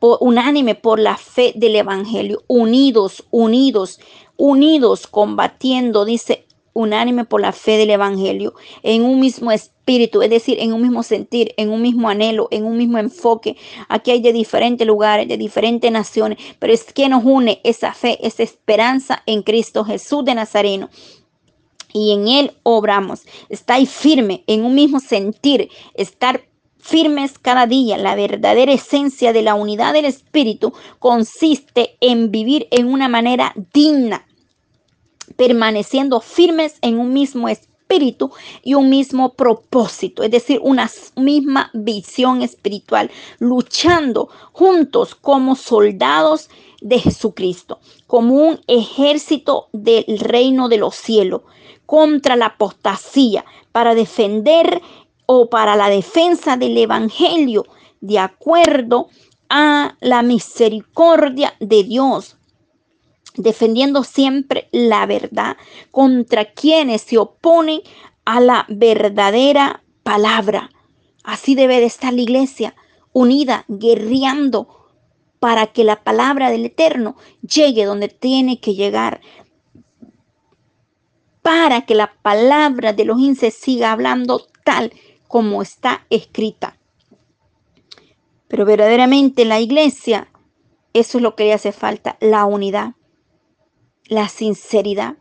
Unánime 0.00 0.74
por 0.74 0.98
la 0.98 1.16
fe 1.16 1.52
del 1.56 1.76
Evangelio, 1.76 2.42
unidos, 2.46 3.24
unidos, 3.30 4.00
unidos, 4.36 5.06
combatiendo, 5.06 6.04
dice, 6.04 6.46
unánime 6.72 7.24
por 7.24 7.40
la 7.40 7.52
fe 7.52 7.76
del 7.76 7.90
Evangelio, 7.90 8.54
en 8.82 9.04
un 9.04 9.20
mismo 9.20 9.52
espíritu, 9.52 10.22
es 10.22 10.30
decir, 10.30 10.58
en 10.60 10.72
un 10.72 10.82
mismo 10.82 11.02
sentir, 11.02 11.54
en 11.56 11.70
un 11.70 11.80
mismo 11.80 12.08
anhelo, 12.08 12.48
en 12.50 12.64
un 12.64 12.76
mismo 12.76 12.98
enfoque. 12.98 13.56
Aquí 13.88 14.10
hay 14.10 14.20
de 14.20 14.32
diferentes 14.32 14.86
lugares, 14.86 15.28
de 15.28 15.36
diferentes 15.36 15.90
naciones, 15.90 16.38
pero 16.58 16.72
es 16.72 16.92
que 16.92 17.08
nos 17.08 17.24
une 17.24 17.60
esa 17.64 17.94
fe, 17.94 18.18
esa 18.26 18.42
esperanza 18.42 19.22
en 19.26 19.42
Cristo 19.42 19.84
Jesús 19.84 20.24
de 20.24 20.34
Nazareno 20.34 20.90
y 21.92 22.12
en 22.12 22.28
Él 22.28 22.52
obramos. 22.64 23.22
Estáis 23.48 23.88
firme 23.88 24.42
en 24.46 24.64
un 24.64 24.74
mismo 24.74 25.00
sentir, 25.00 25.70
estar 25.94 26.42
firmes 26.84 27.38
cada 27.38 27.66
día. 27.66 27.96
La 27.96 28.14
verdadera 28.14 28.72
esencia 28.72 29.32
de 29.32 29.42
la 29.42 29.54
unidad 29.54 29.94
del 29.94 30.04
Espíritu 30.04 30.74
consiste 30.98 31.96
en 32.00 32.30
vivir 32.30 32.68
en 32.70 32.92
una 32.92 33.08
manera 33.08 33.54
digna, 33.72 34.26
permaneciendo 35.36 36.20
firmes 36.20 36.76
en 36.82 36.98
un 36.98 37.14
mismo 37.14 37.48
espíritu 37.48 38.32
y 38.62 38.74
un 38.74 38.90
mismo 38.90 39.32
propósito, 39.32 40.22
es 40.22 40.30
decir, 40.30 40.60
una 40.62 40.90
misma 41.16 41.70
visión 41.72 42.42
espiritual, 42.42 43.10
luchando 43.38 44.28
juntos 44.52 45.14
como 45.14 45.56
soldados 45.56 46.50
de 46.82 46.98
Jesucristo, 46.98 47.78
como 48.06 48.34
un 48.34 48.60
ejército 48.66 49.68
del 49.72 50.18
reino 50.18 50.68
de 50.68 50.76
los 50.76 50.94
cielos 50.94 51.42
contra 51.86 52.36
la 52.36 52.46
apostasía 52.46 53.44
para 53.72 53.94
defender 53.94 54.82
o 55.26 55.48
para 55.48 55.76
la 55.76 55.88
defensa 55.88 56.56
del 56.56 56.76
Evangelio 56.76 57.64
de 58.00 58.18
acuerdo 58.18 59.08
a 59.48 59.96
la 60.00 60.22
misericordia 60.22 61.54
de 61.60 61.84
Dios, 61.84 62.36
defendiendo 63.36 64.04
siempre 64.04 64.68
la 64.72 65.06
verdad 65.06 65.56
contra 65.90 66.44
quienes 66.44 67.02
se 67.02 67.18
oponen 67.18 67.80
a 68.24 68.40
la 68.40 68.66
verdadera 68.68 69.82
palabra. 70.02 70.70
Así 71.22 71.54
debe 71.54 71.80
de 71.80 71.86
estar 71.86 72.12
la 72.12 72.20
iglesia, 72.20 72.74
unida, 73.12 73.64
guerreando 73.68 74.68
para 75.40 75.66
que 75.68 75.84
la 75.84 76.02
palabra 76.02 76.50
del 76.50 76.66
Eterno 76.66 77.16
llegue 77.42 77.84
donde 77.84 78.08
tiene 78.08 78.60
que 78.60 78.74
llegar, 78.74 79.20
para 81.42 81.82
que 81.82 81.94
la 81.94 82.14
palabra 82.22 82.92
de 82.92 83.04
los 83.04 83.18
se 83.38 83.50
siga 83.50 83.92
hablando 83.92 84.46
tal 84.64 84.92
como 85.34 85.62
está 85.62 86.06
escrita. 86.10 86.78
Pero 88.46 88.64
verdaderamente 88.64 89.44
la 89.44 89.58
iglesia, 89.58 90.30
eso 90.92 91.18
es 91.18 91.22
lo 91.22 91.34
que 91.34 91.42
le 91.42 91.54
hace 91.54 91.72
falta, 91.72 92.16
la 92.20 92.44
unidad, 92.44 92.92
la 94.06 94.28
sinceridad, 94.28 95.16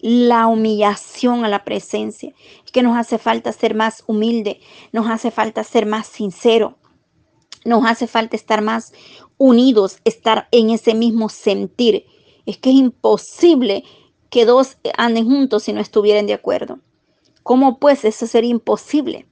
la 0.00 0.48
humillación 0.48 1.46
a 1.46 1.48
la 1.48 1.64
presencia. 1.64 2.34
Es 2.62 2.72
que 2.72 2.82
nos 2.82 2.94
hace 2.94 3.16
falta 3.16 3.52
ser 3.52 3.74
más 3.74 4.04
humilde, 4.06 4.60
nos 4.92 5.08
hace 5.08 5.30
falta 5.30 5.64
ser 5.64 5.86
más 5.86 6.08
sincero, 6.08 6.76
nos 7.64 7.86
hace 7.86 8.06
falta 8.06 8.36
estar 8.36 8.60
más 8.60 8.92
unidos, 9.38 9.96
estar 10.04 10.46
en 10.50 10.68
ese 10.68 10.92
mismo 10.92 11.30
sentir. 11.30 12.04
Es 12.44 12.58
que 12.58 12.68
es 12.68 12.76
imposible 12.76 13.82
que 14.28 14.44
dos 14.44 14.76
anden 14.98 15.24
juntos 15.24 15.62
si 15.62 15.72
no 15.72 15.80
estuvieran 15.80 16.26
de 16.26 16.34
acuerdo. 16.34 16.80
¿Cómo 17.42 17.78
pues 17.78 18.04
eso 18.04 18.26
sería 18.26 18.50
imposible? 18.50 19.26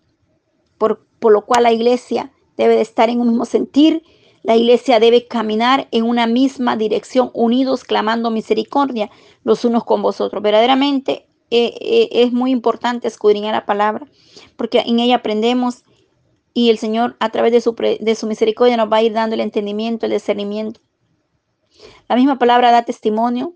Por, 1.19 1.33
lo 1.33 1.45
cual 1.45 1.63
la 1.63 1.73
iglesia 1.73 2.33
debe 2.57 2.75
de 2.75 2.83
estar 2.83 3.09
en 3.09 3.21
un 3.21 3.29
mismo 3.29 3.45
sentir, 3.45 4.03
la 4.43 4.57
iglesia 4.57 4.99
debe 4.99 5.29
caminar 5.29 5.87
en 5.93 6.05
una 6.05 6.27
misma 6.27 6.77
dirección, 6.77 7.31
unidos, 7.35 7.85
clamando 7.85 8.33
misericordia 8.33 9.09
los 9.45 9.65
unos 9.65 9.85
con 9.85 10.03
vosotros. 10.03 10.43
Verdaderamente 10.43 11.29
eh, 11.51 11.75
eh, 11.81 12.09
es 12.11 12.33
muy 12.33 12.51
importante 12.51 13.07
escudriñar 13.07 13.55
la 13.55 13.65
palabra, 13.65 14.09
porque 14.57 14.81
en 14.81 14.99
ella 14.99 15.17
aprendemos 15.17 15.85
y 16.53 16.71
el 16.71 16.79
Señor 16.79 17.15
a 17.21 17.31
través 17.31 17.53
de 17.53 17.61
su, 17.61 17.75
de 17.75 18.15
su 18.17 18.27
misericordia 18.27 18.77
nos 18.77 18.91
va 18.93 18.97
a 18.97 19.03
ir 19.03 19.13
dando 19.13 19.35
el 19.35 19.41
entendimiento, 19.41 20.07
el 20.07 20.13
discernimiento. 20.13 20.81
La 22.09 22.17
misma 22.17 22.41
palabra 22.41 22.73
da 22.73 22.83
testimonio 22.83 23.55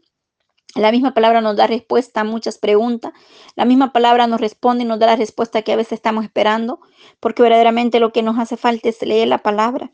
la 0.77 0.93
misma 0.93 1.15
palabra 1.15 1.41
nos 1.41 1.57
da 1.57 1.67
respuesta 1.67 2.21
a 2.21 2.25
muchas 2.25 2.59
preguntas. 2.59 3.13
La 3.55 3.65
misma 3.65 3.93
palabra 3.93 4.27
nos 4.27 4.41
responde 4.41 4.85
y 4.85 4.87
nos 4.87 4.99
da 4.99 5.07
la 5.07 5.17
respuesta 5.17 5.63
que 5.63 5.73
a 5.73 5.77
veces 5.77 5.95
estamos 5.95 6.25
esperando, 6.25 6.81
porque 7.21 7.43
verdaderamente 7.43 8.01
lo 8.01 8.13
que 8.13 8.23
nos 8.23 8.39
hace 8.39 8.57
falta 8.57 8.89
es 8.89 9.01
leer 9.03 9.29
la 9.29 9.39
palabra. 9.39 9.93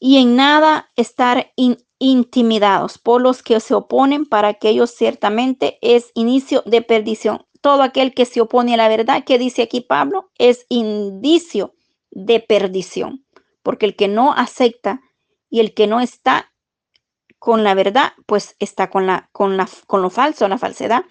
Y 0.00 0.18
en 0.18 0.36
nada 0.36 0.90
estar 0.96 1.52
intimidados 1.98 2.98
por 2.98 3.20
los 3.20 3.42
que 3.42 3.58
se 3.60 3.74
oponen, 3.74 4.26
para 4.26 4.48
aquellos 4.48 4.90
ciertamente 4.90 5.78
es 5.80 6.10
inicio 6.14 6.62
de 6.66 6.82
perdición. 6.82 7.46
Todo 7.60 7.82
aquel 7.82 8.12
que 8.12 8.26
se 8.26 8.40
opone 8.40 8.74
a 8.74 8.76
la 8.76 8.88
verdad, 8.88 9.24
que 9.24 9.38
dice 9.38 9.62
aquí 9.62 9.80
Pablo, 9.80 10.30
es 10.38 10.66
indicio 10.68 11.74
de 12.10 12.40
perdición, 12.40 13.24
porque 13.62 13.86
el 13.86 13.96
que 13.96 14.08
no 14.08 14.32
acepta 14.34 15.00
y 15.48 15.60
el 15.60 15.72
que 15.72 15.86
no 15.86 16.00
está 16.00 16.52
con 17.44 17.62
la 17.62 17.74
verdad, 17.74 18.14
pues 18.24 18.56
está 18.58 18.88
con, 18.88 19.06
la, 19.06 19.28
con, 19.32 19.58
la, 19.58 19.68
con 19.86 20.00
lo 20.00 20.08
falso, 20.08 20.48
la 20.48 20.56
falsedad. 20.56 21.04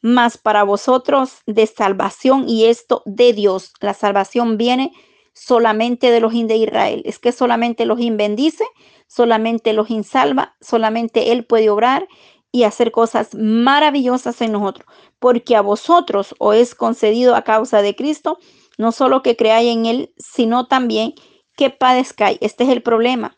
Mas 0.00 0.38
para 0.38 0.62
vosotros 0.62 1.42
de 1.44 1.66
salvación 1.66 2.48
y 2.48 2.64
esto 2.64 3.02
de 3.04 3.34
Dios. 3.34 3.74
La 3.80 3.92
salvación 3.92 4.56
viene 4.56 4.92
solamente 5.34 6.10
de 6.10 6.20
los 6.20 6.32
de 6.32 6.56
Israel. 6.56 7.02
Es 7.04 7.18
que 7.18 7.32
solamente 7.32 7.84
los 7.84 7.98
bendice, 7.98 8.64
solamente 9.06 9.74
los 9.74 9.88
salva, 10.06 10.56
solamente 10.62 11.32
Él 11.32 11.44
puede 11.44 11.68
obrar 11.68 12.08
y 12.50 12.62
hacer 12.62 12.90
cosas 12.90 13.34
maravillosas 13.34 14.40
en 14.40 14.52
nosotros. 14.52 14.86
Porque 15.18 15.54
a 15.54 15.60
vosotros 15.60 16.34
os 16.38 16.56
es 16.56 16.74
concedido 16.74 17.36
a 17.36 17.42
causa 17.42 17.82
de 17.82 17.94
Cristo, 17.94 18.38
no 18.78 18.90
solo 18.90 19.20
que 19.22 19.36
creáis 19.36 19.70
en 19.70 19.84
Él, 19.84 20.14
sino 20.16 20.66
también 20.66 21.12
que 21.58 21.68
padezcáis. 21.68 22.38
Este 22.40 22.64
es 22.64 22.70
el 22.70 22.82
problema 22.82 23.36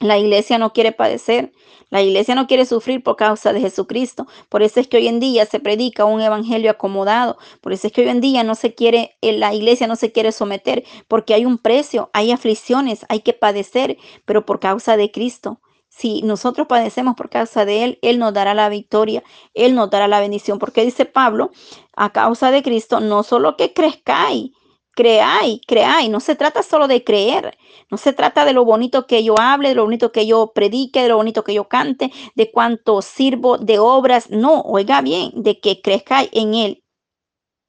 la 0.00 0.18
iglesia 0.18 0.58
no 0.58 0.72
quiere 0.72 0.92
padecer, 0.92 1.52
la 1.88 2.02
iglesia 2.02 2.34
no 2.34 2.46
quiere 2.46 2.66
sufrir 2.66 3.02
por 3.02 3.16
causa 3.16 3.52
de 3.52 3.60
Jesucristo. 3.60 4.26
Por 4.48 4.62
eso 4.62 4.80
es 4.80 4.88
que 4.88 4.96
hoy 4.96 5.06
en 5.06 5.20
día 5.20 5.46
se 5.46 5.60
predica 5.60 6.04
un 6.04 6.20
evangelio 6.20 6.70
acomodado. 6.70 7.38
Por 7.60 7.72
eso 7.72 7.86
es 7.86 7.92
que 7.92 8.02
hoy 8.02 8.08
en 8.08 8.20
día 8.20 8.42
no 8.42 8.56
se 8.56 8.74
quiere, 8.74 9.16
eh, 9.22 9.32
la 9.32 9.54
iglesia 9.54 9.86
no 9.86 9.96
se 9.96 10.12
quiere 10.12 10.32
someter, 10.32 10.84
porque 11.08 11.32
hay 11.32 11.44
un 11.44 11.58
precio, 11.58 12.10
hay 12.12 12.32
aflicciones, 12.32 13.06
hay 13.08 13.20
que 13.20 13.32
padecer, 13.32 13.98
pero 14.24 14.44
por 14.44 14.60
causa 14.60 14.96
de 14.96 15.10
Cristo. 15.10 15.60
Si 15.88 16.20
nosotros 16.22 16.66
padecemos 16.66 17.14
por 17.14 17.30
causa 17.30 17.64
de 17.64 17.84
Él, 17.84 17.98
Él 18.02 18.18
nos 18.18 18.34
dará 18.34 18.52
la 18.52 18.68
victoria, 18.68 19.22
Él 19.54 19.74
nos 19.74 19.88
dará 19.88 20.08
la 20.08 20.20
bendición. 20.20 20.58
Porque 20.58 20.84
dice 20.84 21.06
Pablo, 21.06 21.52
a 21.94 22.12
causa 22.12 22.50
de 22.50 22.62
Cristo, 22.62 23.00
no 23.00 23.22
solo 23.22 23.56
que 23.56 23.72
crezcáis, 23.72 24.50
creáis, 24.96 25.60
creáis. 25.66 26.10
No 26.10 26.18
se 26.20 26.34
trata 26.34 26.62
solo 26.64 26.88
de 26.88 27.04
creer, 27.04 27.56
no 27.90 27.98
se 27.98 28.12
trata 28.12 28.44
de 28.44 28.54
lo 28.54 28.64
bonito 28.64 29.06
que 29.06 29.22
yo 29.22 29.38
hable, 29.38 29.68
de 29.68 29.74
lo 29.76 29.84
bonito 29.84 30.10
que 30.10 30.26
yo 30.26 30.52
predique, 30.54 31.02
de 31.02 31.08
lo 31.08 31.16
bonito 31.16 31.44
que 31.44 31.54
yo 31.54 31.68
cante, 31.68 32.10
de 32.34 32.50
cuánto 32.50 33.02
sirvo 33.02 33.58
de 33.58 33.78
obras. 33.78 34.30
No, 34.30 34.62
oiga 34.62 35.02
bien, 35.02 35.30
de 35.36 35.60
que 35.60 35.80
crezcáis 35.82 36.30
en 36.32 36.54
Él, 36.54 36.84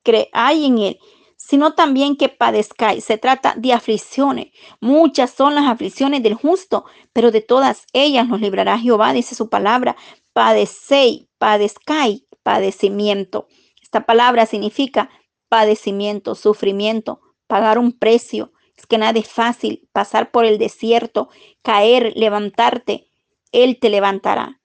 creáis 0.03 0.65
en 0.65 0.77
Él, 0.79 0.99
sino 1.37 1.73
también 1.75 2.15
que 2.15 2.29
padezcáis. 2.29 3.03
Se 3.03 3.17
trata 3.17 3.53
de 3.57 3.73
aflicciones. 3.73 4.47
Muchas 4.81 5.31
son 5.31 5.53
las 5.53 5.67
aflicciones 5.67 6.23
del 6.23 6.33
justo, 6.33 6.85
pero 7.13 7.31
de 7.31 7.41
todas 7.41 7.85
ellas 7.93 8.27
nos 8.27 8.41
librará 8.41 8.79
Jehová, 8.79 9.13
dice 9.13 9.35
su 9.35 9.49
palabra. 9.49 9.97
Padecéis, 10.33 11.27
padezcáis, 11.37 12.23
padecimiento. 12.41 13.47
Esta 13.81 14.05
palabra 14.05 14.45
significa 14.45 15.09
padecimiento, 15.49 16.35
sufrimiento, 16.35 17.21
pagar 17.47 17.77
un 17.79 17.91
precio 17.91 18.51
Es 18.77 18.85
que 18.85 18.97
nada 18.97 19.19
es 19.19 19.27
fácil 19.27 19.87
pasar 19.91 20.31
por 20.31 20.45
el 20.45 20.57
desierto, 20.59 21.29
caer, 21.63 22.13
levantarte. 22.15 23.09
Él 23.51 23.79
te 23.79 23.89
levantará. 23.89 24.61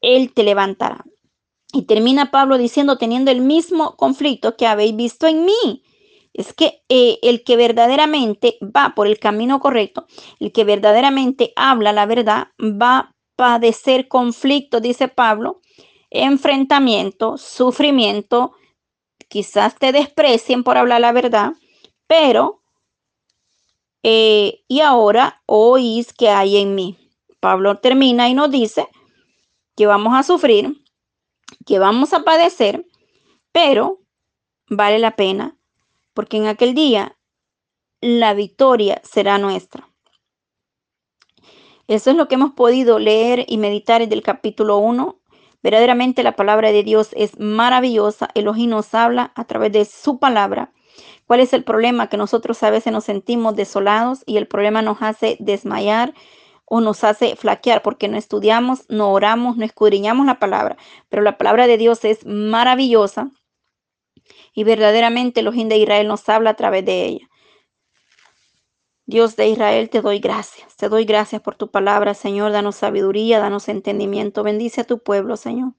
Él 0.00 0.32
te 0.32 0.42
levantará. 0.42 1.04
Y 1.72 1.82
termina 1.84 2.30
Pablo 2.30 2.58
diciendo, 2.58 2.98
teniendo 2.98 3.30
el 3.30 3.40
mismo 3.40 3.96
conflicto 3.96 4.56
que 4.56 4.66
habéis 4.66 4.96
visto 4.96 5.26
en 5.26 5.44
mí. 5.44 5.82
Es 6.34 6.52
que 6.54 6.82
eh, 6.88 7.18
el 7.22 7.44
que 7.44 7.56
verdaderamente 7.56 8.58
va 8.62 8.94
por 8.94 9.06
el 9.06 9.18
camino 9.18 9.60
correcto, 9.60 10.06
el 10.40 10.52
que 10.52 10.64
verdaderamente 10.64 11.52
habla 11.56 11.92
la 11.92 12.06
verdad, 12.06 12.48
va 12.60 12.98
a 12.98 13.12
padecer 13.36 14.08
conflicto, 14.08 14.80
dice 14.80 15.08
Pablo, 15.08 15.60
enfrentamiento, 16.10 17.38
sufrimiento, 17.38 18.52
quizás 19.32 19.76
te 19.76 19.92
desprecien 19.92 20.62
por 20.62 20.76
hablar 20.76 21.00
la 21.00 21.10
verdad, 21.10 21.54
pero, 22.06 22.62
eh, 24.02 24.62
y 24.68 24.80
ahora 24.80 25.42
oís 25.46 26.12
que 26.12 26.28
hay 26.28 26.58
en 26.58 26.74
mí. 26.74 26.98
Pablo 27.40 27.78
termina 27.78 28.28
y 28.28 28.34
nos 28.34 28.50
dice 28.50 28.88
que 29.74 29.86
vamos 29.86 30.14
a 30.14 30.22
sufrir, 30.22 30.84
que 31.64 31.78
vamos 31.78 32.12
a 32.12 32.24
padecer, 32.24 32.86
pero 33.52 34.02
vale 34.68 34.98
la 34.98 35.16
pena, 35.16 35.56
porque 36.12 36.36
en 36.36 36.46
aquel 36.46 36.74
día 36.74 37.16
la 38.02 38.34
victoria 38.34 39.00
será 39.02 39.38
nuestra. 39.38 39.88
Eso 41.88 42.10
es 42.10 42.16
lo 42.16 42.28
que 42.28 42.34
hemos 42.34 42.52
podido 42.52 42.98
leer 42.98 43.46
y 43.48 43.56
meditar 43.56 44.02
desde 44.02 44.14
el 44.14 44.22
capítulo 44.22 44.76
1. 44.76 45.21
Verdaderamente 45.62 46.22
la 46.22 46.36
palabra 46.36 46.72
de 46.72 46.82
Dios 46.82 47.10
es 47.16 47.38
maravillosa. 47.38 48.28
Elohim 48.34 48.70
nos 48.70 48.94
habla 48.94 49.32
a 49.34 49.44
través 49.44 49.72
de 49.72 49.84
su 49.84 50.18
palabra. 50.18 50.72
¿Cuál 51.26 51.40
es 51.40 51.52
el 51.52 51.64
problema? 51.64 52.08
Que 52.08 52.16
nosotros 52.16 52.62
a 52.62 52.70
veces 52.70 52.92
nos 52.92 53.04
sentimos 53.04 53.54
desolados 53.54 54.22
y 54.26 54.36
el 54.36 54.48
problema 54.48 54.82
nos 54.82 55.00
hace 55.02 55.36
desmayar 55.40 56.14
o 56.64 56.80
nos 56.80 57.04
hace 57.04 57.36
flaquear 57.36 57.82
porque 57.82 58.08
no 58.08 58.16
estudiamos, 58.16 58.86
no 58.88 59.12
oramos, 59.12 59.56
no 59.56 59.64
escudriñamos 59.64 60.26
la 60.26 60.38
palabra. 60.38 60.76
Pero 61.08 61.22
la 61.22 61.38
palabra 61.38 61.66
de 61.66 61.78
Dios 61.78 62.04
es 62.04 62.26
maravillosa 62.26 63.30
y 64.54 64.64
verdaderamente 64.64 65.40
el 65.40 65.46
Elohim 65.46 65.68
de 65.68 65.78
Israel 65.78 66.08
nos 66.08 66.28
habla 66.28 66.50
a 66.50 66.54
través 66.54 66.84
de 66.84 67.04
ella. 67.04 67.28
Dios 69.06 69.34
de 69.34 69.48
Israel, 69.48 69.90
te 69.90 70.00
doy 70.00 70.20
gracias. 70.20 70.76
Te 70.76 70.88
doy 70.88 71.04
gracias 71.04 71.42
por 71.42 71.56
tu 71.56 71.70
palabra, 71.70 72.14
Señor. 72.14 72.52
Danos 72.52 72.76
sabiduría, 72.76 73.40
danos 73.40 73.68
entendimiento. 73.68 74.42
Bendice 74.44 74.82
a 74.82 74.84
tu 74.84 75.02
pueblo, 75.02 75.36
Señor. 75.36 75.74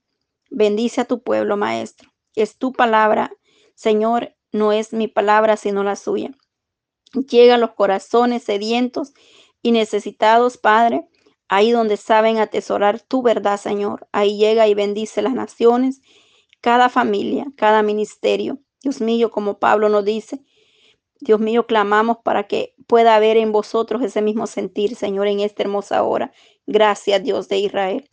Bendice 0.49 1.01
a 1.01 1.05
tu 1.05 1.23
pueblo, 1.23 1.55
Maestro. 1.55 2.11
Es 2.35 2.57
tu 2.57 2.73
palabra, 2.73 3.31
Señor. 3.75 4.35
No 4.51 4.71
es 4.71 4.93
mi 4.93 5.07
palabra, 5.07 5.57
sino 5.57 5.83
la 5.83 5.95
suya. 5.95 6.31
Llega 7.13 7.55
a 7.55 7.57
los 7.57 7.71
corazones 7.71 8.43
sedientos 8.43 9.13
y 9.61 9.71
necesitados, 9.71 10.57
Padre, 10.57 11.07
ahí 11.47 11.71
donde 11.71 11.97
saben 11.97 12.37
atesorar 12.39 12.99
tu 12.99 13.21
verdad, 13.21 13.57
Señor. 13.57 14.07
Ahí 14.11 14.37
llega 14.37 14.67
y 14.67 14.73
bendice 14.73 15.21
las 15.21 15.33
naciones, 15.33 16.01
cada 16.61 16.89
familia, 16.89 17.45
cada 17.55 17.83
ministerio. 17.83 18.59
Dios 18.81 18.99
mío, 18.99 19.31
como 19.31 19.59
Pablo 19.59 19.89
nos 19.89 20.03
dice, 20.03 20.43
Dios 21.23 21.39
mío, 21.39 21.65
clamamos 21.67 22.17
para 22.23 22.47
que 22.47 22.75
pueda 22.87 23.15
haber 23.15 23.37
en 23.37 23.51
vosotros 23.51 24.01
ese 24.03 24.21
mismo 24.21 24.47
sentir, 24.47 24.95
Señor, 24.95 25.27
en 25.27 25.39
esta 25.39 25.63
hermosa 25.63 26.03
hora. 26.03 26.31
Gracias, 26.67 27.23
Dios 27.23 27.47
de 27.49 27.57
Israel. 27.59 28.09